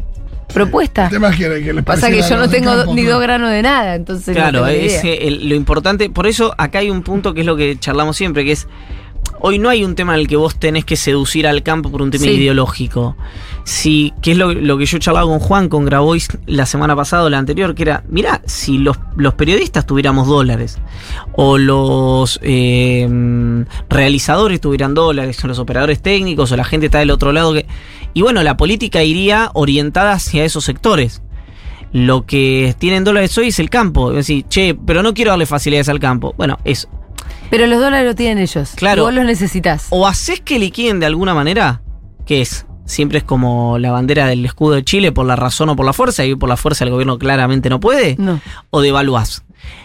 propuesta. 0.53 1.05
El 1.05 1.11
tema 1.11 1.31
es 1.31 1.37
que, 1.37 1.63
que 1.65 1.73
les 1.73 1.85
Pasa 1.85 2.11
que 2.11 2.23
yo 2.23 2.37
no 2.37 2.49
tengo 2.49 2.75
campo, 2.77 2.95
ni 2.95 3.05
dos 3.05 3.21
granos 3.21 3.51
de 3.51 3.63
nada, 3.63 3.95
entonces 3.95 4.35
Claro, 4.35 4.61
no 4.61 4.67
es 4.69 5.03
el- 5.05 5.49
lo 5.49 5.55
importante. 5.55 6.09
Por 6.11 6.27
eso 6.27 6.55
acá 6.59 6.79
hay 6.81 6.91
un 6.91 7.03
punto 7.03 7.35
que 7.35 7.41
es 7.41 7.47
lo 7.47 7.57
que 7.57 7.79
charlamos 7.79 8.17
siempre, 8.17 8.45
que 8.45 8.53
es 8.53 8.67
hoy 9.41 9.59
no 9.59 9.69
hay 9.69 9.85
un 9.85 9.95
tema 9.95 10.15
en 10.15 10.21
el 10.21 10.29
que 10.29 10.37
vos 10.37 10.57
tenés 10.57 10.85
que 10.85 10.97
seducir 10.97 11.47
al 11.47 11.63
campo 11.63 11.91
por 11.91 12.03
un 12.03 12.11
tema 12.11 12.25
Sí. 12.25 12.31
ideológico. 12.33 13.17
Si, 13.65 14.13
que 14.23 14.33
es 14.33 14.37
lo, 14.39 14.53
lo 14.53 14.77
que 14.79 14.87
yo 14.87 14.99
charlaba 14.99 15.27
con 15.27 15.39
Juan, 15.39 15.69
con 15.69 15.85
Grabois 15.85 16.29
la 16.47 16.67
semana 16.67 16.97
pasada 16.97 17.25
o 17.25 17.31
la 17.31 17.39
anterior, 17.39 17.75
que 17.75 17.83
era, 17.83 18.03
mirá, 18.09 18.43
si 18.47 18.79
los, 18.79 18.99
los 19.17 19.35
periodistas 19.35 19.87
tuviéramos 19.87 20.27
dólares, 20.27 20.79
o 21.35 21.59
los 21.59 22.41
eh, 22.43 23.09
realizadores 23.89 24.61
tuvieran 24.61 24.95
dólares, 24.95 25.43
o 25.45 25.49
los 25.49 25.59
operadores 25.59 26.01
técnicos, 26.03 26.51
o 26.53 26.57
la 26.57 26.65
gente 26.65 26.87
está 26.87 26.99
del 26.99 27.11
otro 27.11 27.33
lado, 27.33 27.53
que, 27.55 27.67
y 28.15 28.23
bueno, 28.23 28.43
la 28.43 28.57
política 28.57 29.03
iría 29.03 29.51
orientada 29.55 30.13
hacia 30.13 30.45
esos 30.45 30.65
sectores. 30.65 31.23
Lo 31.93 32.25
que 32.25 32.75
tienen 32.79 33.05
dólares 33.05 33.37
hoy 33.37 33.49
es 33.49 33.59
el 33.59 33.69
campo. 33.69 34.11
Es 34.11 34.17
decir, 34.17 34.45
che, 34.49 34.75
pero 34.75 35.03
no 35.03 35.13
quiero 35.13 35.31
darle 35.33 35.45
facilidades 35.45 35.91
al 35.91 36.01
campo. 36.01 36.35
Bueno, 36.39 36.59
eso. 36.65 36.89
Pero 37.53 37.67
los 37.67 37.79
dólares 37.81 38.07
lo 38.07 38.15
tienen 38.15 38.39
ellos. 38.39 38.73
Claro. 38.77 39.03
Y 39.03 39.05
vos 39.05 39.15
los 39.15 39.25
necesitas. 39.27 39.87
o 39.91 40.07
haces 40.07 40.41
que 40.41 40.59
liquiden 40.59 40.99
de 41.01 41.07
alguna 41.07 41.35
manera, 41.35 41.83
que 42.27 42.41
es, 42.41 42.67
siempre 42.87 43.19
es 43.19 43.25
como 43.25 43.79
la 43.79 43.93
bandera 43.93 44.27
del 44.27 44.45
escudo 44.45 44.73
de 44.75 44.83
Chile 44.85 45.13
por 45.13 45.27
la 45.27 45.37
razón 45.37 45.69
o 45.69 45.77
por 45.77 45.85
la 45.85 45.93
fuerza, 45.93 46.25
y 46.25 46.35
por 46.35 46.49
la 46.49 46.57
fuerza 46.57 46.85
el 46.85 46.91
gobierno 46.91 47.19
claramente 47.19 47.69
no 47.69 47.79
puede, 47.79 48.17
No. 48.19 48.41
o 48.71 48.81
devaluás. 48.81 49.45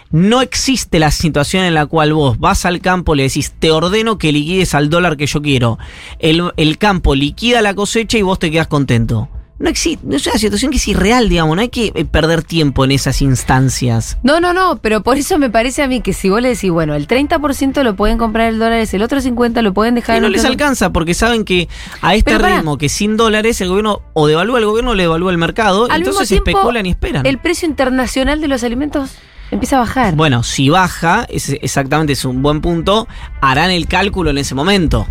No 0.10 0.42
existe 0.42 0.98
la 0.98 1.12
situación 1.12 1.66
en 1.66 1.74
la 1.74 1.86
cual 1.86 2.14
vos 2.14 2.40
vas 2.40 2.66
al 2.66 2.80
campo, 2.80 3.14
le 3.14 3.24
decís, 3.24 3.54
te 3.60 3.70
ordeno 3.72 4.18
que 4.18 4.32
liquides 4.32 4.74
al 4.74 4.90
dólar 4.90 5.18
que 5.18 5.28
yo 5.28 5.42
quiero. 5.42 5.78
El, 6.20 6.50
el 6.56 6.78
campo 6.78 7.14
liquida 7.16 7.62
la 7.62 7.76
cosecha 7.76 8.18
y 8.18 8.22
vos 8.22 8.40
te 8.40 8.50
quedas 8.50 8.68
contento. 8.68 9.28
No 9.60 9.70
existe, 9.70 10.16
es 10.16 10.28
una 10.28 10.38
situación 10.38 10.70
que 10.70 10.78
es 10.78 10.88
irreal, 10.88 11.30
digamos, 11.30 11.56
no 11.56 11.62
hay 11.64 11.70
que 11.70 11.92
eh, 11.96 12.06
perder 12.06 12.44
tiempo 12.44 12.86
en 12.86 12.92
esas 12.92 13.24
instancias. 13.24 14.20
No, 14.22 14.40
no, 14.40 14.54
no, 14.54 14.78
pero 14.78 15.02
por 15.02 15.18
eso 15.18 15.40
me 15.40 15.50
parece 15.50 15.82
a 15.82 15.88
mí 15.88 16.02
que 16.02 16.14
si 16.14 16.30
vos 16.30 16.42
le 16.42 16.50
decís, 16.50 16.70
bueno, 16.70 16.94
el 16.94 17.08
30% 17.08 17.82
lo 17.82 17.96
pueden 17.96 18.20
comprar 18.20 18.54
en 18.54 18.60
dólares, 18.60 18.94
el 18.94 19.02
otro 19.02 19.20
50% 19.20 19.62
lo 19.64 19.74
pueden 19.74 19.96
dejar 19.96 20.16
Y 20.16 20.18
en 20.18 20.24
no 20.24 20.30
les 20.30 20.46
alcanza 20.46 20.92
porque 20.92 21.16
saben 21.16 21.44
que 21.44 21.68
a 22.02 22.14
este 22.14 22.38
ritmo, 22.38 22.78
que 22.78 22.88
sin 22.88 23.18
dólares 23.18 23.60
el 23.62 23.70
gobierno 23.70 24.04
o 24.14 24.28
devalúa 24.28 24.60
el 24.60 24.66
gobierno 24.66 24.92
o 24.92 24.96
le 24.96 25.04
devalúa 25.04 25.32
el 25.32 25.40
mercado, 25.40 25.86
Al 25.90 26.02
entonces 26.02 26.30
mismo 26.30 26.44
tiempo, 26.44 26.60
especulan 26.60 26.86
y 26.86 26.90
esperan. 26.92 27.26
El 27.26 27.40
precio 27.40 27.68
internacional 27.68 28.40
de 28.40 28.48
los 28.48 28.64
alimentos 28.64 29.10
empieza 29.50 29.78
a 29.78 29.80
bajar. 29.80 30.16
Bueno, 30.16 30.44
si 30.44 30.70
baja, 30.70 31.26
es 31.30 31.50
exactamente 31.50 32.14
es 32.14 32.26
un 32.26 32.44
buen 32.44 32.62
punto, 32.62 33.08
harán 33.42 33.72
el 33.72 33.88
cálculo 33.88 34.30
en 34.30 34.38
ese 34.38 34.54
momento. 34.54 35.08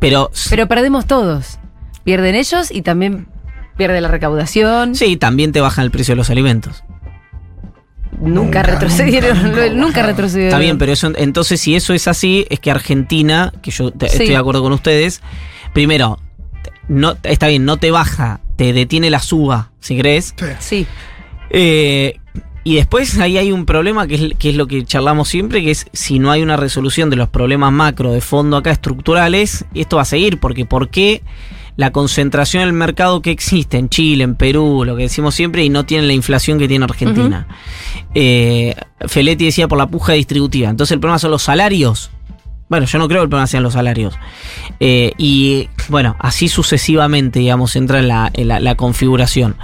Pero, 0.00 0.30
Pero 0.50 0.68
perdemos 0.68 1.06
todos. 1.06 1.58
Pierden 2.04 2.34
ellos 2.34 2.70
y 2.70 2.82
también 2.82 3.26
pierde 3.80 4.00
la 4.00 4.08
recaudación. 4.08 4.94
sí, 4.94 5.16
también 5.16 5.52
te 5.52 5.60
bajan 5.60 5.84
el 5.86 5.90
precio 5.90 6.12
de 6.12 6.16
los 6.16 6.28
alimentos. 6.30 6.84
Nunca, 8.20 8.28
Nunca, 8.40 8.62
retrocedieron. 8.64 9.42
nunca, 9.42 9.48
Nunca, 9.68 9.74
nunca. 9.74 10.02
retrocedieron. 10.06 10.48
Está 10.50 10.58
bien, 10.58 10.76
pero 10.78 10.92
eso 10.92 11.10
entonces 11.16 11.60
si 11.60 11.74
eso 11.74 11.94
es 11.94 12.06
así, 12.06 12.46
es 12.50 12.60
que 12.60 12.70
Argentina, 12.70 13.52
que 13.62 13.70
yo 13.70 13.90
te- 13.90 14.08
Sí. 14.08 14.12
estoy 14.14 14.28
de 14.28 14.36
acuerdo 14.36 14.62
con 14.62 14.72
ustedes, 14.72 15.22
primero, 15.72 16.18
no, 16.88 17.16
está 17.22 17.46
bien, 17.48 17.64
no 17.64 17.78
te 17.78 17.90
baja, 17.90 18.40
te 18.56 18.72
detiene 18.74 19.08
la 19.10 19.20
suba, 19.20 19.70
si 19.80 19.96
crees. 19.96 20.34
Sí. 20.36 20.46
Sí. 20.58 20.86
Eh, 21.50 22.18
y 22.62 22.74
después 22.74 23.18
ahí 23.18 23.38
hay 23.38 23.52
un 23.52 23.64
problema 23.64 24.06
que 24.06 24.14
es, 24.16 24.22
que 24.38 24.50
es 24.50 24.56
lo 24.56 24.66
que 24.66 24.84
charlamos 24.84 25.28
siempre, 25.28 25.62
que 25.62 25.70
es 25.70 25.86
si 25.94 26.18
no 26.18 26.30
hay 26.30 26.42
una 26.42 26.56
resolución 26.58 27.08
de 27.08 27.16
los 27.16 27.28
problemas 27.30 27.72
macro 27.72 28.12
de 28.12 28.20
fondo 28.20 28.58
acá 28.58 28.70
estructurales, 28.70 29.64
esto 29.74 29.96
va 29.96 30.02
a 30.02 30.04
seguir, 30.04 30.38
porque 30.38 30.66
¿por 30.66 30.90
qué 30.90 31.22
la 31.76 31.90
concentración 31.92 32.64
del 32.64 32.72
mercado 32.72 33.22
que 33.22 33.30
existe 33.30 33.78
en 33.78 33.88
Chile, 33.88 34.24
en 34.24 34.34
Perú, 34.34 34.84
lo 34.84 34.96
que 34.96 35.02
decimos 35.04 35.34
siempre, 35.34 35.64
y 35.64 35.68
no 35.70 35.84
tienen 35.86 36.06
la 36.08 36.12
inflación 36.14 36.58
que 36.58 36.68
tiene 36.68 36.84
Argentina? 36.84 37.46
Eh, 38.14 38.74
Feletti 39.06 39.44
decía 39.46 39.68
por 39.68 39.78
la 39.78 39.86
puja 39.88 40.12
distributiva, 40.14 40.68
entonces 40.68 40.92
el 40.92 41.00
problema 41.00 41.18
son 41.18 41.30
los 41.30 41.42
salarios. 41.42 42.10
Bueno, 42.68 42.86
yo 42.86 42.98
no 43.00 43.08
creo 43.08 43.20
que 43.20 43.24
el 43.24 43.28
problema 43.28 43.48
sean 43.48 43.64
los 43.64 43.72
salarios. 43.72 44.14
Eh, 44.78 45.10
y 45.18 45.68
bueno, 45.88 46.14
así 46.20 46.46
sucesivamente, 46.46 47.40
digamos, 47.40 47.74
entra 47.74 47.98
en 47.98 48.06
la, 48.06 48.30
en 48.32 48.46
la- 48.46 48.60
la 48.60 48.76
configuración. 48.76 49.56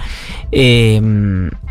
Eh, 0.51 1.01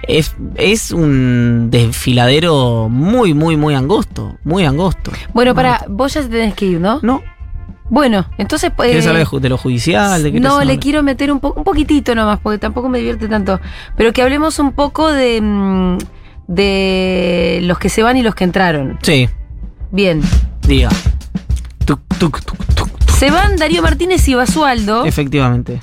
es, 0.08 0.34
es 0.56 0.92
un 0.92 1.68
desfiladero 1.72 2.88
muy, 2.90 3.34
muy, 3.34 3.58
muy 3.58 3.74
angosto. 3.74 4.38
Muy 4.46 4.64
angosto. 4.64 5.12
Bueno, 5.34 5.54
para, 5.54 5.84
vos 5.90 6.14
ya 6.14 6.22
te 6.22 6.30
tenés 6.30 6.54
que 6.54 6.68
ir, 6.68 6.80
¿no? 6.80 7.00
¿No? 7.04 7.22
Bueno, 7.90 8.26
entonces. 8.38 8.72
pues, 8.76 8.90
¿Quieres 8.90 9.06
hablar 9.08 9.28
de, 9.28 9.50
lo 9.50 9.58
judicial? 9.58 10.24
¿De 10.24 10.32
qué 10.32 10.40
no, 10.40 10.64
le 10.64 10.80
quiero 10.80 11.04
meter 11.04 11.32
un, 11.32 11.40
po- 11.40 11.54
un 11.56 11.64
poquitito 11.64 12.16
nomás, 12.16 12.40
porque 12.42 12.58
tampoco 12.58 12.90
me 12.90 12.98
divierte 12.98 13.28
tanto. 13.28 13.60
Pero 13.96 14.12
que 14.12 14.22
hablemos 14.24 14.58
un 14.60 14.72
poco 14.74 15.12
de, 15.12 15.40
mm, 15.42 15.98
de 16.48 17.60
los 17.64 17.78
que 17.80 17.90
se 17.90 18.02
van 18.04 18.18
y 18.18 18.24
los 18.24 18.36
que 18.36 18.44
entraron. 18.44 18.98
Sí, 19.02 19.30
Bien. 19.92 20.22
diga. 20.68 20.90
Tuc, 21.86 22.00
tuc, 22.18 22.44
tuc, 22.44 22.58
tuc, 22.76 22.90
tuc. 22.90 23.10
Se 23.12 23.30
van 23.32 23.56
Darío 23.58 23.82
Martínez 23.82 24.28
y 24.28 24.34
Basualdo 24.36 25.06
Efectivamente. 25.06 25.82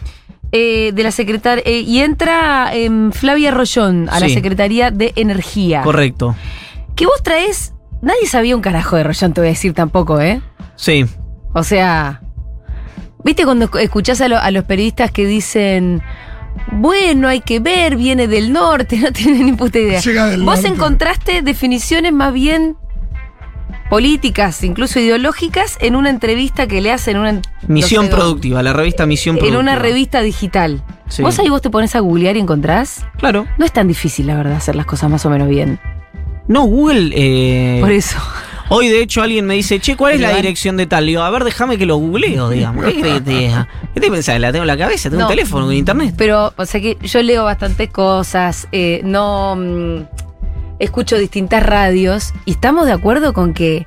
eh, 0.50 0.90
de 0.92 1.02
la 1.02 1.12
secretaria 1.12 1.62
y 1.66 2.00
entra 2.00 2.74
em, 2.74 3.12
Flavia 3.12 3.50
Rollón 3.52 4.08
a 4.10 4.18
la. 4.20 4.28
Secretaría 4.28 4.90
de 4.90 5.12
Energía. 5.16 5.82
Correcto. 5.82 6.34
Que 6.96 7.06
vos 7.06 7.22
traes. 7.22 7.72
Nadie 8.02 8.26
sabía 8.26 8.56
un 8.56 8.62
carajo 8.62 8.96
de 8.96 9.04
Rollón, 9.04 9.32
te 9.32 9.40
voy 9.40 9.48
a 9.48 9.50
decir 9.52 9.72
tampoco, 9.72 10.20
¿eh? 10.20 10.40
Sí. 10.74 11.06
O 11.54 11.62
sea, 11.64 12.20
¿viste 13.24 13.44
cuando 13.44 13.68
escu- 13.70 13.80
escuchás 13.80 14.20
a, 14.20 14.28
lo- 14.28 14.38
a 14.38 14.50
los 14.50 14.64
periodistas 14.64 15.10
que 15.10 15.26
dicen, 15.26 16.02
bueno, 16.72 17.28
hay 17.28 17.40
que 17.40 17.60
ver, 17.60 17.96
viene 17.96 18.26
del 18.28 18.52
norte, 18.52 18.96
no 19.02 19.12
tienen 19.12 19.46
ni 19.46 19.52
puta 19.52 19.78
idea? 19.78 20.00
Llega 20.00 20.26
del 20.26 20.42
Vos 20.42 20.56
norte. 20.56 20.68
encontraste 20.68 21.42
definiciones 21.42 22.12
más 22.12 22.32
bien 22.32 22.76
políticas, 23.90 24.62
incluso 24.64 24.98
ideológicas, 25.00 25.76
en 25.80 25.96
una 25.96 26.08
entrevista 26.10 26.66
que 26.66 26.80
le 26.80 26.92
hacen 26.92 27.18
una, 27.18 27.42
Misión 27.68 27.68
no 27.68 27.82
sé 27.86 27.94
dónde, 27.96 28.16
productiva, 28.16 28.62
la 28.62 28.72
revista 28.72 29.04
Misión 29.04 29.36
en 29.36 29.40
Productiva. 29.40 29.60
una 29.60 29.76
revista 29.76 30.22
digital. 30.22 30.82
Sí. 31.08 31.20
Vos 31.22 31.38
ahí 31.38 31.50
vos 31.50 31.60
te 31.60 31.68
pones 31.68 31.94
a 31.94 32.00
googlear 32.00 32.36
y 32.36 32.40
encontrás. 32.40 33.04
Claro. 33.18 33.46
No 33.58 33.66
es 33.66 33.72
tan 33.72 33.88
difícil, 33.88 34.26
la 34.26 34.36
verdad, 34.36 34.54
hacer 34.54 34.76
las 34.76 34.86
cosas 34.86 35.10
más 35.10 35.26
o 35.26 35.30
menos 35.30 35.46
bien. 35.48 35.78
No, 36.48 36.62
Google. 36.64 37.10
eh, 37.14 37.80
Por 37.80 37.92
eso. 37.92 38.16
Hoy, 38.68 38.88
de 38.88 39.02
hecho, 39.02 39.22
alguien 39.22 39.46
me 39.46 39.54
dice, 39.54 39.80
che, 39.80 39.96
¿cuál 39.96 40.14
es 40.14 40.20
la 40.20 40.34
dirección 40.34 40.76
de 40.76 40.86
tal? 40.86 41.04
Le 41.04 41.10
digo, 41.12 41.22
a 41.22 41.30
ver, 41.30 41.44
déjame 41.44 41.76
que 41.78 41.84
lo 41.86 41.96
googleo, 41.96 42.48
digamos. 42.48 42.84
¿Qué 42.86 43.00
crees 43.00 43.14
que 43.16 43.20
te 43.20 43.30
diga? 43.30 43.68
¿Qué 43.94 44.00
te 44.00 44.10
pensás? 44.10 44.40
¿La 44.40 44.50
tengo 44.52 44.62
en 44.62 44.68
la 44.68 44.76
cabeza? 44.78 45.10
¿Tengo 45.10 45.20
No. 45.22 45.26
un 45.26 45.30
teléfono 45.30 45.66
con 45.66 45.74
internet? 45.74 46.14
Pero, 46.16 46.52
o 46.56 46.64
sea 46.66 46.80
que 46.80 46.96
yo 47.02 47.22
leo 47.22 47.44
bastantes 47.44 47.90
cosas, 47.90 48.68
eh, 48.72 49.00
no 49.04 49.56
mm, 49.56 50.02
escucho 50.78 51.18
distintas 51.18 51.62
radios 51.62 52.32
y 52.46 52.52
estamos 52.52 52.86
de 52.86 52.92
acuerdo 52.92 53.32
con 53.34 53.52
que 53.52 53.86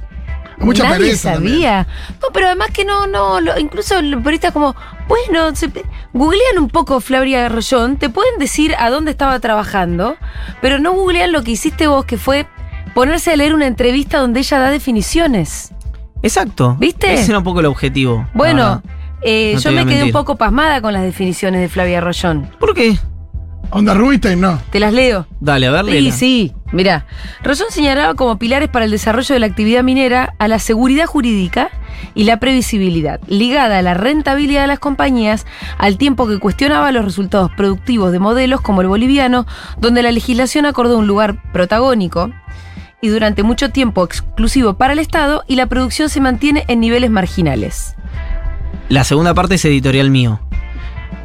Mucha 0.58 0.84
nadie 0.84 0.98
pereza 1.08 1.34
sabía. 1.34 1.88
No, 2.22 2.28
pero 2.34 2.48
además 2.48 2.70
que 2.72 2.86
no, 2.86 3.08
no, 3.08 3.42
lo- 3.42 3.58
incluso 3.60 4.02
los 4.02 4.20
periodistas 4.22 4.54
como, 4.54 4.74
bueno, 5.08 5.54
se, 5.56 5.70
googlean 6.14 6.60
un 6.60 6.70
poco 6.70 7.02
Flavia 7.02 7.50
Rollón, 7.50 7.98
te 7.98 8.10
pueden 8.10 8.38
decir 8.40 8.74
a 8.80 8.90
dónde 8.90 9.12
estaba 9.12 9.40
trabajando, 9.40 10.16
pero 10.62 10.80
no 10.80 10.94
googlean 10.94 11.32
lo 11.34 11.44
que 11.44 11.52
hiciste 11.52 11.88
vos, 11.88 12.06
que 12.06 12.18
fue 12.18 12.46
ponerse 12.95 13.34
a 13.34 13.36
leer 13.36 13.53
una 13.53 13.67
entrevista 13.67 14.19
donde 14.19 14.39
ella 14.39 14.58
da 14.58 14.71
definiciones. 14.71 15.71
Exacto. 16.23 16.75
¿Viste? 16.79 17.13
Ese 17.13 17.31
era 17.31 17.39
un 17.39 17.43
poco 17.43 17.60
el 17.60 17.67
objetivo. 17.67 18.25
Bueno, 18.34 18.81
eh, 19.21 19.51
No 19.55 19.60
yo 19.60 19.71
me 19.73 19.86
quedé 19.86 20.05
un 20.05 20.12
poco 20.12 20.38
pasmada 20.38 20.81
con 20.81 20.93
las 20.93 21.03
definiciones 21.03 21.62
de 21.62 21.69
Flavia 21.69 22.01
Rollón. 22.01 22.49
¿Por 22.58 22.73
qué? 22.73 22.97
Onda 23.69 23.93
Rubinstein, 23.93 24.39
no. 24.39 24.60
Te 24.71 24.79
las 24.79 24.93
leo. 24.93 25.27
Dale, 25.41 25.67
a 25.67 25.71
ver, 25.71 25.86
Sí, 25.86 26.12
sí. 26.12 26.53
Mira, 26.71 27.05
Rollón 27.43 27.67
señalaba 27.69 28.13
como 28.15 28.39
pilares 28.39 28.69
para 28.69 28.86
el 28.86 28.91
desarrollo 28.91 29.34
de 29.34 29.39
la 29.39 29.45
actividad 29.47 29.84
minera 29.84 30.34
a 30.39 30.47
la 30.47 30.60
seguridad 30.60 31.05
jurídica 31.05 31.71
y 32.13 32.23
la 32.23 32.39
previsibilidad, 32.39 33.19
ligada 33.27 33.79
a 33.79 33.81
la 33.81 33.93
rentabilidad 33.93 34.62
de 34.62 34.67
las 34.67 34.79
compañías, 34.79 35.45
al 35.77 35.97
tiempo 35.97 36.27
que 36.27 36.39
cuestionaba 36.39 36.91
los 36.91 37.03
resultados 37.03 37.51
productivos 37.58 38.12
de 38.13 38.19
modelos 38.19 38.62
como 38.62 38.81
el 38.81 38.88
boliviano, 38.88 39.45
donde 39.79 40.01
la 40.01 40.12
legislación 40.12 40.65
acordó 40.65 40.97
un 40.97 41.08
lugar 41.08 41.41
protagónico 41.51 42.31
y 43.06 43.10
durante 43.10 43.44
mucho 43.44 43.70
tiempo 43.70 44.04
exclusivo 44.04 44.74
para 44.74 44.94
el 44.94 45.00
Estado 45.00 45.44
y 45.48 45.56
la 45.58 45.68
producción 45.68 46.10
se 46.10 46.20
mantiene 46.22 46.63
en 46.68 46.80
niveles 46.80 47.12
marginales. 47.12 47.96
La 48.89 49.04
segunda 49.04 49.34
parte 49.36 49.56
es 49.56 49.65
editorial 49.65 50.10
mío. 50.10 50.39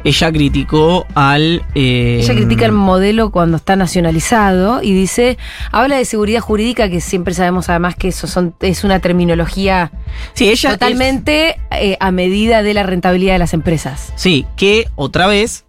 Ella 0.03 0.31
criticó 0.31 1.05
al. 1.15 1.63
eh, 1.75 2.19
Ella 2.23 2.33
critica 2.35 2.65
el 2.65 2.71
modelo 2.71 3.31
cuando 3.31 3.57
está 3.57 3.75
nacionalizado 3.75 4.81
y 4.81 4.93
dice, 4.93 5.37
habla 5.71 5.97
de 5.97 6.05
seguridad 6.05 6.39
jurídica, 6.41 6.89
que 6.89 7.01
siempre 7.01 7.33
sabemos 7.35 7.69
además 7.69 7.95
que 7.95 8.07
eso 8.09 8.25
son, 8.27 8.55
es 8.61 8.83
una 8.83 8.99
terminología 8.99 9.91
Sí, 10.33 10.49
ella. 10.49 10.71
totalmente 10.71 11.57
eh, 11.71 11.97
a 11.99 12.11
medida 12.11 12.63
de 12.63 12.73
la 12.73 12.83
rentabilidad 12.83 13.33
de 13.33 13.39
las 13.39 13.53
empresas. 13.53 14.11
Sí, 14.15 14.45
que 14.55 14.87
otra 14.95 15.27
vez. 15.27 15.65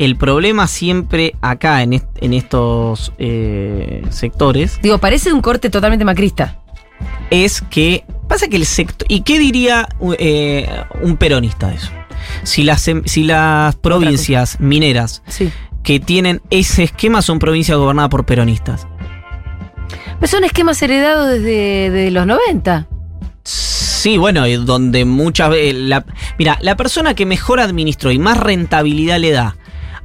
El 0.00 0.16
problema 0.16 0.66
siempre 0.66 1.34
acá 1.42 1.82
en, 1.82 1.92
est- 1.92 2.08
en 2.20 2.32
estos 2.32 3.12
eh, 3.18 4.02
sectores 4.10 4.80
Digo, 4.82 4.98
parece 4.98 5.32
un 5.32 5.40
corte 5.42 5.70
totalmente 5.70 6.04
macrista. 6.04 6.58
es 7.30 7.60
que 7.70 8.04
pasa 8.28 8.48
que 8.48 8.56
el 8.56 8.64
sector 8.66 9.06
y 9.10 9.20
qué 9.22 9.38
diría 9.38 9.88
eh, 10.18 10.68
un 11.02 11.16
peronista 11.16 11.68
de 11.68 11.76
eso 11.76 11.90
si 12.44 12.62
las 12.64 12.86
em- 12.88 13.02
si 13.06 13.24
las 13.24 13.76
provincias 13.76 14.58
mineras 14.60 15.22
Sí. 15.26 15.50
que 15.82 16.00
tienen 16.00 16.40
ese 16.50 16.82
esquema 16.84 17.22
son 17.22 17.38
provincias 17.38 17.76
gobernadas 17.78 18.10
por 18.10 18.24
peronistas 18.24 18.86
Pero 20.18 20.28
son 20.30 20.44
esquemas 20.44 20.80
heredados 20.82 21.28
desde, 21.28 21.90
desde 21.90 22.10
los 22.10 22.26
90. 22.26 22.86
Sí, 23.42 24.16
bueno, 24.18 24.46
y 24.46 24.56
donde 24.56 25.04
muchas 25.04 25.50
veces. 25.50 25.74
La, 25.74 26.04
mira, 26.38 26.58
la 26.62 26.76
persona 26.76 27.14
que 27.14 27.26
mejor 27.26 27.58
administró 27.60 28.10
y 28.10 28.18
más 28.18 28.36
rentabilidad 28.38 29.18
le 29.18 29.30
da 29.32 29.56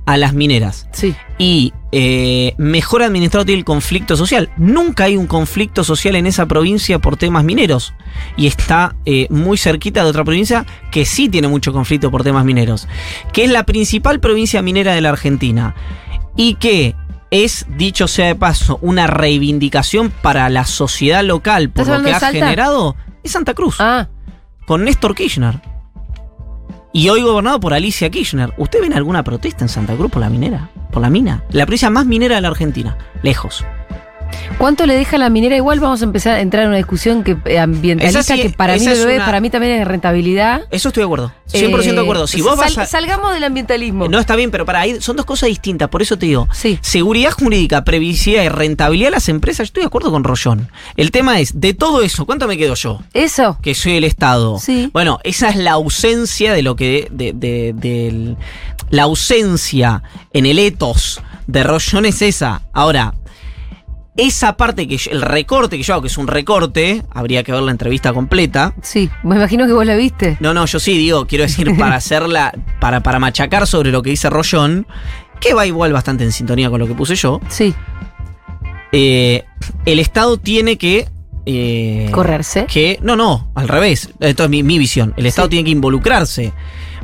a 0.05 0.17
las 0.17 0.33
mineras 0.33 0.87
Sí. 0.91 1.15
y 1.39 1.73
eh, 1.91 2.53
mejor 2.57 3.01
administrado 3.03 3.45
tiene 3.45 3.59
el 3.59 3.65
conflicto 3.65 4.15
social. 4.17 4.49
Nunca 4.57 5.05
hay 5.05 5.15
un 5.17 5.27
conflicto 5.27 5.83
social 5.83 6.15
en 6.15 6.27
esa 6.27 6.45
provincia 6.45 6.99
por 6.99 7.15
temas 7.17 7.43
mineros. 7.43 7.93
Y 8.35 8.47
está 8.47 8.95
eh, 9.05 9.27
muy 9.29 9.57
cerquita 9.57 10.03
de 10.03 10.09
otra 10.09 10.23
provincia 10.25 10.65
que 10.91 11.05
sí 11.05 11.29
tiene 11.29 11.47
mucho 11.47 11.71
conflicto 11.73 12.11
por 12.11 12.23
temas 12.23 12.43
mineros. 12.45 12.87
Que 13.33 13.45
es 13.45 13.49
la 13.49 13.63
principal 13.63 14.19
provincia 14.19 14.61
minera 14.61 14.93
de 14.93 15.01
la 15.01 15.09
Argentina. 15.09 15.73
Y 16.35 16.55
que 16.55 16.95
es, 17.31 17.65
dicho 17.77 18.07
sea 18.09 18.27
de 18.27 18.35
paso, 18.35 18.77
una 18.81 19.07
reivindicación 19.07 20.11
para 20.21 20.49
la 20.49 20.65
sociedad 20.65 21.23
local 21.23 21.69
por 21.69 21.83
¿Estás 21.83 21.99
lo 21.99 22.03
que 22.05 22.13
ha 22.13 22.19
Salta? 22.19 22.39
generado. 22.39 22.95
Es 23.23 23.31
Santa 23.31 23.53
Cruz 23.53 23.77
Ah, 23.79 24.09
con 24.67 24.83
Néstor 24.83 25.15
Kirchner. 25.15 25.61
Y 26.95 27.09
hoy 27.09 27.23
gobernado 27.23 27.59
por 27.59 27.73
Alicia 27.73 28.09
Kirchner. 28.09 28.53
¿Usted 28.57 28.79
ven 28.79 28.93
alguna 28.93 29.21
protesta 29.21 29.65
en 29.65 29.67
Santa 29.67 29.97
Cruz 29.97 30.09
por 30.09 30.21
la 30.21 30.29
minera? 30.29 30.69
Por 30.93 31.01
la 31.01 31.09
mina. 31.09 31.43
La 31.49 31.65
provincia 31.65 31.89
más 31.89 32.05
minera 32.05 32.35
de 32.35 32.41
la 32.41 32.47
Argentina. 32.47 32.97
Lejos. 33.21 33.65
¿Cuánto 34.57 34.86
le 34.86 34.95
deja 34.95 35.17
la 35.17 35.29
minera? 35.29 35.55
Igual 35.55 35.79
vamos 35.79 36.01
a 36.01 36.05
empezar 36.05 36.36
a 36.36 36.41
entrar 36.41 36.63
en 36.63 36.69
una 36.69 36.77
discusión 36.77 37.23
que, 37.23 37.38
eh, 37.45 37.59
ambientalista 37.59 38.23
sí- 38.36 38.41
que 38.41 38.49
para 38.49 38.75
mí 38.77 38.86
no 38.86 38.91
es 38.91 38.99
lo 39.03 39.09
es, 39.09 39.15
una- 39.17 39.25
para 39.25 39.39
mí 39.41 39.49
también 39.49 39.81
es 39.81 39.88
rentabilidad. 39.88 40.61
Eso 40.71 40.89
estoy 40.89 41.01
de 41.01 41.05
acuerdo. 41.05 41.33
100% 41.47 41.95
de 41.95 42.01
acuerdo. 42.01 42.27
Si 42.27 42.39
Eh, 42.39 42.43
vos 42.43 42.55
sal- 42.57 42.65
vas 42.75 42.77
a... 42.77 42.86
Salgamos 42.86 43.33
del 43.33 43.43
ambientalismo. 43.43 44.07
No 44.07 44.19
está 44.19 44.36
bien, 44.36 44.51
pero 44.51 44.65
para 44.65 44.81
ahí 44.81 44.99
son 45.01 45.15
dos 45.15 45.25
cosas 45.25 45.47
distintas. 45.49 45.89
Por 45.89 46.01
eso 46.01 46.17
te 46.17 46.25
digo. 46.25 46.47
Sí. 46.53 46.79
Seguridad 46.81 47.31
jurídica, 47.31 47.83
previsibilidad 47.83 48.43
y 48.45 48.49
rentabilidad 48.49 49.07
de 49.07 49.11
las 49.11 49.29
empresas. 49.29 49.59
Yo 49.59 49.63
estoy 49.69 49.81
de 49.83 49.88
acuerdo 49.88 50.11
con 50.11 50.23
Rollón. 50.23 50.69
El 50.97 51.11
tema 51.11 51.39
es, 51.39 51.59
de 51.59 51.73
todo 51.73 52.01
eso, 52.01 52.25
¿cuánto 52.25 52.47
me 52.47 52.57
quedo 52.57 52.75
yo? 52.75 53.01
Eso. 53.13 53.57
que 53.61 53.75
soy 53.75 53.97
el 53.97 54.03
Estado. 54.03 54.59
Sí. 54.59 54.89
Bueno, 54.93 55.19
esa 55.23 55.49
es 55.49 55.55
la 55.57 55.71
ausencia 55.73 56.53
de 56.53 56.61
lo 56.61 56.75
que. 56.75 57.07
de, 57.11 57.33
de- 57.33 57.73
del- 57.75 58.38
la 58.89 59.03
ausencia 59.03 60.03
en 60.33 60.45
el 60.45 60.59
etos 60.59 61.21
de 61.47 61.63
Rollón 61.63 62.05
es 62.05 62.21
esa. 62.21 62.61
Ahora, 62.73 63.13
esa 64.18 64.55
parte 64.57 64.88
que 64.88 64.97
yo- 64.97 65.11
el 65.11 65.22
recorte 65.22 65.78
que 65.78 65.84
yo 65.84 65.93
hago, 65.93 66.01
que 66.03 66.07
es 66.07 66.18
un 66.18 66.28
recorte, 66.28 67.03
habría 67.11 67.43
que 67.43 67.51
ver 67.51 67.61
la 67.63 67.72
entrevista 67.72 68.13
completa. 68.13 68.74
Sí, 68.82 69.09
me 69.24 69.36
imagino 69.36 69.66
que 69.68 69.74
vos 69.74 69.86
la 69.86 69.95
viste. 69.95 70.38
No, 70.39 70.53
no, 70.53 70.66
yo 70.66 70.80
sí 70.80 70.97
digo, 70.97 71.28
quiero 71.28 71.43
decir, 71.43 71.76
para 71.78 71.95
hacerla, 71.97 72.53
para, 72.80 73.01
para 73.01 73.20
machacar 73.20 73.68
sobre 73.68 73.91
lo 73.91 74.01
que 74.01 74.11
dice 74.11 74.30
Rollón, 74.30 74.88
que 75.41 75.53
va 75.53 75.66
igual 75.68 75.91
bastante 75.93 76.24
en 76.24 76.32
sintonía 76.32 76.70
con 76.70 76.80
lo 76.80 76.88
que 76.88 76.93
puse 76.95 77.16
yo. 77.16 77.41
Sí, 77.49 77.74
eh, 78.91 79.43
el 79.86 79.99
Estado 79.99 80.38
tiene 80.38 80.78
que. 80.78 81.07
eh, 81.45 82.09
correrse. 82.11 82.66
que 82.66 82.97
no, 83.03 83.16
no, 83.16 83.51
al 83.55 83.68
revés. 83.68 84.09
Esto 84.20 84.45
es 84.45 84.49
mi, 84.49 84.63
mi 84.63 84.80
visión. 84.80 85.13
El 85.18 85.26
Estado 85.26 85.47
Sí. 85.47 85.51
tiene 85.51 85.66
que 85.66 85.72
involucrarse 85.72 86.53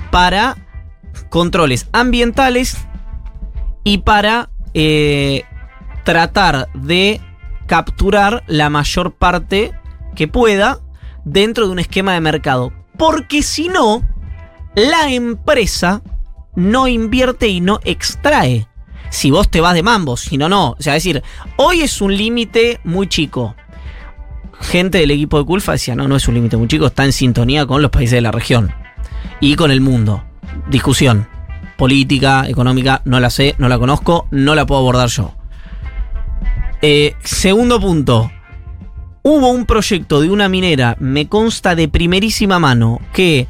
para 0.10 0.56
controles 1.30 1.88
ambientales 1.92 2.78
y 3.84 4.00
para 4.00 4.50
eh, 4.74 5.44
tratar 6.04 6.70
de 6.74 7.22
capturar 7.68 8.44
la 8.48 8.70
mayor 8.70 9.14
parte 9.14 9.72
que 10.16 10.28
pueda 10.28 10.80
dentro 11.24 11.66
de 11.66 11.72
un 11.72 11.80
esquema 11.80 12.14
de 12.14 12.22
mercado. 12.22 12.74
Porque 12.98 13.44
si 13.44 13.68
no, 13.68 14.04
la 14.76 15.12
empresa 15.12 16.02
no 16.56 16.88
invierte 16.88 17.48
y 17.48 17.62
no 17.62 17.80
extrae. 17.84 18.68
Si 19.10 19.32
vos 19.32 19.50
te 19.50 19.62
vas 19.62 19.74
de 19.74 19.84
mambo, 19.84 20.18
si 20.18 20.38
no, 20.38 20.48
no. 20.48 20.72
O 20.72 20.78
sea, 20.80 20.96
es 20.96 21.04
decir, 21.04 21.24
hoy 21.58 21.82
es 21.82 22.02
un 22.02 22.16
límite 22.16 22.80
muy 22.84 23.08
chico 23.08 23.56
gente 24.62 25.00
del 25.00 25.12
equipo 25.12 25.38
de 25.38 25.46
Culfa 25.46 25.74
decía, 25.74 25.96
no, 25.96 26.08
no 26.08 26.16
es 26.16 26.28
un 26.28 26.36
límite 26.36 26.58
muy 26.58 26.68
chico, 26.68 26.88
está 26.88 27.04
en 27.04 27.14
sintonía 27.14 27.66
con 27.66 27.82
los 27.82 27.92
países 27.92 28.14
de 28.14 28.22
la 28.22 28.32
región 28.32 28.74
y 29.40 29.56
con 29.56 29.72
el 29.72 29.82
mundo. 29.82 30.24
Discusión 30.70 31.28
política, 31.78 32.48
económica, 32.48 33.02
no 33.06 33.20
la 33.20 33.30
sé, 33.30 33.56
no 33.58 33.68
la 33.68 33.80
conozco, 33.80 34.28
no 34.32 34.56
la 34.56 34.66
puedo 34.66 34.82
abordar 34.82 35.10
yo. 35.10 35.34
Eh, 36.82 37.16
segundo 37.24 37.80
punto. 37.80 38.32
Hubo 39.24 39.50
un 39.50 39.66
proyecto 39.66 40.20
de 40.20 40.32
una 40.32 40.50
minera, 40.50 40.96
me 41.00 41.28
consta 41.28 41.76
de 41.76 41.88
primerísima 41.88 42.58
mano, 42.58 43.00
que 43.14 43.48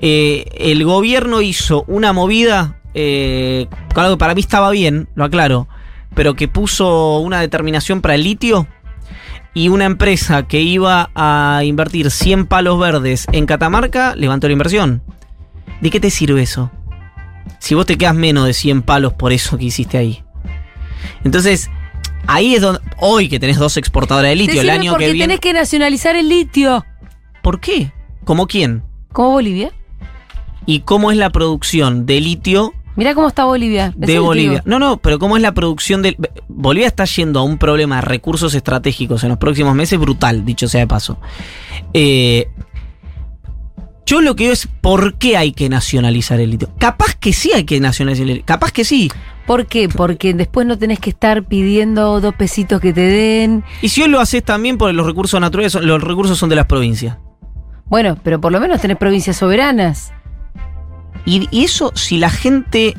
eh, 0.00 0.46
el 0.58 0.84
gobierno 0.84 1.40
hizo 1.40 1.84
una 1.86 2.12
movida, 2.12 2.80
eh, 2.94 3.68
claro 3.92 4.10
que 4.10 4.16
para 4.16 4.34
mí 4.34 4.40
estaba 4.40 4.72
bien, 4.72 5.08
lo 5.14 5.24
aclaro, 5.24 5.68
pero 6.14 6.34
que 6.34 6.48
puso 6.48 7.18
una 7.20 7.40
determinación 7.40 8.00
para 8.00 8.16
el 8.16 8.24
litio 8.24 8.66
y 9.54 9.68
una 9.68 9.84
empresa 9.84 10.48
que 10.48 10.60
iba 10.60 11.10
a 11.14 11.62
invertir 11.64 12.10
100 12.10 12.46
palos 12.46 12.80
verdes 12.80 13.26
en 13.30 13.46
Catamarca 13.46 14.16
levantó 14.16 14.48
la 14.48 14.54
inversión. 14.54 15.00
¿De 15.80 15.90
qué 15.90 16.00
te 16.00 16.10
sirve 16.10 16.42
eso? 16.42 16.72
Si 17.60 17.76
vos 17.76 17.86
te 17.86 17.96
quedas 17.96 18.16
menos 18.16 18.46
de 18.46 18.52
100 18.52 18.82
palos 18.82 19.12
por 19.12 19.32
eso 19.32 19.56
que 19.56 19.66
hiciste 19.66 19.96
ahí. 19.96 20.24
Entonces, 21.22 21.70
ahí 22.26 22.54
es 22.54 22.62
donde. 22.62 22.80
Hoy 22.98 23.28
que 23.28 23.38
tenés 23.38 23.58
dos 23.58 23.76
exportadoras 23.76 24.30
de 24.30 24.36
litio, 24.36 24.60
el 24.60 24.70
año 24.70 24.92
porque 24.92 25.06
que 25.06 25.12
viene. 25.12 25.24
tenés 25.24 25.40
que 25.40 25.52
nacionalizar 25.52 26.16
el 26.16 26.28
litio. 26.28 26.84
¿Por 27.42 27.60
qué? 27.60 27.92
¿Cómo 28.24 28.46
quién? 28.46 28.82
¿Cómo 29.12 29.32
Bolivia? 29.32 29.72
¿Y 30.66 30.80
cómo 30.80 31.10
es 31.10 31.18
la 31.18 31.30
producción 31.30 32.06
de 32.06 32.20
litio 32.20 32.72
Mirá 32.96 33.14
cómo 33.14 33.28
está 33.28 33.44
Bolivia. 33.44 33.92
Es 34.00 34.06
de. 34.06 34.18
Bolivia? 34.18 34.62
No, 34.66 34.78
no, 34.78 34.98
pero 34.98 35.18
¿cómo 35.18 35.36
es 35.36 35.42
la 35.42 35.52
producción 35.52 36.02
de. 36.02 36.16
Bolivia 36.48 36.86
está 36.86 37.04
yendo 37.04 37.40
a 37.40 37.42
un 37.42 37.58
problema 37.58 37.96
de 37.96 38.02
recursos 38.02 38.54
estratégicos 38.54 39.24
en 39.24 39.30
los 39.30 39.38
próximos 39.38 39.74
meses 39.74 39.98
brutal, 39.98 40.44
dicho 40.44 40.68
sea 40.68 40.80
de 40.80 40.86
paso. 40.86 41.18
Eh, 41.92 42.48
yo 44.06 44.20
lo 44.20 44.36
que 44.36 44.44
digo 44.44 44.52
es 44.52 44.68
por 44.80 45.14
qué 45.18 45.36
hay 45.36 45.52
que 45.52 45.68
nacionalizar 45.68 46.38
el 46.38 46.50
litio. 46.50 46.70
Capaz 46.78 47.14
que 47.18 47.32
sí 47.32 47.52
hay 47.52 47.64
que 47.64 47.80
nacionalizar 47.80 48.22
el 48.22 48.28
litio. 48.28 48.44
Capaz 48.46 48.70
que 48.70 48.84
sí. 48.84 49.10
¿Por 49.46 49.66
qué? 49.66 49.88
Porque 49.88 50.32
después 50.32 50.66
no 50.66 50.78
tenés 50.78 50.98
que 51.00 51.10
estar 51.10 51.44
pidiendo 51.44 52.20
dos 52.20 52.34
pesitos 52.34 52.80
que 52.80 52.92
te 52.92 53.02
den. 53.02 53.64
Y 53.82 53.88
si 53.90 54.02
hoy 54.02 54.08
lo 54.08 54.20
haces 54.20 54.42
también 54.42 54.78
porque 54.78 54.94
los 54.94 55.06
recursos 55.06 55.40
naturales, 55.40 55.74
los 55.74 56.02
recursos 56.02 56.38
son 56.38 56.48
de 56.48 56.56
las 56.56 56.66
provincias. 56.66 57.18
Bueno, 57.86 58.18
pero 58.22 58.40
por 58.40 58.52
lo 58.52 58.60
menos 58.60 58.80
tenés 58.80 58.96
provincias 58.96 59.36
soberanas. 59.36 60.12
Y, 61.26 61.48
y 61.50 61.64
eso, 61.64 61.92
si 61.94 62.18
la 62.18 62.30
gente. 62.30 62.96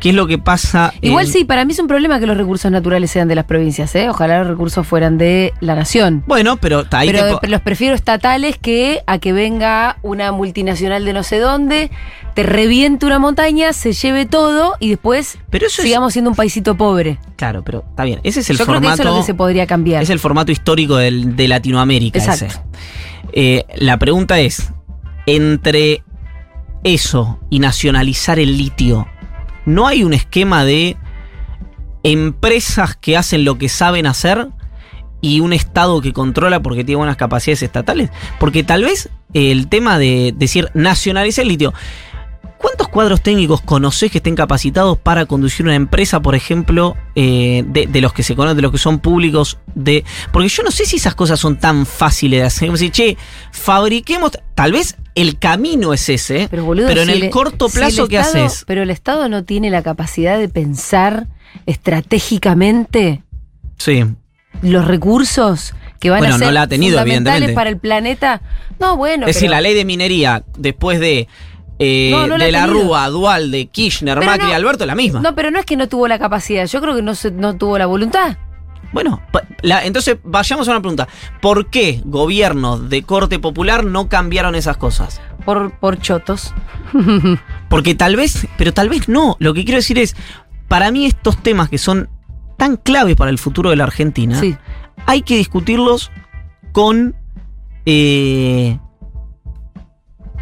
¿Qué 0.00 0.10
es 0.10 0.14
lo 0.14 0.26
que 0.28 0.38
pasa? 0.38 0.92
Igual 1.00 1.26
en- 1.26 1.32
sí, 1.32 1.44
para 1.44 1.64
mí 1.64 1.72
es 1.72 1.78
un 1.80 1.88
problema 1.88 2.20
que 2.20 2.26
los 2.26 2.36
recursos 2.36 2.70
naturales 2.70 3.10
sean 3.10 3.26
de 3.26 3.34
las 3.34 3.44
provincias, 3.46 3.94
¿eh? 3.96 4.08
Ojalá 4.08 4.38
los 4.38 4.46
recursos 4.46 4.86
fueran 4.86 5.18
de 5.18 5.52
la 5.60 5.74
nación. 5.74 6.22
Bueno, 6.26 6.56
pero 6.56 6.84
ahí 6.92 7.10
Pero 7.10 7.40
los 7.48 7.60
prefiero 7.62 7.94
estatales 7.96 8.56
que 8.58 9.02
a 9.06 9.18
que 9.18 9.32
venga 9.32 9.98
una 10.02 10.30
multinacional 10.30 11.04
de 11.04 11.12
no 11.12 11.22
sé 11.24 11.38
dónde, 11.40 11.90
te 12.34 12.44
reviente 12.44 13.06
una 13.06 13.18
montaña, 13.18 13.72
se 13.72 13.92
lleve 13.92 14.24
todo 14.24 14.74
y 14.78 14.90
después 14.90 15.38
Pero 15.50 15.66
eso 15.66 15.82
es- 15.82 15.88
sigamos 15.88 16.12
siendo 16.12 16.30
un 16.30 16.36
paisito 16.36 16.76
pobre. 16.76 17.18
Claro, 17.34 17.64
pero 17.64 17.84
está 17.90 18.04
bien. 18.04 18.20
Ese 18.22 18.40
es 18.40 18.50
el 18.50 18.56
Yo 18.58 18.66
creo 18.66 18.76
que 18.80 18.86
formato. 18.86 19.02
eso 19.02 19.10
es 19.10 19.14
lo 19.16 19.20
que 19.20 19.26
se 19.26 19.34
podría 19.34 19.66
cambiar. 19.66 20.02
Es 20.04 20.10
el 20.10 20.20
formato 20.20 20.52
histórico 20.52 20.96
del- 20.96 21.34
de 21.34 21.48
Latinoamérica. 21.48 22.18
Exacto. 22.20 22.44
ese. 22.46 22.60
Eh, 23.32 23.64
la 23.76 23.98
pregunta 23.98 24.38
es: 24.38 24.72
entre 25.26 26.02
eso 26.84 27.40
y 27.50 27.58
nacionalizar 27.58 28.38
el 28.38 28.56
litio, 28.56 29.08
¿no 29.68 29.86
hay 29.86 30.02
un 30.02 30.14
esquema 30.14 30.64
de 30.64 30.96
empresas 32.02 32.96
que 32.96 33.16
hacen 33.16 33.44
lo 33.44 33.58
que 33.58 33.68
saben 33.68 34.06
hacer 34.06 34.48
y 35.20 35.40
un 35.40 35.52
Estado 35.52 36.00
que 36.00 36.12
controla 36.12 36.62
porque 36.62 36.84
tiene 36.84 36.96
buenas 36.96 37.16
capacidades 37.16 37.62
estatales? 37.62 38.10
Porque 38.40 38.64
tal 38.64 38.84
vez 38.84 39.10
el 39.34 39.68
tema 39.68 39.98
de 39.98 40.32
decir 40.34 40.70
nacionalizar 40.72 41.42
el 41.42 41.48
litio. 41.48 41.74
¿Cuántos 42.58 42.88
cuadros 42.88 43.20
técnicos 43.22 43.60
conocés 43.60 44.10
que 44.10 44.18
estén 44.18 44.34
capacitados 44.34 44.98
para 44.98 45.26
conducir 45.26 45.64
una 45.64 45.76
empresa, 45.76 46.20
por 46.20 46.34
ejemplo, 46.34 46.96
eh, 47.14 47.62
de, 47.66 47.86
de 47.86 48.00
los 48.00 48.12
que 48.12 48.22
se 48.24 48.34
conocen, 48.34 48.56
de 48.56 48.62
los 48.62 48.72
que 48.72 48.78
son 48.78 48.98
públicos? 48.98 49.58
de 49.74 50.04
Porque 50.32 50.48
yo 50.48 50.62
no 50.64 50.70
sé 50.72 50.84
si 50.84 50.96
esas 50.96 51.14
cosas 51.14 51.38
son 51.38 51.58
tan 51.58 51.86
fáciles 51.86 52.40
de 52.40 52.46
hacer. 52.46 52.70
Decir, 52.72 52.90
che, 52.90 53.16
fabriquemos. 53.52 54.32
Tal 54.56 54.72
vez 54.72 54.96
el 55.14 55.38
camino 55.38 55.92
es 55.94 56.08
ese, 56.08 56.48
Pero 56.50 56.64
boludo, 56.64 56.88
en 56.88 57.06
si 57.06 57.12
el 57.12 57.30
corto 57.30 57.68
si 57.68 57.78
el 57.78 57.84
plazo, 57.84 58.08
¿qué 58.08 58.18
haces? 58.18 58.64
Pero 58.66 58.82
el 58.82 58.90
Estado 58.90 59.28
no 59.28 59.44
tiene 59.44 59.70
la 59.70 59.82
capacidad 59.82 60.36
de 60.38 60.48
pensar 60.48 61.28
estratégicamente 61.66 63.22
Sí. 63.78 64.04
los 64.62 64.84
recursos 64.84 65.74
que 66.00 66.10
van 66.10 66.20
Bueno, 66.20 66.34
a 66.34 66.38
no 66.38 66.44
ser 66.44 66.54
la 66.54 66.62
ha 66.62 66.66
tenido, 66.68 66.98
fundamentales 66.98 67.52
para 67.52 67.70
el 67.70 67.78
planeta. 67.78 68.40
No, 68.78 68.96
bueno, 68.96 69.26
es 69.26 69.34
decir, 69.34 69.50
la 69.50 69.60
ley 69.60 69.74
de 69.74 69.84
minería, 69.84 70.44
después 70.56 71.00
de. 71.00 71.28
Eh, 71.78 72.10
No, 72.12 72.26
no 72.26 72.36
la 72.38 72.44
de 72.46 72.52
la. 72.52 72.66
Rúa, 72.66 73.08
Dual, 73.08 73.50
de 73.50 73.66
Kirchner, 73.66 74.18
Pero 74.18 74.30
Macri, 74.30 74.48
no- 74.48 74.54
Alberto, 74.54 74.86
la 74.86 74.94
misma. 74.94 75.20
No, 75.20 75.34
pero 75.34 75.50
no 75.50 75.58
es 75.58 75.66
que 75.66 75.76
no 75.76 75.88
tuvo 75.88 76.08
la 76.08 76.18
capacidad, 76.18 76.66
yo 76.66 76.80
creo 76.80 76.94
que 76.96 77.02
no, 77.02 77.14
se- 77.14 77.30
no 77.30 77.56
tuvo 77.56 77.78
la 77.78 77.86
voluntad. 77.86 78.36
Bueno, 78.92 79.20
la- 79.62 79.84
entonces 79.84 80.16
vayamos 80.24 80.66
a 80.68 80.70
una 80.70 80.80
pregunta. 80.80 81.08
¿Por 81.42 81.68
qué 81.68 82.00
gobiernos 82.04 82.88
de 82.88 83.02
corte 83.02 83.38
popular 83.38 83.84
no 83.84 84.08
cambiaron 84.08 84.54
esas 84.54 84.76
cosas? 84.78 85.20
Por, 85.44 85.72
por 85.78 86.00
chotos. 86.00 86.54
Porque 87.68 87.94
tal 87.94 88.16
vez, 88.16 88.46
pero 88.56 88.72
tal 88.72 88.88
vez 88.88 89.08
no. 89.08 89.36
Lo 89.40 89.52
que 89.54 89.64
quiero 89.64 89.76
decir 89.76 89.98
es, 89.98 90.16
para 90.68 90.90
mí 90.90 91.04
estos 91.06 91.36
temas 91.42 91.68
que 91.68 91.76
son 91.78 92.08
tan 92.56 92.76
claves 92.76 93.14
para 93.16 93.30
el 93.30 93.38
futuro 93.38 93.70
de 93.70 93.76
la 93.76 93.84
Argentina, 93.84 94.40
Sí. 94.40 94.56
hay 95.06 95.22
que 95.22 95.36
discutirlos 95.36 96.10
con 96.72 97.14
eh, 97.86 98.78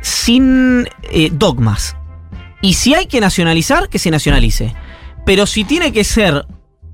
sin 0.01 0.89
eh, 1.05 1.31
dogmas. 1.33 1.97
Y 2.63 2.75
si 2.75 2.95
hay 2.95 3.07
que 3.07 3.21
nacionalizar, 3.21 3.89
que 3.89 3.99
se 3.99 4.11
nacionalice. 4.11 4.75
Pero 5.25 5.47
si 5.47 5.65
tiene 5.65 5.93
que 5.93 6.05
ser 6.05 6.47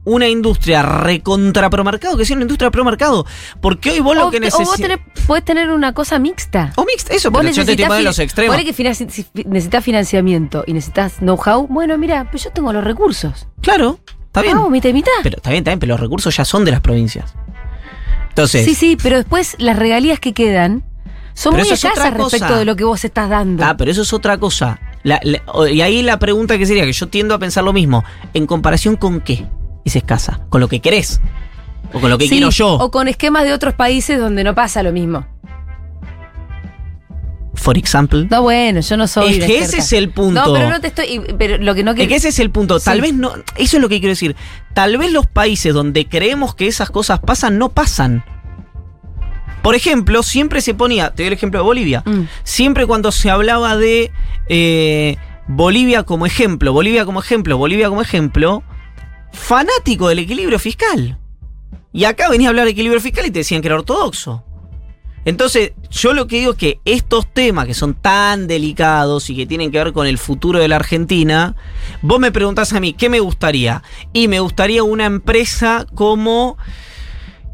una 0.05 0.27
industria 0.29 0.83
recontra 0.83 1.71
promercado, 1.71 2.17
que 2.17 2.25
sea 2.25 2.35
una 2.35 2.43
industria 2.43 2.71
promercado. 2.73 3.25
Porque 3.61 3.91
hoy 3.93 4.01
vos 4.01 4.17
lo 4.17 4.31
que 4.31 4.41
te- 4.41 4.49
o 4.49 4.51
vos 4.51 4.59
necesitas. 4.61 4.99
tenés- 4.99 5.27
podés 5.27 5.45
tener 5.45 5.71
una 5.71 5.95
cosa 5.95 6.19
mixta. 6.19 6.73
O 6.77 6.85
mixta, 6.85 7.15
eso, 7.15 7.31
Vos 7.31 7.41
pero 7.41 7.53
yo 7.53 7.65
te 7.65 7.73
estoy 7.73 7.77
necesitas 7.77 7.99
fi- 7.99 8.05
los 8.05 8.19
extremos. 8.19 8.55
ponele 8.57 8.69
que 8.75 8.95
si 8.95 9.27
necesitas 9.45 9.85
financiamiento 9.85 10.65
y 10.67 10.73
necesitas 10.73 11.15
know-how. 11.19 11.69
Bueno, 11.69 11.97
mira, 11.99 12.29
pues 12.31 12.43
yo 12.43 12.51
tengo 12.51 12.73
los 12.73 12.83
recursos. 12.83 13.47
Claro, 13.61 14.01
está 14.27 14.43
bien. 14.43 14.57
Vamos, 14.57 14.73
mitad 14.73 14.89
y 14.89 14.95
mitad. 14.95 15.13
Pero 15.23 15.37
está 15.37 15.51
bien, 15.51 15.61
está 15.61 15.71
bien, 15.71 15.79
pero 15.79 15.93
los 15.93 16.01
recursos 16.01 16.37
ya 16.37 16.45
son 16.45 16.65
de 16.65 16.73
las 16.73 16.81
provincias. 16.81 17.35
Entonces, 18.31 18.65
Sí, 18.65 18.75
sí, 18.75 18.97
pero 19.01 19.19
después 19.19 19.55
las 19.59 19.79
regalías 19.79 20.19
que 20.19 20.33
quedan 20.33 20.83
son 21.35 21.53
Pero 21.53 21.64
muy 21.64 21.72
es 21.72 21.85
escasas 21.85 22.12
cosa. 22.14 22.37
respecto 22.37 22.57
de 22.59 22.64
lo 22.64 22.76
que 22.76 22.85
vos 22.85 23.05
estás 23.05 23.28
dando. 23.30 23.64
ah, 23.64 23.76
pero 23.76 23.91
eso 23.91 24.03
es 24.03 24.12
otra 24.12 24.39
cosa. 24.39 24.78
La- 25.03 25.20
la- 25.22 25.43
o- 25.47 25.66
y 25.66 25.80
ahí 25.83 26.03
la 26.03 26.18
pregunta 26.18 26.59
que 26.59 26.66
sería, 26.66 26.85
que 26.85 26.93
yo 26.93 27.09
tiendo 27.09 27.35
a 27.35 27.39
pensar 27.39 27.64
lo 27.64 27.72
mismo, 27.72 28.05
¿en 28.35 28.47
comparación 28.47 28.97
con 28.97 29.20
qué 29.20 29.47
es 29.85 29.97
escasa? 29.97 30.41
¿Con 30.49 30.61
lo 30.61 30.68
que 30.68 30.80
querés? 30.80 31.20
¿O 31.93 32.01
con 32.01 32.09
lo 32.11 32.18
que 32.18 32.24
Sí, 32.24 32.30
quiero 32.30 32.51
yo? 32.51 32.74
O 32.74 32.91
con 32.91 33.09
esquemas 33.09 33.45
de 33.45 33.53
otros 33.53 33.74
países 33.74 34.18
donde 34.18 34.45
no 34.45 34.55
pasa 34.55 34.83
lo 34.83 34.93
mismo. 34.93 35.26
For 37.55 37.76
example. 37.76 38.26
No, 38.30 38.43
bueno, 38.43 38.80
yo 38.80 38.97
no 38.97 39.07
soy. 39.07 39.35
Es 39.35 39.39
que 39.45 39.59
experta. 39.59 39.64
ese 39.64 39.78
es 39.78 39.93
el 39.93 40.09
punto. 40.11 40.45
No, 40.47 40.53
pero 40.55 40.70
no 40.70 40.80
te 40.80 40.87
estoy. 40.89 41.20
Pero 41.39 41.59
lo 41.59 41.74
que 41.74 41.85
no 41.85 41.91
Es 41.91 41.97
quiero. 41.97 42.09
que 42.09 42.16
ese 42.16 42.28
es 42.28 42.39
el 42.39 42.51
punto. 42.51 42.80
Tal 42.80 42.97
Sí. 42.97 43.03
vez 43.03 43.14
no. 43.14 43.33
Eso 43.57 43.76
es 43.76 43.80
lo 43.83 43.89
que 43.89 44.01
quiero 44.01 44.11
decir. 44.12 44.35
Tal 44.74 44.97
vez 44.97 45.12
los 45.12 45.26
países 45.26 45.72
donde 45.74 46.09
creemos 46.09 46.55
que 46.55 46.66
esas 46.66 46.91
cosas 46.91 47.20
pasan, 47.20 47.59
no 47.59 47.68
pasan. 47.68 48.24
Por 49.63 49.75
ejemplo, 49.75 50.23
siempre 50.23 50.61
se 50.61 50.75
ponía. 50.75 51.11
Te 51.11 51.23
doy 51.23 51.29
el 51.29 51.33
ejemplo 51.35 51.61
de 51.61 51.65
Bolivia. 51.65 52.03
Mm. 52.05 52.23
Siempre 52.43 52.87
cuando 52.87 53.13
se 53.13 53.31
hablaba 53.31 53.77
de 53.77 54.11
eh, 54.49 55.17
Bolivia 55.47 56.03
como 56.03 56.27
ejemplo, 56.27 56.73
Bolivia 56.73 57.05
como 57.05 57.21
ejemplo, 57.21 57.57
Bolivia 57.59 57.89
como 57.89 58.03
ejemplo, 58.03 58.63
fanático 59.33 60.09
del 60.09 60.21
equilibrio 60.21 60.59
fiscal. 60.59 61.19
Y 61.93 62.05
acá 62.05 62.29
venía 62.29 62.49
a 62.49 62.51
hablar 62.51 62.65
de 62.65 62.73
equilibrio 62.73 63.01
fiscal 63.01 63.27
y 63.27 63.31
te 63.31 63.41
decían 63.41 63.61
que 63.61 63.69
era 63.69 63.77
ortodoxo. 63.77 64.45
Entonces, 65.25 65.73
yo 65.91 66.15
lo 66.15 66.27
que 66.27 66.39
digo 66.39 66.53
es 66.53 66.59
que 66.59 66.81
estos 66.85 67.33
temas 67.33 67.67
que 67.67 67.75
son 67.75 67.95
tan 67.95 68.49
delicados 68.49 69.31
y 69.31 69.37
que 69.37 69.47
tienen 69.47 69.71
que 69.71 69.79
ver 69.79 69.93
con 69.93 70.07
el 70.07 70.19
futuro 70.19 70.59
de 70.59 70.67
la 70.67 70.77
Argentina, 70.77 71.55
vos 72.01 72.19
me 72.19 72.33
preguntás 72.33 72.73
a 72.73 72.81
mí, 72.81 72.93
¿qué 72.93 73.09
me 73.09 73.21
gustaría? 73.21 73.85
Y 74.13 74.27
me 74.27 74.41
gustaría 74.41 74.83
una 74.83 75.05
empresa 75.05 75.87
como 75.95 76.57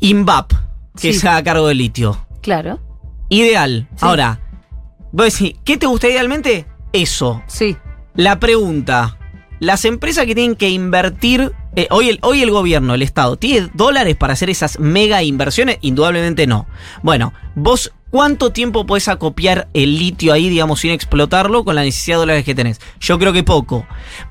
INVAP, 0.01 0.53
que 1.01 1.13
Sí. 1.13 1.21
se 1.21 1.29
haga 1.29 1.43
cargo 1.43 1.69
del 1.69 1.79
litio. 1.79 2.27
Claro. 2.43 2.81
Ideal. 3.29 3.89
Sí. 3.91 3.97
Ahora, 4.01 4.41
vos 5.13 5.33
decís, 5.33 5.57
¿qué 5.65 5.77
te 5.77 5.87
gusta 5.87 6.09
idealmente? 6.09 6.67
Eso. 6.93 7.43
Sí. 7.47 7.77
La 8.15 8.41
pregunta. 8.41 9.17
Las 9.61 9.85
empresas 9.85 10.25
que 10.27 10.35
tienen 10.35 10.55
que 10.57 10.71
invertir, 10.71 11.53
eh, 11.75 11.89
hoy, 11.91 12.09
el, 12.11 12.19
hoy 12.23 12.43
el 12.43 12.51
gobierno, 12.53 12.95
el 12.95 13.03
Estado, 13.03 13.37
¿tiene 13.37 13.69
dólares 13.75 14.17
para 14.17 14.33
hacer 14.35 14.51
esas 14.51 14.79
mega 14.79 15.23
inversiones? 15.23 15.79
Indudablemente 15.81 16.47
no. 16.47 16.67
Bueno, 17.03 17.33
vos, 17.57 17.93
¿cuánto 18.11 18.51
tiempo 18.53 18.87
podés 18.87 19.09
acopiar 19.09 19.69
el 19.75 19.99
litio 19.99 20.33
ahí, 20.33 20.49
digamos, 20.49 20.81
sin 20.81 20.93
explotarlo 20.93 21.65
con 21.65 21.75
la 21.75 21.83
necesidad 21.83 22.17
de 22.17 22.21
dólares 22.21 22.45
que 22.45 22.55
tenés? 22.55 22.81
Yo 23.01 23.19
creo 23.19 23.33
que 23.33 23.43
poco. 23.43 23.85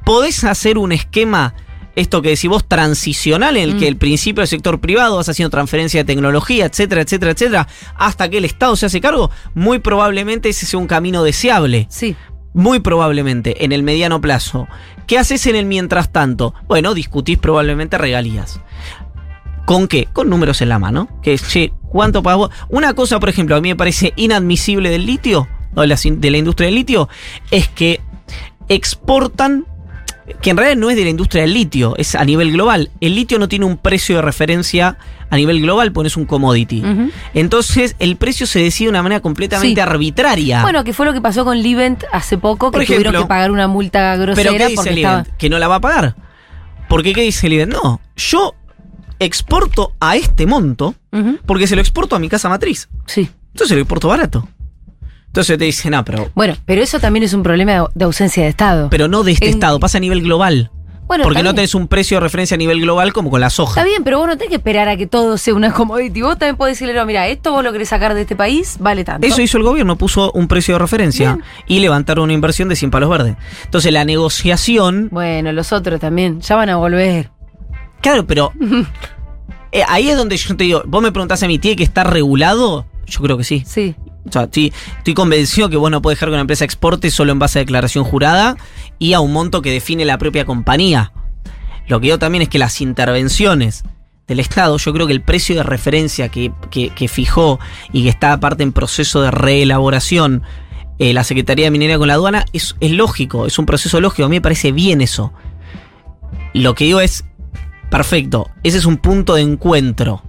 ¿Podés 0.05 0.45
hacer 0.45 0.77
un 0.77 0.93
esquema, 0.93 1.53
esto 1.97 2.21
que 2.21 2.29
decís 2.29 2.49
vos, 2.49 2.67
transicional, 2.67 3.57
en 3.57 3.63
el 3.63 3.75
Mm. 3.75 3.79
que 3.79 3.87
el 3.87 3.97
principio 3.97 4.41
del 4.41 4.47
sector 4.47 4.79
privado 4.79 5.17
vas 5.17 5.27
haciendo 5.27 5.49
transferencia 5.49 6.01
de 6.01 6.05
tecnología, 6.05 6.65
etcétera, 6.65 7.01
etcétera, 7.01 7.31
etcétera, 7.31 7.67
hasta 7.95 8.29
que 8.29 8.37
el 8.37 8.45
Estado 8.45 8.75
se 8.75 8.85
hace 8.85 9.01
cargo? 9.01 9.31
Muy 9.55 9.79
probablemente 9.79 10.49
ese 10.49 10.65
sea 10.65 10.79
un 10.79 10.87
camino 10.87 11.23
deseable. 11.23 11.87
Sí. 11.89 12.15
Muy 12.53 12.79
probablemente, 12.79 13.65
en 13.65 13.71
el 13.71 13.83
mediano 13.83 14.21
plazo. 14.21 14.67
¿Qué 15.07 15.17
haces 15.17 15.45
en 15.47 15.55
el 15.55 15.65
mientras 15.65 16.11
tanto? 16.11 16.53
Bueno, 16.67 16.93
discutís 16.93 17.37
probablemente 17.37 17.97
regalías. 17.97 18.59
¿Con 19.65 19.87
qué? 19.87 20.07
Con 20.13 20.29
números 20.29 20.61
en 20.61 20.69
la 20.69 20.79
mano. 20.79 21.09
Que 21.21 21.33
es, 21.33 21.47
che, 21.47 21.73
¿cuánto 21.89 22.23
pagas 22.23 22.37
vos? 22.37 22.51
Una 22.69 22.93
cosa, 22.93 23.19
por 23.19 23.29
ejemplo, 23.29 23.55
a 23.55 23.61
mí 23.61 23.69
me 23.69 23.75
parece 23.75 24.13
inadmisible 24.15 24.89
del 24.89 25.05
litio, 25.05 25.47
o 25.75 25.81
de 25.81 25.87
la, 25.87 25.97
de 26.01 26.31
la 26.31 26.37
industria 26.37 26.67
del 26.67 26.75
litio, 26.75 27.09
es 27.51 27.67
que 27.67 28.01
exportan, 28.69 29.65
que 30.41 30.49
en 30.49 30.57
realidad 30.57 30.77
no 30.77 30.89
es 30.89 30.95
de 30.97 31.03
la 31.03 31.09
industria 31.09 31.43
del 31.43 31.53
litio, 31.53 31.95
es 31.97 32.15
a 32.15 32.23
nivel 32.25 32.51
global. 32.51 32.91
El 32.99 33.15
litio 33.15 33.39
no 33.39 33.47
tiene 33.47 33.65
un 33.65 33.77
precio 33.77 34.17
de 34.17 34.21
referencia 34.21 34.97
a 35.29 35.35
nivel 35.35 35.61
global, 35.61 35.91
pues 35.91 36.07
es 36.07 36.17
un 36.17 36.25
commodity. 36.25 36.83
Entonces, 37.33 37.95
el 37.99 38.15
precio 38.17 38.45
se 38.47 38.59
decide 38.59 38.87
de 38.87 38.91
una 38.91 39.03
manera 39.03 39.21
completamente 39.21 39.75
Sí. 39.75 39.81
arbitraria. 39.81 40.61
Bueno, 40.61 40.83
que 40.83 40.93
fue 40.93 41.05
lo 41.05 41.13
que 41.13 41.21
pasó 41.21 41.43
con 41.45 41.61
Livent 41.61 42.03
hace 42.11 42.37
poco, 42.37 42.71
que 42.71 42.85
tuvieron 42.85 43.15
que 43.23 43.27
pagar 43.27 43.51
una 43.51 43.67
multa 43.67 44.15
grosera 44.15 44.49
¿Pero 44.51 44.57
qué 44.57 44.67
dice 44.69 44.75
porque 44.75 44.93
estaba. 44.95 45.23
Que 45.37 45.49
no 45.49 45.59
la 45.59 45.67
va 45.67 45.75
a 45.75 45.81
pagar. 45.81 46.15
Porque 46.89 47.13
¿qué 47.13 47.21
dice 47.21 47.47
el 47.47 47.53
IBEN? 47.53 47.69
No, 47.69 47.99
yo 48.15 48.55
exporto 49.19 49.93
a 49.99 50.15
este 50.15 50.45
monto 50.45 50.95
porque 51.45 51.67
se 51.67 51.75
lo 51.75 51.81
exporto 51.81 52.15
a 52.15 52.19
mi 52.19 52.29
casa 52.29 52.49
matriz. 52.49 52.87
Sí. 53.05 53.29
Entonces 53.53 53.75
lo 53.75 53.81
exporto 53.81 54.07
barato. 54.07 54.47
Entonces 55.27 55.57
te 55.57 55.65
dicen, 55.65 55.91
no, 55.91 56.03
pero, 56.03 56.29
Bueno, 56.35 56.55
pero 56.65 56.81
eso 56.81 56.99
también 56.99 57.23
es 57.23 57.33
un 57.33 57.43
problema 57.43 57.87
de- 57.93 58.05
ausencia 58.05 58.43
de 58.43 58.49
Estado. 58.49 58.89
pero 58.89 59.07
no 59.07 59.23
de 59.23 59.33
este 59.33 59.47
En- 59.47 59.53
estado, 59.53 59.79
pasa 59.79 59.97
a 59.99 60.01
nivel 60.01 60.21
global. 60.23 60.71
bueno, 61.07 61.23
porque 61.23 61.39
está 61.39 61.49
no 61.51 61.53
tenés 61.55 61.75
un 61.75 61.87
precio 61.87 62.17
de 62.17 62.21
referencia 62.21 62.55
a 62.55 62.57
nivel 62.57 62.81
global 62.81 63.13
como 63.13 63.29
con 63.29 63.39
la 63.39 63.49
soja. 63.51 63.79
Está 63.79 63.83
bien, 63.85 64.03
pero 64.03 64.17
vos 64.17 64.27
no 64.27 64.35
tenés 64.37 64.49
que 64.49 64.55
esperar 64.55 64.89
a 64.89 64.97
que 64.97 65.05
todo 65.07 65.37
sea 65.37 65.53
una 65.53 65.71
commodity. 65.73 66.21
Vos 66.21 66.37
también 66.39 66.55
podés 66.57 66.75
decirle, 66.75 66.93
no, 66.95 67.05
mira, 67.05 67.27
esto 67.27 67.51
vos 67.51 67.63
lo 67.63 67.71
querés 67.71 67.89
sacar 67.89 68.13
de 68.15 68.21
este 68.21 68.35
país, 68.35 68.77
vale 68.79 69.03
tanto. 69.03 69.25
Eso 69.27 69.41
hizo 69.41 69.57
el 69.57 69.63
gobierno, 69.63 69.95
puso 69.97 70.31
un 70.33 70.47
precio 70.47 70.73
de 70.75 70.79
referencia 70.79 71.33
Bien. 71.35 71.45
y 71.67 71.79
levantaron 71.79 72.23
una 72.25 72.33
inversión 72.33 72.67
de 72.67 72.75
100 72.75 72.89
palos 72.91 73.09
verdes. 73.09 73.35
Entonces 73.65 73.93
la 73.93 74.05
negociación 74.05 75.09
Bueno, 75.11 75.51
los 75.51 75.71
otros 75.71 75.99
también, 75.99 76.41
ya 76.41 76.55
van 76.55 76.69
a 76.69 76.77
volver. 76.77 77.29
Claro, 78.01 78.25
pero 78.25 78.51
eh, 79.71 79.83
ahí 79.87 80.09
es 80.09 80.17
donde 80.17 80.35
yo 80.37 80.55
te 80.57 80.63
digo, 80.63 80.81
vos 80.87 81.01
me 81.01 81.11
preguntás 81.11 81.43
a 81.43 81.47
mí, 81.47 81.59
¿tiene 81.59 81.75
que 81.75 81.83
estar 81.83 82.11
regulado? 82.11 82.85
Yo 83.05 83.21
creo 83.21 83.37
que 83.37 83.43
sí. 83.45 83.63
Sí. 83.65 83.95
Estoy, 84.27 84.71
convencido 85.15 85.69
que 85.69 85.77
vos 85.77 85.89
no 85.91 86.01
podés 86.01 86.17
dejar 86.17 86.29
que 86.29 86.33
una 86.33 86.41
empresa 86.41 86.65
exporte 86.65 87.09
solo 87.11 87.31
en 87.31 87.39
base 87.39 87.59
a 87.59 87.61
declaración 87.61 88.03
jurada 88.03 88.57
y 88.99 89.13
a 89.13 89.19
un 89.19 89.33
monto 89.33 89.61
que 89.61 89.71
define 89.71 90.05
la 90.05 90.17
propia 90.17 90.45
compañía. 90.45 91.11
Lo 91.87 91.99
que 91.99 92.05
digo 92.07 92.19
también 92.19 92.41
es 92.41 92.49
que 92.49 92.59
las 92.59 92.81
intervenciones 92.81 93.83
del 94.27 94.39
Estado, 94.41 94.77
yo 94.77 94.91
creo 94.93 95.07
que 95.07 95.13
el 95.13 95.21
precio 95.21 95.55
de 95.55 95.63
referencia 95.63 96.27
que, 96.29 96.51
que- 96.69 96.89
que 96.89 97.07
fijó 97.07 97.59
y 97.93 98.03
que 98.03 98.09
está 98.09 98.33
aparte 98.33 98.63
en 98.63 98.73
proceso 98.73 99.21
de 99.21 99.31
reelaboración 99.31 100.43
eh, 100.99 101.13
la 101.13 101.23
Secretaría 101.23 101.65
de 101.65 101.71
Minería 101.71 101.97
con 101.97 102.07
la 102.07 102.15
aduana 102.15 102.43
es, 102.53 102.75
es 102.79 102.91
lógico, 102.91 103.45
es 103.45 103.57
un 103.59 103.65
proceso 103.67 104.01
lógico, 104.01 104.25
a 104.25 104.29
mí 104.29 104.37
me 104.37 104.41
parece 104.41 104.71
bien 104.71 104.99
eso. 105.01 105.31
Lo 106.53 106.73
que 106.75 106.85
digo 106.85 106.99
es, 106.99 107.23
perfecto, 107.89 108.49
ese 108.63 108.79
es 108.79 108.85
un 108.85 108.97
punto 108.97 109.35
de 109.35 109.43
encuentro. 109.43 110.23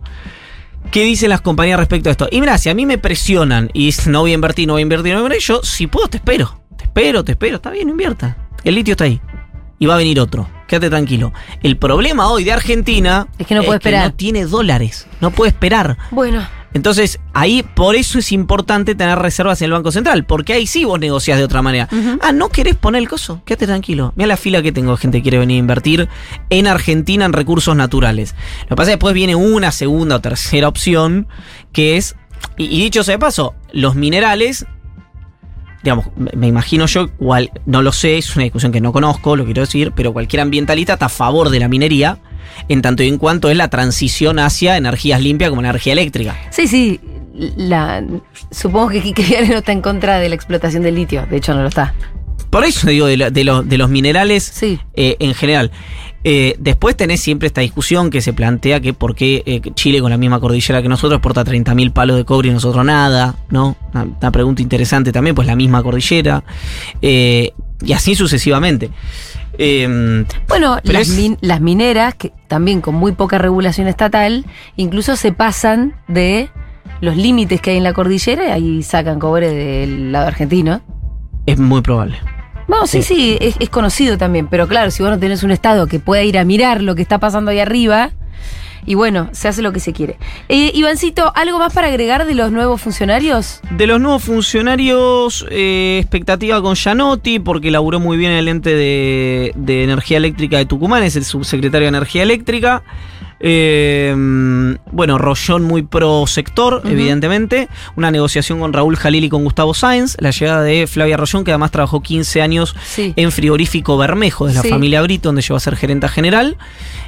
¿Qué 0.91 1.03
dicen 1.05 1.29
las 1.29 1.41
compañías 1.43 1.79
respecto 1.79 2.09
a 2.09 2.13
esto? 2.13 2.29
Y 2.31 2.41
mira, 2.41 2.57
si 2.59 2.71
a 2.71 2.75
mí 2.75 2.87
me 2.87 2.99
presionan 2.99 3.69
y 3.75 3.95
no 4.07 4.21
voy 4.21 4.31
a 4.31 4.35
invertir, 4.35 4.67
no 4.67 4.75
voy 4.75 4.81
a 4.81 4.85
invertir, 4.85 5.13
no 5.13 5.19
voy 5.21 5.25
a 5.25 5.27
invertir, 5.27 5.47
yo 5.47 5.61
si 5.63 5.87
puedo 5.87 6.09
te 6.09 6.17
espero. 6.19 6.61
Te 6.77 6.85
espero, 6.85 7.25
te 7.25 7.33
espero, 7.33 7.57
está 7.57 7.71
bien, 7.71 7.89
invierta. 7.89 8.37
El 8.65 8.75
litio 8.75 8.93
está 8.93 9.05
ahí. 9.05 9.21
Y 9.79 9.87
va 9.87 9.95
a 9.95 9.99
venir 9.99 10.19
otro. 10.19 10.49
Quédate 10.67 10.91
tranquilo. 10.91 11.33
El 11.63 11.77
problema 11.77 12.29
hoy 12.31 12.45
de 12.45 12.53
Argentina 12.53 13.29
Es 13.39 13.47
que 13.47 13.55
no 13.55 13.63
puede 13.63 13.79
esperar. 13.79 14.07
no 14.07 14.15
tiene 14.15 14.45
dólares. 14.45 15.07
No 15.21 15.31
puede 15.31 15.51
esperar. 15.51 15.97
Bueno, 16.11 16.47
Entonces, 16.79 17.19
ahí 17.33 17.65
por 17.65 17.97
eso 17.97 18.21
es 18.21 18.31
importante 18.31 18.95
tener 18.95 19.19
reservas 19.19 19.61
en 19.61 19.67
el 19.67 19.73
Banco 19.73 19.91
Central, 19.91 20.25
porque 20.25 20.53
ahí 20.53 20.65
sí 20.69 20.85
vos 20.85 21.01
negociás 21.01 21.37
de 21.37 21.43
otra 21.43 21.61
manera. 21.61 21.89
Ah, 22.21 22.31
¿no 22.31 22.51
querés 22.51 22.77
poner 22.77 23.03
el 23.03 23.09
coso? 23.09 23.43
Quédate 23.45 23.67
tranquilo. 23.67 24.13
Mira 24.15 24.29
la 24.29 24.37
fila 24.37 24.63
que 24.63 24.71
tengo 24.71 24.93
de 24.93 24.97
gente 24.99 25.19
que 25.19 25.23
quiere 25.23 25.39
venir 25.39 25.57
a 25.57 25.59
invertir 25.59 26.09
en 26.51 26.69
Argentina 26.69 27.25
en 27.25 27.33
recursos 27.33 27.75
naturales. 27.75 28.37
Lo 28.63 28.69
que 28.69 28.77
pasa 28.77 28.91
es 28.91 28.93
que 28.93 28.99
después 28.99 29.13
viene 29.13 29.35
una 29.35 29.73
segunda 29.73 30.15
o 30.15 30.21
tercera 30.21 30.69
opción, 30.69 31.27
que 31.73 31.97
es, 31.97 32.15
y, 32.57 32.67
y 32.67 32.81
dicho 32.81 33.03
sea 33.03 33.17
de 33.17 33.19
paso, 33.19 33.57
los 33.73 33.97
minerales, 33.97 34.65
digamos, 35.83 36.07
me, 36.15 36.31
me 36.37 36.47
imagino 36.47 36.87
yo, 36.87 37.11
cual, 37.17 37.51
no 37.67 37.83
lo 37.83 37.91
sé, 37.91 38.19
es 38.19 38.37
una 38.37 38.45
discusión 38.45 38.71
que 38.71 38.81
no 38.81 38.93
conozco, 38.93 39.35
lo 39.35 39.45
quiero 39.45 39.63
decir, 39.63 39.95
pero 39.97 40.13
cualquier 40.13 40.43
ambientalista 40.43 40.93
está 40.93 41.07
a 41.07 41.09
favor 41.09 41.51
de 41.51 41.59
la 41.59 41.67
minería, 41.67 42.21
en 42.69 42.83
tanto 42.83 43.03
y 43.03 43.09
en 43.09 43.19
cuanto 43.19 43.51
es 43.51 43.57
la 43.57 43.69
transición 43.69 44.39
hacia 44.39 44.77
energías 44.77 45.21
limpias 45.23 45.51
como 45.51 45.61
energía 45.63 45.93
eléctrica. 45.93 46.37
sí, 46.51 46.67
sí. 46.69 47.01
La, 47.57 48.03
supongo 48.51 48.89
que 48.89 49.01
Quique 49.01 49.23
Viale 49.23 49.47
no 49.49 49.59
está 49.59 49.71
en 49.71 49.81
contra 49.81 50.19
de 50.19 50.29
la 50.29 50.35
explotación 50.35 50.83
del 50.83 50.97
litio. 50.97 51.25
De 51.31 51.37
hecho, 51.37 51.55
no 51.55 51.63
lo 51.63 51.69
está. 51.69 51.95
Por 52.51 52.65
eso 52.65 52.89
digo 52.89 53.07
de, 53.07 53.17
lo- 53.17 53.31
de 53.31 53.45
los- 53.45 53.69
de 53.69 53.79
los 53.79 53.89
minerales 53.91 54.43
Sí. 54.43 54.81
eh, 54.95 55.15
en 55.21 55.35
general. 55.35 55.71
Eh, 56.25 56.57
después 56.59 56.97
tenés 56.97 57.21
siempre 57.21 57.47
esta 57.47 57.61
discusión 57.61 58.11
que 58.11 58.23
se 58.23 58.33
plantea 58.33 58.81
que 58.81 58.93
por 58.93 59.15
qué 59.15 59.45
eh, 59.47 59.61
Chile 59.75 60.01
con 60.01 60.11
la 60.11 60.17
misma 60.17 60.41
cordillera 60.41 60.83
que 60.83 60.89
nosotros 60.89 61.19
exporta 61.19 61.45
30.000 61.45 61.93
palos 61.93 62.17
de 62.17 62.25
cobre 62.25 62.49
y 62.49 62.53
nosotros 62.53 62.85
nada, 62.85 63.37
¿no? 63.51 63.77
Una, 63.95 64.03
una 64.03 64.31
pregunta 64.33 64.61
interesante 64.61 65.13
también, 65.13 65.37
pues 65.37 65.47
la 65.47 65.55
misma 65.55 65.81
cordillera. 65.85 66.43
Y 67.01 67.93
así 67.93 68.17
sucesivamente. 68.17 68.91
Eh, 69.59 70.25
Bueno, 70.49 70.79
las, 70.85 71.09
es- 71.09 71.17
min- 71.17 71.39
las 71.41 71.61
mineras, 71.61 72.15
que 72.15 72.33
también 72.47 72.81
con 72.81 72.95
muy 72.95 73.13
poca 73.13 73.39
regulación 73.39 73.89
estatal, 73.89 74.45
incluso 74.77 75.17
se 75.17 75.33
pasan 75.33 75.95
de 76.07 76.49
los 77.01 77.17
límites 77.17 77.61
que 77.61 77.71
hay 77.71 77.77
en 77.77 77.85
la 77.85 77.93
cordillera 77.93 78.45
y 78.47 78.51
ahí 78.51 78.83
sacan 78.83 79.19
cobre 79.19 79.51
del 79.51 80.13
lado 80.13 80.27
argentino. 80.29 80.81
Es 81.47 81.59
muy 81.59 81.81
probable. 81.83 82.17
No, 82.69 82.87
sí, 82.87 83.03
sí, 83.03 83.39
es, 83.41 83.57
es 83.61 83.71
conocido 83.71 84.19
también, 84.19 84.47
pero 84.47 84.69
claro, 84.69 84.91
si 84.91 85.03
vos 85.03 85.11
no 85.11 85.19
tenés 85.19 85.43
un 85.43 85.51
Estado 85.51 85.87
que 85.87 86.01
pueda 86.01 86.23
ir 86.23 86.39
a 86.39 86.45
mirar 86.45 86.83
lo 86.83 86.95
que 86.95 87.03
está 87.03 87.19
pasando 87.19 87.51
ahí 87.51 87.61
arriba, 87.61 88.11
y 88.87 88.95
bueno, 88.95 89.29
se 89.33 89.49
hace 89.49 89.63
lo 89.63 89.73
que 89.73 89.81
se 89.81 89.93
quiere. 89.93 90.17
Eh, 90.49 90.71
Ivancito, 90.75 91.33
¿algo 91.35 91.59
más 91.59 91.73
para 91.73 91.89
agregar 91.89 92.27
de 92.27 92.35
los 92.35 92.53
nuevos 92.53 92.81
funcionarios? 92.81 93.61
De 93.71 93.87
los 93.87 94.01
nuevos 94.01 94.25
funcionarios, 94.25 95.47
eh, 95.51 95.99
expectativa 96.01 96.61
con 96.63 96.75
Gianotti, 96.75 97.39
porque 97.39 97.71
laburó 97.71 98.01
muy 98.01 98.17
bien 98.17 98.33
en 98.33 98.39
el 98.39 98.49
ente 98.49 98.75
de, 98.75 99.53
de 99.57 99.85
energía 99.85 100.17
eléctrica 100.17 100.59
de 100.59 100.67
Tucumán, 100.67 101.03
es 101.03 101.17
el 101.17 101.25
subsecretario 101.25 101.87
de 101.87 101.97
energía 101.97 102.23
eléctrica. 102.23 102.83
Eh, 103.41 104.15
bueno, 104.91 105.19
Rollón 105.19 105.63
muy 105.65 105.83
pro 105.83 106.27
sector, 106.27 106.83
evidentemente. 106.85 107.69
Una 107.97 108.11
negociación 108.11 108.59
con 108.61 108.73
Raúl 108.73 108.97
Jalil 108.97 109.25
y 109.25 109.29
con 109.29 109.45
Gustavo 109.45 109.75
Sáenz. 109.75 110.17
La 110.21 110.31
llegada 110.31 110.63
de 110.63 110.87
Flavia 110.87 111.17
Rollón, 111.17 111.45
que 111.45 111.53
además 111.53 111.71
trabajó 111.71 112.03
15 112.03 112.43
años 112.43 112.75
Sí. 112.85 113.13
en 113.17 113.31
Frigorífico 113.33 113.97
Bermejo, 113.97 114.47
de 114.47 114.55
la 114.55 114.63
Sí. 114.63 114.69
familia 114.69 115.03
Brito, 115.03 115.29
donde 115.29 115.43
llegó 115.43 115.57
a 115.57 115.61
ser 115.61 115.77
gerenta 115.77 116.09
general. 116.09 116.57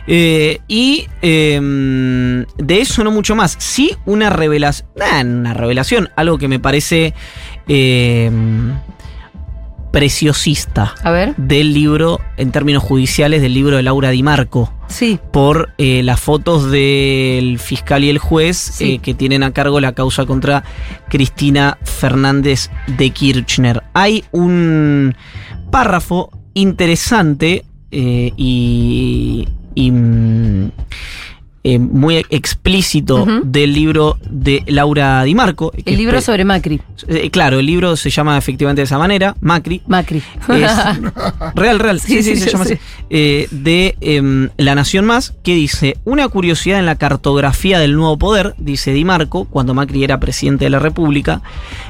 Eh, 0.06 0.60
y 0.68 1.06
eh, 1.22 2.44
de 2.56 2.80
eso 2.80 3.04
no 3.04 3.10
mucho 3.10 3.34
más. 3.34 3.56
Sí, 3.58 3.96
una 4.06 4.30
revelación. 4.30 4.88
una 5.40 5.54
revelación. 5.54 6.10
Algo 6.16 6.38
que 6.38 6.48
me 6.48 6.58
parece 6.60 7.14
eh, 7.68 8.30
preciosista 9.90 10.94
A 11.02 11.10
ver. 11.10 11.34
del 11.36 11.72
libro, 11.74 12.20
en 12.36 12.52
términos 12.52 12.82
judiciales, 12.82 13.42
del 13.42 13.54
libro 13.54 13.76
de 13.76 13.82
Laura 13.82 14.10
Di 14.10 14.22
Marco 14.22 14.72
Sí. 14.88 15.18
por 15.32 15.70
eh, 15.78 16.02
las 16.02 16.20
fotos 16.20 16.70
del 16.70 17.58
fiscal 17.58 18.02
y 18.04 18.10
el 18.10 18.18
juez 18.18 18.56
Sí. 18.56 18.94
eh, 18.94 18.98
que 18.98 19.14
tienen 19.14 19.42
a 19.42 19.52
cargo 19.52 19.80
la 19.80 19.92
causa 19.92 20.26
contra 20.26 20.64
Cristina 21.08 21.78
Fernández 21.82 22.70
de 22.86 23.10
Kirchner. 23.10 23.82
Hay 23.94 24.24
un 24.32 25.14
párrafo 25.70 26.30
interesante 26.54 27.64
eh, 27.92 28.32
y, 28.36 29.48
y, 29.74 29.90
mm, 29.90 30.70
eh, 31.62 31.78
muy 31.78 32.24
explícito 32.30 33.26
del 33.44 33.72
libro 33.74 34.18
de 34.30 34.62
Laura 34.66 35.22
Di 35.24 35.34
Marco. 35.34 35.72
El 35.84 35.96
libro 35.96 36.20
sobre 36.20 36.44
Macri. 36.44 36.80
eh, 37.08 37.30
claro, 37.30 37.58
el 37.58 37.66
libro 37.66 37.96
se 37.96 38.10
llama 38.10 38.38
efectivamente 38.38 38.80
de 38.80 38.84
esa 38.84 38.98
manera, 38.98 39.36
Macri. 39.40 39.82
Macri. 39.86 40.22
Es- 40.48 41.52
real, 41.54 41.78
real, 41.78 42.00
sí, 42.00 42.22
Sí, 42.22 42.22
sí, 42.22 42.36
sí, 42.36 42.42
se 42.44 42.50
llama 42.50 42.64
así. 42.64 42.78
Eh, 43.10 43.48
de 43.50 43.96
em, 44.00 44.48
La 44.56 44.74
Nación 44.74 45.04
Más, 45.04 45.34
que 45.42 45.54
dice, 45.54 45.96
una 46.04 46.28
curiosidad 46.28 46.78
en 46.78 46.86
la 46.86 46.96
cartografía 46.96 47.78
del 47.78 47.94
nuevo 47.96 48.16
poder, 48.18 48.54
dice 48.58 48.92
Di 48.92 49.04
Marco, 49.04 49.44
cuando 49.44 49.74
Macri 49.74 50.04
era 50.04 50.20
presidente 50.20 50.64
de 50.64 50.70
la 50.70 50.78
República, 50.78 51.42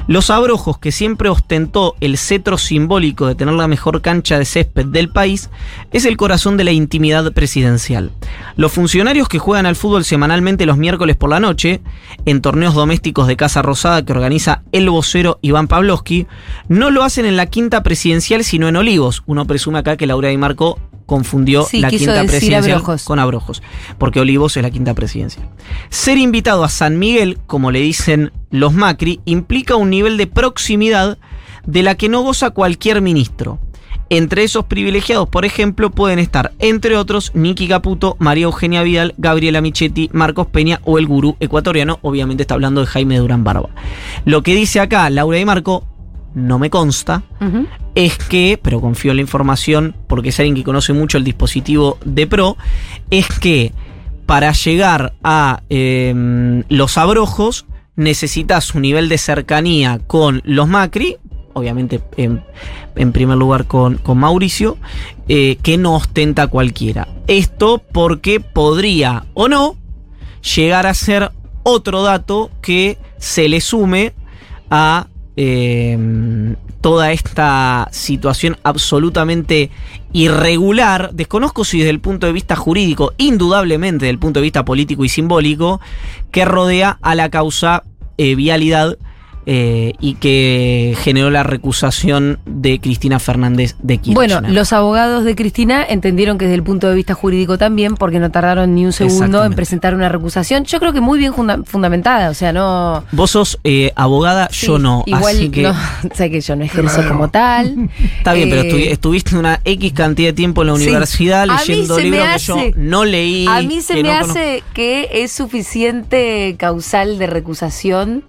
los 0.07 0.29
abrojos 0.29 0.77
que 0.79 0.91
siempre 0.91 1.29
ostentó 1.29 1.95
el 2.01 2.17
cetro 2.17 2.57
simbólico 2.57 3.27
de 3.27 3.35
tener 3.35 3.53
la 3.53 3.67
mejor 3.67 4.01
cancha 4.01 4.37
de 4.37 4.45
césped 4.45 4.85
del 4.87 5.09
país, 5.09 5.49
es 5.91 6.05
el 6.05 6.17
corazón 6.17 6.57
de 6.57 6.63
la 6.65 6.71
intimidad 6.71 7.31
presidencial. 7.33 8.11
Los 8.55 8.71
funcionarios 8.73 9.27
que 9.29 9.39
juegan 9.39 9.60
al 9.65 9.75
fútbol 9.75 10.03
semanalmente 10.03 10.65
los 10.65 10.77
miércoles 10.77 11.15
por 11.15 11.29
la 11.29 11.39
noche, 11.39 11.81
en 12.25 12.41
torneos 12.41 12.73
domésticos 12.73 13.27
de 13.27 13.35
Casa 13.37 13.61
Rosada 13.61 14.03
que 14.03 14.13
organiza 14.13 14.63
el 14.71 14.89
vocero 14.89 15.39
Iván 15.41 15.67
Pavlovsky, 15.67 16.27
no 16.67 16.89
lo 16.89 17.03
hacen 17.03 17.25
en 17.25 17.37
la 17.37 17.45
quinta 17.45 17.83
presidencial, 17.83 18.43
sino 18.43 18.67
en 18.67 18.75
Olivos. 18.75 19.23
Uno 19.25 19.45
presume 19.45 19.79
acá 19.79 19.97
que 19.97 20.07
Laura 20.07 20.29
Di 20.29 20.37
Marco 20.37 20.79
confundió 21.05 21.63
Sí, 21.63 21.81
la 21.81 21.89
quinta 21.89 22.23
presidencial 22.23 22.77
Abrojos. 22.77 23.03
con 23.03 23.19
Abrojos, 23.19 23.61
porque 23.97 24.19
Olivos 24.21 24.55
es 24.55 24.63
la 24.63 24.71
quinta 24.71 24.93
presidencia. 24.93 25.41
Ser 25.89 26.17
invitado 26.17 26.63
a 26.63 26.69
San 26.69 26.99
Miguel, 26.99 27.37
como 27.47 27.71
le 27.71 27.81
dicen 27.81 28.31
los 28.49 28.73
Macri, 28.73 29.19
implica 29.25 29.75
un 29.75 29.89
nivel 29.89 30.17
de 30.17 30.27
proximidad 30.27 31.17
de 31.65 31.83
la 31.83 31.95
que 31.95 32.07
no 32.09 32.21
goza 32.21 32.51
cualquier 32.51 33.01
ministro. 33.01 33.59
Entre 34.13 34.43
esos 34.43 34.65
privilegiados, 34.65 35.29
por 35.29 35.45
ejemplo, 35.45 35.89
pueden 35.89 36.19
estar, 36.19 36.51
entre 36.59 36.97
otros, 36.97 37.31
Nicky 37.33 37.69
Caputo, 37.69 38.17
María 38.19 38.43
Eugenia 38.43 38.83
Vidal, 38.83 39.13
Gabriela 39.17 39.61
Michetti, 39.61 40.09
Marcos 40.11 40.47
Peña 40.47 40.81
o 40.83 40.99
el 40.99 41.07
gurú 41.07 41.37
ecuatoriano. 41.39 41.97
Obviamente 42.01 42.43
está 42.43 42.55
hablando 42.55 42.81
de 42.81 42.87
Jaime 42.87 43.19
Durán 43.19 43.45
Barba. 43.45 43.69
Lo 44.25 44.43
que 44.43 44.53
dice 44.53 44.81
acá 44.81 45.09
Laura 45.09 45.37
Di 45.37 45.45
Marco 45.45 45.85
no 46.35 46.59
me 46.59 46.69
consta, 46.69 47.23
es 47.95 48.17
que, 48.17 48.59
pero 48.61 48.81
confío 48.81 49.11
en 49.11 49.17
la 49.17 49.21
información 49.21 49.95
porque 50.07 50.29
es 50.29 50.39
alguien 50.41 50.55
que 50.55 50.65
conoce 50.65 50.91
mucho 50.91 51.17
el 51.17 51.23
dispositivo 51.23 51.97
de 52.03 52.27
Pro, 52.27 52.57
es 53.11 53.27
que 53.39 53.71
para 54.25 54.51
llegar 54.51 55.13
a 55.23 55.63
eh, 55.69 56.63
los 56.67 56.97
abrojos 56.97 57.65
necesitas 57.95 58.75
un 58.75 58.81
nivel 58.81 59.07
de 59.07 59.17
cercanía 59.17 60.01
con 60.05 60.41
los 60.43 60.67
Macri, 60.67 61.15
obviamente 61.53 62.01
en, 62.17 62.43
en 62.95 63.11
primer 63.11 63.37
lugar 63.37 63.65
con, 63.65 63.97
con 63.97 64.17
Mauricio, 64.17 64.77
eh, 65.27 65.57
que 65.61 65.77
no 65.77 65.95
ostenta 65.95 66.47
cualquiera. 66.47 67.07
Esto 67.27 67.81
porque 67.91 68.39
podría 68.39 69.25
o 69.33 69.47
no 69.47 69.75
llegar 70.55 70.87
a 70.87 70.93
ser 70.93 71.31
otro 71.63 72.03
dato 72.03 72.49
que 72.61 72.97
se 73.17 73.47
le 73.47 73.61
sume 73.61 74.13
a 74.69 75.07
eh, 75.37 76.55
toda 76.81 77.11
esta 77.11 77.87
situación 77.91 78.57
absolutamente 78.63 79.69
irregular. 80.11 81.11
Desconozco 81.13 81.63
si 81.63 81.77
desde 81.77 81.91
el 81.91 81.99
punto 81.99 82.25
de 82.25 82.33
vista 82.33 82.55
jurídico, 82.55 83.13
indudablemente 83.17 84.05
desde 84.05 84.11
el 84.11 84.19
punto 84.19 84.39
de 84.39 84.45
vista 84.45 84.65
político 84.65 85.05
y 85.05 85.09
simbólico, 85.09 85.79
que 86.31 86.43
rodea 86.43 86.97
a 87.01 87.15
la 87.15 87.29
causa 87.29 87.83
eh, 88.17 88.35
vialidad 88.35 88.97
eh, 89.45 89.93
y 89.99 90.15
que 90.15 90.95
generó 90.99 91.29
la 91.31 91.43
recusación 91.43 92.39
de 92.45 92.79
Cristina 92.79 93.19
Fernández 93.19 93.75
de 93.81 93.97
Kirchner. 93.97 94.13
Bueno, 94.15 94.41
los 94.49 94.71
abogados 94.73 95.23
de 95.23 95.35
Cristina 95.35 95.83
entendieron 95.87 96.37
que 96.37 96.45
desde 96.45 96.55
el 96.55 96.63
punto 96.63 96.87
de 96.89 96.95
vista 96.95 97.13
jurídico 97.13 97.57
también, 97.57 97.95
porque 97.95 98.19
no 98.19 98.29
tardaron 98.31 98.75
ni 98.75 98.85
un 98.85 98.93
segundo 98.93 99.43
en 99.43 99.53
presentar 99.53 99.95
una 99.95 100.09
recusación. 100.09 100.63
Yo 100.65 100.79
creo 100.79 100.93
que 100.93 101.01
muy 101.01 101.17
bien 101.19 101.33
funda- 101.33 101.63
fundamentada, 101.65 102.29
o 102.29 102.33
sea, 102.33 102.53
no. 102.53 103.03
Vos 103.11 103.31
sos 103.31 103.59
eh, 103.63 103.91
abogada, 103.95 104.47
yo 104.49 104.77
Sí, 104.77 104.83
no. 104.83 105.03
Igual, 105.05 105.35
así 105.35 105.49
que 105.49 105.63
no, 105.63 105.73
sé 106.13 106.29
que 106.29 106.41
yo 106.41 106.55
no 106.55 106.63
ejerzo 106.63 106.95
Claro. 106.97 107.09
como 107.09 107.29
tal. 107.29 107.89
Está 108.17 108.33
bien, 108.33 108.49
pero 108.49 108.61
Eh, 108.61 108.69
estuvi- 108.71 108.87
estuviste 108.91 109.37
una 109.37 109.59
X 109.65 109.93
cantidad 109.93 110.29
de 110.29 110.33
tiempo 110.33 110.61
en 110.61 110.67
la 110.67 110.73
universidad 110.75 111.47
leyendo 111.47 111.99
libros 111.99 112.25
que 112.33 112.39
yo 112.39 112.57
no 112.75 113.05
leí. 113.05 113.47
A 113.47 113.61
mí 113.61 113.81
se 113.81 113.95
me 113.95 114.03
no 114.03 114.11
hace 114.11 114.63
que 114.73 115.09
es 115.23 115.31
suficiente 115.31 116.55
causal 116.57 117.17
de 117.17 117.27
recusación, 117.27 118.23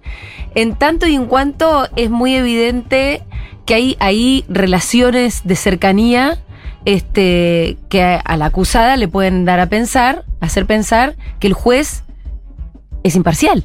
en 0.55 0.75
tanto 0.75 1.07
y 1.07 1.12
en 1.15 1.27
cuanto 1.27 1.89
es 1.97 2.11
muy 2.11 2.35
evidente 2.35 3.23
que 3.67 3.75
hay 3.75 3.97
ahí 4.01 4.45
relaciones 4.49 5.43
de 5.45 5.57
cercanía 5.57 6.39
este, 6.85 7.77
que 7.89 8.03
a, 8.03 8.17
a 8.17 8.37
la 8.37 8.47
acusada 8.47 8.97
le 8.97 9.09
pueden 9.09 9.45
dar 9.45 9.61
a 9.61 9.67
pensar, 9.69 10.25
hacer 10.41 10.67
pensar 10.67 11.17
que 11.39 11.47
el 11.47 11.53
juez 11.53 12.03
es 13.03 13.15
imparcial. 13.17 13.65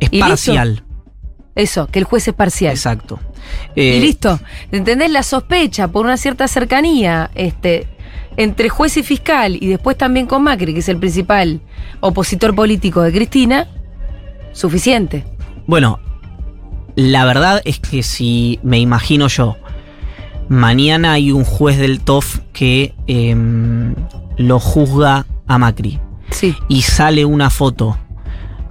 Es 0.00 0.08
y 0.10 0.16
listo. 0.16 0.28
parcial. 0.28 0.84
Eso, 1.54 1.86
que 1.88 1.98
el 1.98 2.04
juez 2.04 2.26
es 2.28 2.34
parcial. 2.34 2.72
Exacto. 2.72 3.18
Y 3.74 3.80
Eh, 3.82 4.00
listo. 4.00 4.40
¿Entendés? 4.72 5.10
La 5.10 5.22
sospecha 5.22 5.88
por 5.88 6.04
una 6.04 6.16
cierta 6.16 6.48
cercanía 6.48 7.30
este, 7.34 7.86
entre 8.36 8.68
juez 8.68 8.96
y 8.96 9.02
fiscal 9.02 9.56
y 9.60 9.66
después 9.66 9.96
también 9.96 10.26
con 10.26 10.42
Macri, 10.42 10.72
que 10.72 10.80
es 10.80 10.88
el 10.88 10.98
principal 10.98 11.60
opositor 12.00 12.54
político 12.54 13.02
de 13.02 13.12
Cristina, 13.12 13.68
suficiente. 14.52 15.24
Bueno, 15.66 16.00
la 16.96 17.24
verdad 17.24 17.60
es 17.64 17.78
que 17.80 18.02
si 18.02 18.58
me 18.62 18.78
imagino 18.78 19.28
yo, 19.28 19.56
mañana 20.48 21.12
hay 21.12 21.32
un 21.32 21.44
juez 21.44 21.78
del 21.78 22.00
TOF 22.00 22.40
que 22.52 22.94
em, 23.06 23.94
lo 24.36 24.58
juzga 24.58 25.26
a 25.46 25.58
Macri 25.58 25.98
Sí. 26.30 26.54
y 26.68 26.82
sale 26.82 27.24
una 27.24 27.50
foto 27.50 27.96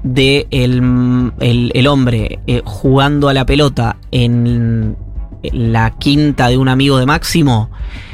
de 0.03 0.47
el, 0.51 1.31
el- 1.41 1.71
el 1.73 1.87
hombre 1.87 2.39
eh, 2.47 2.61
jugando 2.63 3.27
a 3.29 3.33
la 3.33 3.45
pelota 3.45 3.97
en 4.11 4.95
la 5.43 5.91
quinta 5.91 6.47
de 6.47 6.57
un 6.57 6.69
amigo 6.69 6.97
de 6.97 7.05
Máximo, 7.05 7.69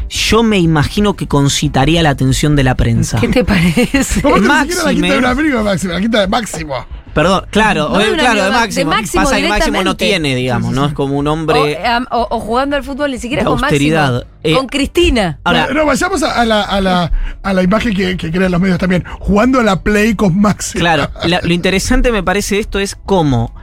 yo 0.09 0.43
me 0.43 0.57
imagino 0.59 1.15
que 1.15 1.27
concitaría 1.27 2.01
la 2.03 2.11
atención 2.11 2.55
de 2.55 2.63
la 2.63 2.75
prensa. 2.75 3.19
¿Qué 3.19 3.27
te 3.27 3.43
parece? 3.43 4.21
¿Cómo 4.21 4.37
ni 4.37 4.41
siquiera 4.43 4.53
la 4.53 4.63
Máxime. 4.65 4.93
quinta 4.93 5.13
de 5.13 5.17
un 5.19 5.25
amigo 5.25 5.57
de 5.59 5.63
Máximo? 5.63 5.93
La 5.93 6.01
quinta 6.01 6.19
de 6.21 6.27
Máximo. 6.27 6.75
Perdón, 7.15 7.45
claro, 7.49 7.89
No 7.89 7.97
de 7.97 8.09
eh, 8.09 8.13
claro, 8.17 8.43
de 8.43 8.51
Máximo. 8.51 8.91
de 8.91 8.97
Máximo 8.97 9.23
Pasa 9.23 9.37
que 9.37 9.47
Máximo 9.47 9.83
no 9.83 9.95
tiene, 9.97 10.35
digamos, 10.35 10.73
¿no? 10.73 10.85
Es 10.85 10.93
como 10.93 11.17
un 11.17 11.25
hombre. 11.27 11.71
eh, 11.71 11.99
o- 12.11 12.27
o 12.29 12.39
jugando 12.41 12.75
al 12.75 12.83
fútbol 12.83 13.09
ni 13.09 13.17
siquiera 13.17 13.43
con 13.45 13.53
austeridad. 13.63 14.11
Máximo. 14.11 14.31
Eh, 14.43 14.53
con 14.53 14.67
Cristina. 14.67 15.39
Ahora, 15.45 15.67
no, 15.69 15.73
no, 15.75 15.85
vayamos 15.87 16.21
a, 16.21 16.41
a 16.41 16.45
la, 16.45 16.61
a, 16.61 16.81
la, 16.81 17.11
a 17.41 17.53
la 17.53 17.63
imagen 17.63 17.95
que, 17.95 18.17
que 18.17 18.29
crean 18.31 18.51
los 18.51 18.61
medios 18.61 18.77
también. 18.77 19.03
Jugando 19.19 19.59
a 19.59 19.63
la 19.63 19.81
Play 19.81 20.13
con 20.15 20.39
Máximo. 20.39 20.81
Claro, 20.81 21.09
la- 21.23 21.39
lo 21.41 21.53
interesante 21.53 22.11
me 22.11 22.21
parece 22.21 22.55
de 22.55 22.61
esto 22.61 22.79
es 22.79 22.95
cómo 22.95 23.55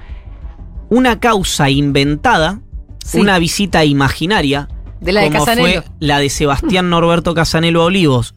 una 0.88 1.20
causa 1.20 1.70
inventada, 1.70 2.61
Sí. 3.05 3.18
una 3.20 3.38
visita 3.38 3.84
imaginaria, 3.84 4.68
De 5.00 5.12
la 5.12 5.20
de 5.22 5.26
como 5.30 5.44
Casanelo. 5.44 5.82
fue 5.82 5.90
la 6.00 6.18
de 6.20 6.30
Sebastián 6.30 6.88
Norberto 6.88 7.34
Casanelo 7.34 7.82
a 7.82 7.84
Olivos, 7.86 8.34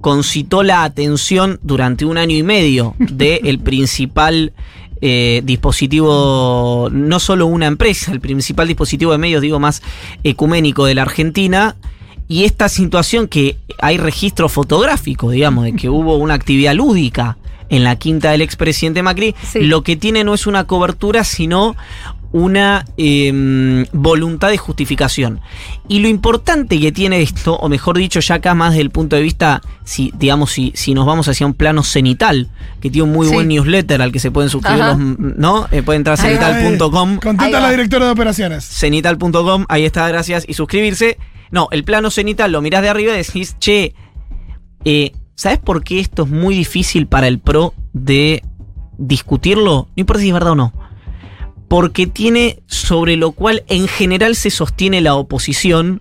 concitó 0.00 0.62
la 0.62 0.84
atención 0.84 1.58
durante 1.62 2.04
un 2.04 2.18
año 2.18 2.36
y 2.36 2.42
medio 2.42 2.94
del 2.98 3.58
principal 3.64 4.52
eh, 5.02 5.40
dispositivo, 5.44 6.88
no 6.92 7.20
solo 7.20 7.46
una 7.46 7.66
empresa, 7.66 8.12
el 8.12 8.20
principal 8.20 8.68
dispositivo 8.68 9.12
de 9.12 9.18
medios, 9.18 9.42
digo, 9.42 9.58
más 9.58 9.82
ecuménico 10.24 10.84
de 10.84 10.94
la 10.94 11.02
Argentina. 11.02 11.76
Y 12.28 12.44
esta 12.44 12.68
situación 12.68 13.26
que 13.26 13.56
hay 13.80 13.96
registro 13.98 14.48
fotográfico, 14.48 15.30
digamos, 15.30 15.64
de 15.64 15.72
que 15.74 15.88
hubo 15.90 16.16
una 16.16 16.34
actividad 16.34 16.74
lúdica 16.74 17.38
en 17.70 17.84
la 17.84 17.96
quinta 17.96 18.32
del 18.32 18.42
expresidente 18.42 19.02
Macri, 19.02 19.34
Sí. 19.52 19.60
lo 19.60 19.82
que 19.82 19.96
tiene 19.96 20.24
no 20.24 20.34
es 20.34 20.46
una 20.46 20.64
cobertura, 20.66 21.22
sino 21.24 21.76
una 22.32 22.84
eh, 22.96 23.84
voluntad 23.92 24.50
de 24.50 24.56
justificación. 24.58 25.40
Y 25.88 25.98
lo 25.98 26.08
importante 26.08 26.78
que 26.78 26.92
tiene 26.92 27.22
esto, 27.22 27.56
o 27.56 27.68
mejor 27.68 27.96
dicho, 27.98 28.20
ya 28.20 28.36
acá 28.36 28.54
más 28.54 28.70
desde 28.70 28.82
el 28.82 28.90
punto 28.90 29.16
de 29.16 29.22
vista, 29.22 29.60
si, 29.84 30.12
digamos, 30.16 30.52
si, 30.52 30.72
si 30.76 30.94
nos 30.94 31.06
vamos 31.06 31.26
hacia 31.28 31.44
un 31.46 31.54
plano 31.54 31.82
cenital, 31.82 32.48
que 32.80 32.88
tiene 32.90 33.08
un 33.08 33.12
muy 33.12 33.26
Sí. 33.26 33.34
buen 33.34 33.48
newsletter 33.48 34.00
al 34.00 34.12
que 34.12 34.20
se 34.20 34.30
pueden 34.30 34.48
suscribir 34.48 34.82
Ajá. 34.82 34.96
los, 34.96 35.18
¿no? 35.18 35.66
Eh, 35.72 35.82
pueden 35.82 36.00
entrar 36.00 36.14
a 36.14 36.22
cenital.com 36.22 37.10
Ahí 37.14 37.18
Contenta 37.18 37.58
va. 37.58 37.66
la 37.66 37.70
directora 37.72 38.06
de 38.06 38.12
operaciones. 38.12 38.64
cenital.com, 38.64 39.64
ahí 39.68 39.84
está, 39.84 40.06
gracias, 40.08 40.44
y 40.48 40.54
suscribirse. 40.54 41.18
No, 41.50 41.66
el 41.72 41.82
plano 41.82 42.10
cenital 42.10 42.52
lo 42.52 42.62
mirás 42.62 42.82
de 42.82 42.90
arriba 42.90 43.12
y 43.14 43.16
decís, 43.16 43.56
che, 43.58 43.94
eh, 44.84 45.12
¿sabes 45.34 45.58
por 45.58 45.82
qué 45.82 45.98
esto 45.98 46.22
es 46.22 46.28
muy 46.30 46.54
difícil 46.54 47.08
para 47.08 47.26
el 47.26 47.40
PRO 47.40 47.74
de 47.92 48.44
discutirlo? 48.98 49.88
No 49.96 50.00
importa 50.00 50.20
si 50.22 50.28
es 50.28 50.34
verdad 50.34 50.52
o 50.52 50.54
no. 50.56 50.72
Porque 51.70 52.08
tiene 52.08 52.64
sobre 52.66 53.14
lo 53.16 53.30
cual 53.30 53.62
en 53.68 53.86
general 53.86 54.34
se 54.34 54.50
sostiene 54.50 55.00
la 55.00 55.14
oposición 55.14 56.00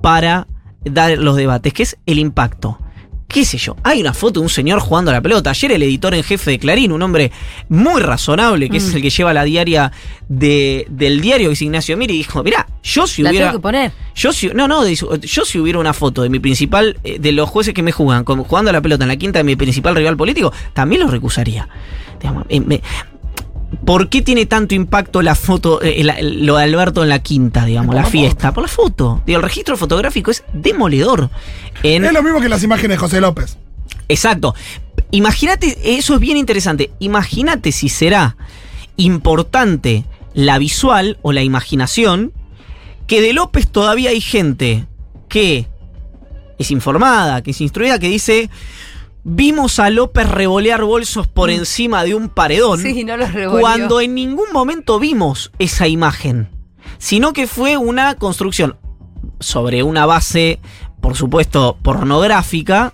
para 0.00 0.46
dar 0.84 1.18
los 1.18 1.34
debates, 1.34 1.72
que 1.72 1.82
es 1.82 1.96
el 2.06 2.20
impacto. 2.20 2.78
¿Qué 3.26 3.44
sé 3.44 3.58
yo? 3.58 3.74
Hay 3.82 4.00
una 4.00 4.14
foto 4.14 4.38
de 4.38 4.44
un 4.44 4.48
señor 4.48 4.78
jugando 4.78 5.10
a 5.10 5.14
la 5.14 5.20
pelota. 5.20 5.50
Ayer 5.50 5.72
el 5.72 5.82
editor 5.82 6.14
en 6.14 6.22
jefe 6.22 6.52
de 6.52 6.58
Clarín, 6.60 6.92
un 6.92 7.02
hombre 7.02 7.32
muy 7.68 8.00
razonable, 8.00 8.70
que 8.70 8.76
es 8.76 8.90
Mm. 8.92 8.96
el 8.96 9.02
que 9.02 9.10
lleva 9.10 9.34
la 9.34 9.42
diaria 9.42 9.90
de- 10.28 10.86
del 10.88 11.20
diario, 11.20 11.48
que 11.48 11.54
es 11.54 11.62
Ignacio 11.62 11.96
Miri, 11.96 12.16
dijo, 12.16 12.42
mirá, 12.44 12.68
yo 12.84 13.08
si 13.08 13.22
La 13.22 13.30
hubiera... 13.30 13.46
tengo 13.48 13.58
que 13.58 13.62
poner. 13.62 13.92
Yo 14.14 14.32
si, 14.32 14.46
no, 14.54 14.68
no, 14.68 14.86
yo 14.88 15.44
si 15.44 15.58
hubiera 15.58 15.80
una 15.80 15.92
foto 15.94 16.22
de 16.22 16.30
mi 16.30 16.38
principal, 16.38 16.96
eh, 17.02 17.18
de 17.18 17.32
los 17.32 17.48
jueces 17.50 17.74
que 17.74 17.82
me 17.82 17.90
juegan, 17.92 18.24
jugando 18.24 18.70
a 18.70 18.72
la 18.72 18.80
pelota 18.80 19.02
en 19.04 19.08
la 19.08 19.16
quinta 19.16 19.40
de 19.40 19.44
mi 19.44 19.56
principal 19.56 19.96
rival 19.96 20.16
político, 20.16 20.52
también 20.72 21.02
lo 21.02 21.08
recusaría. 21.08 21.68
Digamos, 22.20 22.44
eh, 22.48 22.60
me- 22.60 22.80
¿Por 23.84 24.08
qué 24.08 24.22
tiene 24.22 24.46
tanto 24.46 24.74
impacto 24.74 25.20
la 25.22 25.34
foto, 25.34 25.82
eh, 25.82 26.02
la- 26.02 26.16
lo 26.22 26.56
de 26.56 26.62
Alberto 26.64 27.02
en 27.02 27.08
la 27.10 27.18
quinta, 27.18 27.64
digamos, 27.66 27.94
la 27.94 28.04
fiesta? 28.04 28.52
Por 28.52 28.62
la 28.62 28.68
foto. 28.68 29.20
Digo, 29.26 29.38
el 29.38 29.42
registro 29.42 29.76
fotográfico 29.76 30.30
es 30.30 30.42
demoledor. 30.54 31.30
En, 31.82 32.04
Es 32.04 32.12
lo 32.12 32.22
mismo 32.22 32.40
que 32.40 32.48
las 32.48 32.62
imágenes 32.62 32.96
de 32.96 32.96
José 32.98 33.20
López. 33.20 33.58
Exacto. 34.08 34.54
Imagínate, 35.10 35.96
eso 35.98 36.14
es 36.14 36.20
bien 36.20 36.36
interesante. 36.38 36.90
Imagínate 36.98 37.72
si 37.72 37.88
será 37.88 38.36
importante 38.96 40.04
la 40.34 40.58
visual 40.58 41.18
o 41.22 41.32
la 41.32 41.42
imaginación, 41.42 42.32
que 43.06 43.20
de 43.20 43.32
López 43.32 43.68
todavía 43.68 44.10
hay 44.10 44.20
gente 44.20 44.86
que 45.28 45.66
es 46.58 46.70
informada, 46.70 47.42
que 47.42 47.52
es 47.52 47.60
instruida, 47.60 47.98
que 47.98 48.08
dice, 48.08 48.50
vimos 49.24 49.78
a 49.78 49.90
López 49.90 50.28
revolear 50.28 50.84
bolsos 50.84 51.26
por 51.26 51.50
encima 51.50 52.04
de 52.04 52.14
un 52.14 52.28
paredón, 52.28 52.80
Sí, 52.80 53.04
no 53.04 53.16
los 53.16 53.32
revolvió. 53.32 53.60
cuando 53.60 54.00
en 54.00 54.14
ningún 54.14 54.52
momento 54.52 54.98
vimos 54.98 55.52
esa 55.58 55.86
imagen, 55.88 56.48
sino 56.98 57.32
que 57.32 57.46
fue 57.46 57.76
una 57.76 58.14
construcción 58.14 58.76
sobre 59.40 59.82
una 59.82 60.06
base, 60.06 60.60
por 61.00 61.16
supuesto, 61.16 61.76
pornográfica, 61.82 62.92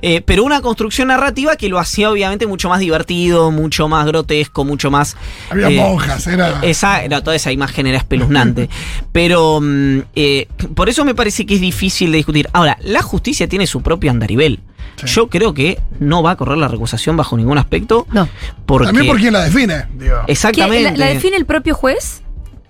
eh, 0.00 0.20
pero 0.20 0.44
una 0.44 0.60
construcción 0.60 1.08
narrativa 1.08 1.56
que 1.56 1.68
lo 1.68 1.78
hacía 1.78 2.10
obviamente 2.10 2.46
mucho 2.46 2.68
más 2.68 2.78
divertido, 2.80 3.50
mucho 3.50 3.88
más 3.88 4.06
grotesco, 4.06 4.64
mucho 4.64 4.90
más... 4.90 5.16
Había 5.50 5.70
eh, 5.70 5.76
monjas, 5.76 6.26
era. 6.26 6.60
esa, 6.62 7.06
no, 7.08 7.22
toda 7.22 7.34
esa 7.34 7.50
imagen 7.50 7.86
era 7.86 7.98
espeluznante. 7.98 8.68
Pero 9.12 9.60
mm, 9.60 9.98
eh, 10.14 10.48
por 10.74 10.88
eso 10.88 11.04
me 11.04 11.14
parece 11.14 11.46
que 11.46 11.54
es 11.56 11.60
difícil 11.60 12.12
de 12.12 12.18
discutir. 12.18 12.48
Ahora, 12.52 12.78
la 12.82 13.02
justicia 13.02 13.48
tiene 13.48 13.66
su 13.66 13.82
propio 13.82 14.10
andarivel. 14.10 14.60
Sí. 14.98 15.06
Yo 15.06 15.28
creo 15.28 15.54
que 15.54 15.78
no 16.00 16.22
va 16.22 16.32
a 16.32 16.36
correr 16.36 16.58
la 16.58 16.68
recusación 16.68 17.16
bajo 17.16 17.36
ningún 17.36 17.58
aspecto. 17.58 18.06
No. 18.12 18.28
Porque 18.66 18.86
También 18.86 19.06
por 19.06 19.18
quién 19.18 19.32
la 19.32 19.44
define. 19.44 19.84
Digo. 19.94 20.16
¿Qué, 20.26 20.32
Exactamente. 20.32 20.82
la, 20.92 20.96
la 20.96 21.06
define 21.06 21.36
el 21.36 21.46
propio 21.46 21.74
juez? 21.74 22.22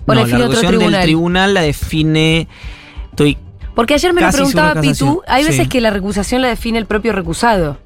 ¿O 0.07 0.15
no, 0.15 0.15
la 0.15 0.21
define 0.27 0.45
otro 0.45 0.61
tribunal? 0.61 0.93
del 0.93 1.03
tribunal 1.03 1.55
la 1.55 1.61
define. 1.63 2.49
Estoy. 3.11 3.37
Porque 3.75 3.95
ayer 3.95 4.13
me 4.13 4.21
lo 4.21 4.31
preguntaba. 4.31 4.81
Pitu, 4.81 5.23
hay 5.27 5.45
veces 5.45 5.63
Sí. 5.63 5.69
que 5.69 5.81
la 5.81 5.91
recusación 5.91 6.43
la 6.43 6.49
define 6.49 6.79
el 6.79 6.87
propio 6.87 7.13
recusado. 7.13 7.79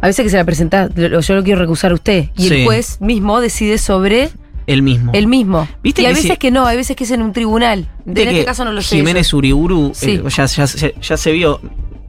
A 0.00 0.06
veces 0.06 0.22
que 0.24 0.30
se 0.30 0.36
la 0.36 0.44
presenta, 0.44 0.88
yo 0.94 1.34
lo 1.34 1.42
quiero 1.44 1.60
recusar 1.60 1.90
a 1.90 1.94
usted. 1.94 2.30
Y 2.36 2.48
Sí. 2.48 2.54
el 2.54 2.64
juez 2.64 3.00
mismo 3.00 3.40
decide 3.40 3.76
sobre 3.76 4.30
El 4.66 4.82
mismo. 4.82 5.12
el 5.14 5.26
mismo. 5.26 5.68
¿Viste 5.82 6.02
y 6.02 6.06
hay 6.06 6.14
veces 6.14 6.30
si- 6.30 6.36
que 6.36 6.50
no, 6.50 6.64
hay 6.64 6.76
veces 6.76 6.96
que 6.96 7.04
es 7.04 7.10
en 7.10 7.22
un 7.22 7.32
tribunal. 7.32 7.88
En 8.06 8.16
este 8.16 8.44
caso 8.44 8.64
no 8.64 8.72
lo 8.72 8.80
sé. 8.80 8.96
Jiménez 8.96 9.32
Uriburu, 9.34 9.90
Sí. 9.94 10.12
eh, 10.12 10.22
ya, 10.28 10.46
ya- 10.46 10.64
ya- 10.64 11.00
ya 11.00 11.16
se 11.16 11.32
vio. 11.32 11.60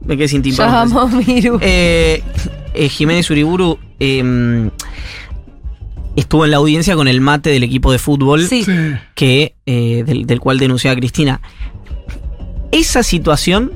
Me 0.04 0.16
quedé 0.16 0.28
sin 0.28 0.42
tiempo. 0.42 0.62
Llamó 0.62 1.06
Miru. 1.08 1.58
Eh, 1.60 2.22
eh, 2.74 2.88
Jiménez 2.88 3.30
Uriburu 3.30 3.78
eh, 4.00 4.70
estuvo 6.16 6.44
en 6.44 6.50
la 6.50 6.56
audiencia 6.58 6.94
con 6.96 7.08
el 7.08 7.20
mate 7.20 7.50
del 7.50 7.62
equipo 7.62 7.92
de 7.92 7.98
fútbol 7.98 8.46
sí. 8.46 8.64
Que, 9.14 9.54
eh, 9.66 10.02
del, 10.04 10.26
del 10.26 10.40
cual 10.40 10.58
denunciaba 10.58 10.96
Cristina. 10.96 11.40
Esa 12.70 13.02
situación 13.02 13.72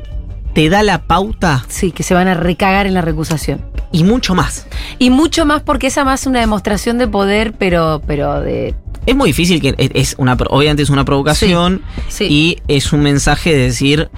te 0.55 0.68
da 0.70 0.83
la 0.83 1.03
pauta 1.07 1.64
Sí, 1.68 1.93
que 1.93 2.03
se 2.03 2.14
van 2.14 2.29
a 2.29 2.35
recagar 2.35 2.87
en 2.87 2.95
la 2.95 3.03
recusación. 3.03 3.61
y 3.93 4.05
mucho 4.05 4.35
más. 4.35 4.66
Y 4.99 5.11
mucho 5.11 5.45
más 5.47 5.62
porque 5.62 5.87
esa 5.89 6.05
más 6.05 6.27
una 6.27 6.41
demostración 6.41 6.99
de 6.99 7.07
poder, 7.07 7.53
pero, 7.59 8.03
pero 8.07 8.41
de. 8.41 8.74
Es 9.05 9.14
muy 9.14 9.29
difícil 9.29 9.61
que 9.61 9.74
es- 9.95 10.16
una 10.18 10.33
obviamente 10.51 10.83
es 10.83 10.91
una 10.91 11.05
provocación 11.05 11.83
Sí. 12.09 12.24
y 12.29 12.59
es 12.68 12.93
un 12.93 13.01
mensaje 13.03 13.55
de 13.55 13.59
decir 13.66 14.09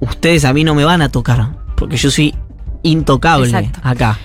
ustedes 0.00 0.44
a 0.44 0.52
mí 0.52 0.64
no 0.64 0.74
me 0.74 0.84
van 0.84 1.02
a 1.02 1.08
tocar 1.08 1.56
porque 1.76 1.96
yo 1.96 2.10
soy 2.10 2.34
intocable 2.82 3.46
Exacto. 3.46 3.80
acá. 3.82 4.18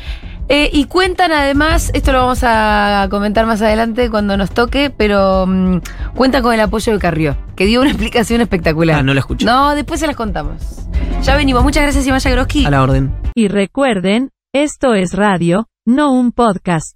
Eh, 0.48 0.70
y 0.72 0.86
cuentan 0.86 1.32
además, 1.32 1.90
esto 1.96 2.12
lo 2.12 2.20
vamos 2.20 2.42
a 2.44 3.08
comentar 3.10 3.48
más 3.48 3.64
adelante 3.64 4.12
cuando 4.12 4.38
nos 4.38 4.52
toque, 4.52 4.92
pero 4.96 5.48
mm, 5.48 5.80
cuentan 6.16 6.44
con 6.44 6.54
el 6.54 6.60
apoyo 6.60 6.94
de 6.94 7.00
Carrió, 7.00 7.36
que 7.56 7.66
dio 7.66 7.82
una 7.82 7.90
explicación 7.92 8.42
espectacular. 8.42 9.00
Ah, 9.00 9.04
no 9.04 9.14
la 9.14 9.22
escuché. 9.22 9.46
No, 9.46 9.74
después 9.74 10.00
se 10.00 10.08
las 10.08 10.16
contamos. 10.16 10.62
Ya 11.24 11.36
venimos. 11.36 11.64
Muchas 11.64 11.82
gracias, 11.84 12.06
Imaya 12.06 12.30
Groski. 12.30 12.66
A 12.66 12.70
la 12.70 12.84
orden. 12.84 13.12
Y 13.34 13.48
recuerden, 13.48 14.30
esto 14.54 14.94
es 14.94 15.14
radio, 15.14 15.68
no 15.84 16.12
un 16.12 16.32
podcast. 16.32 16.96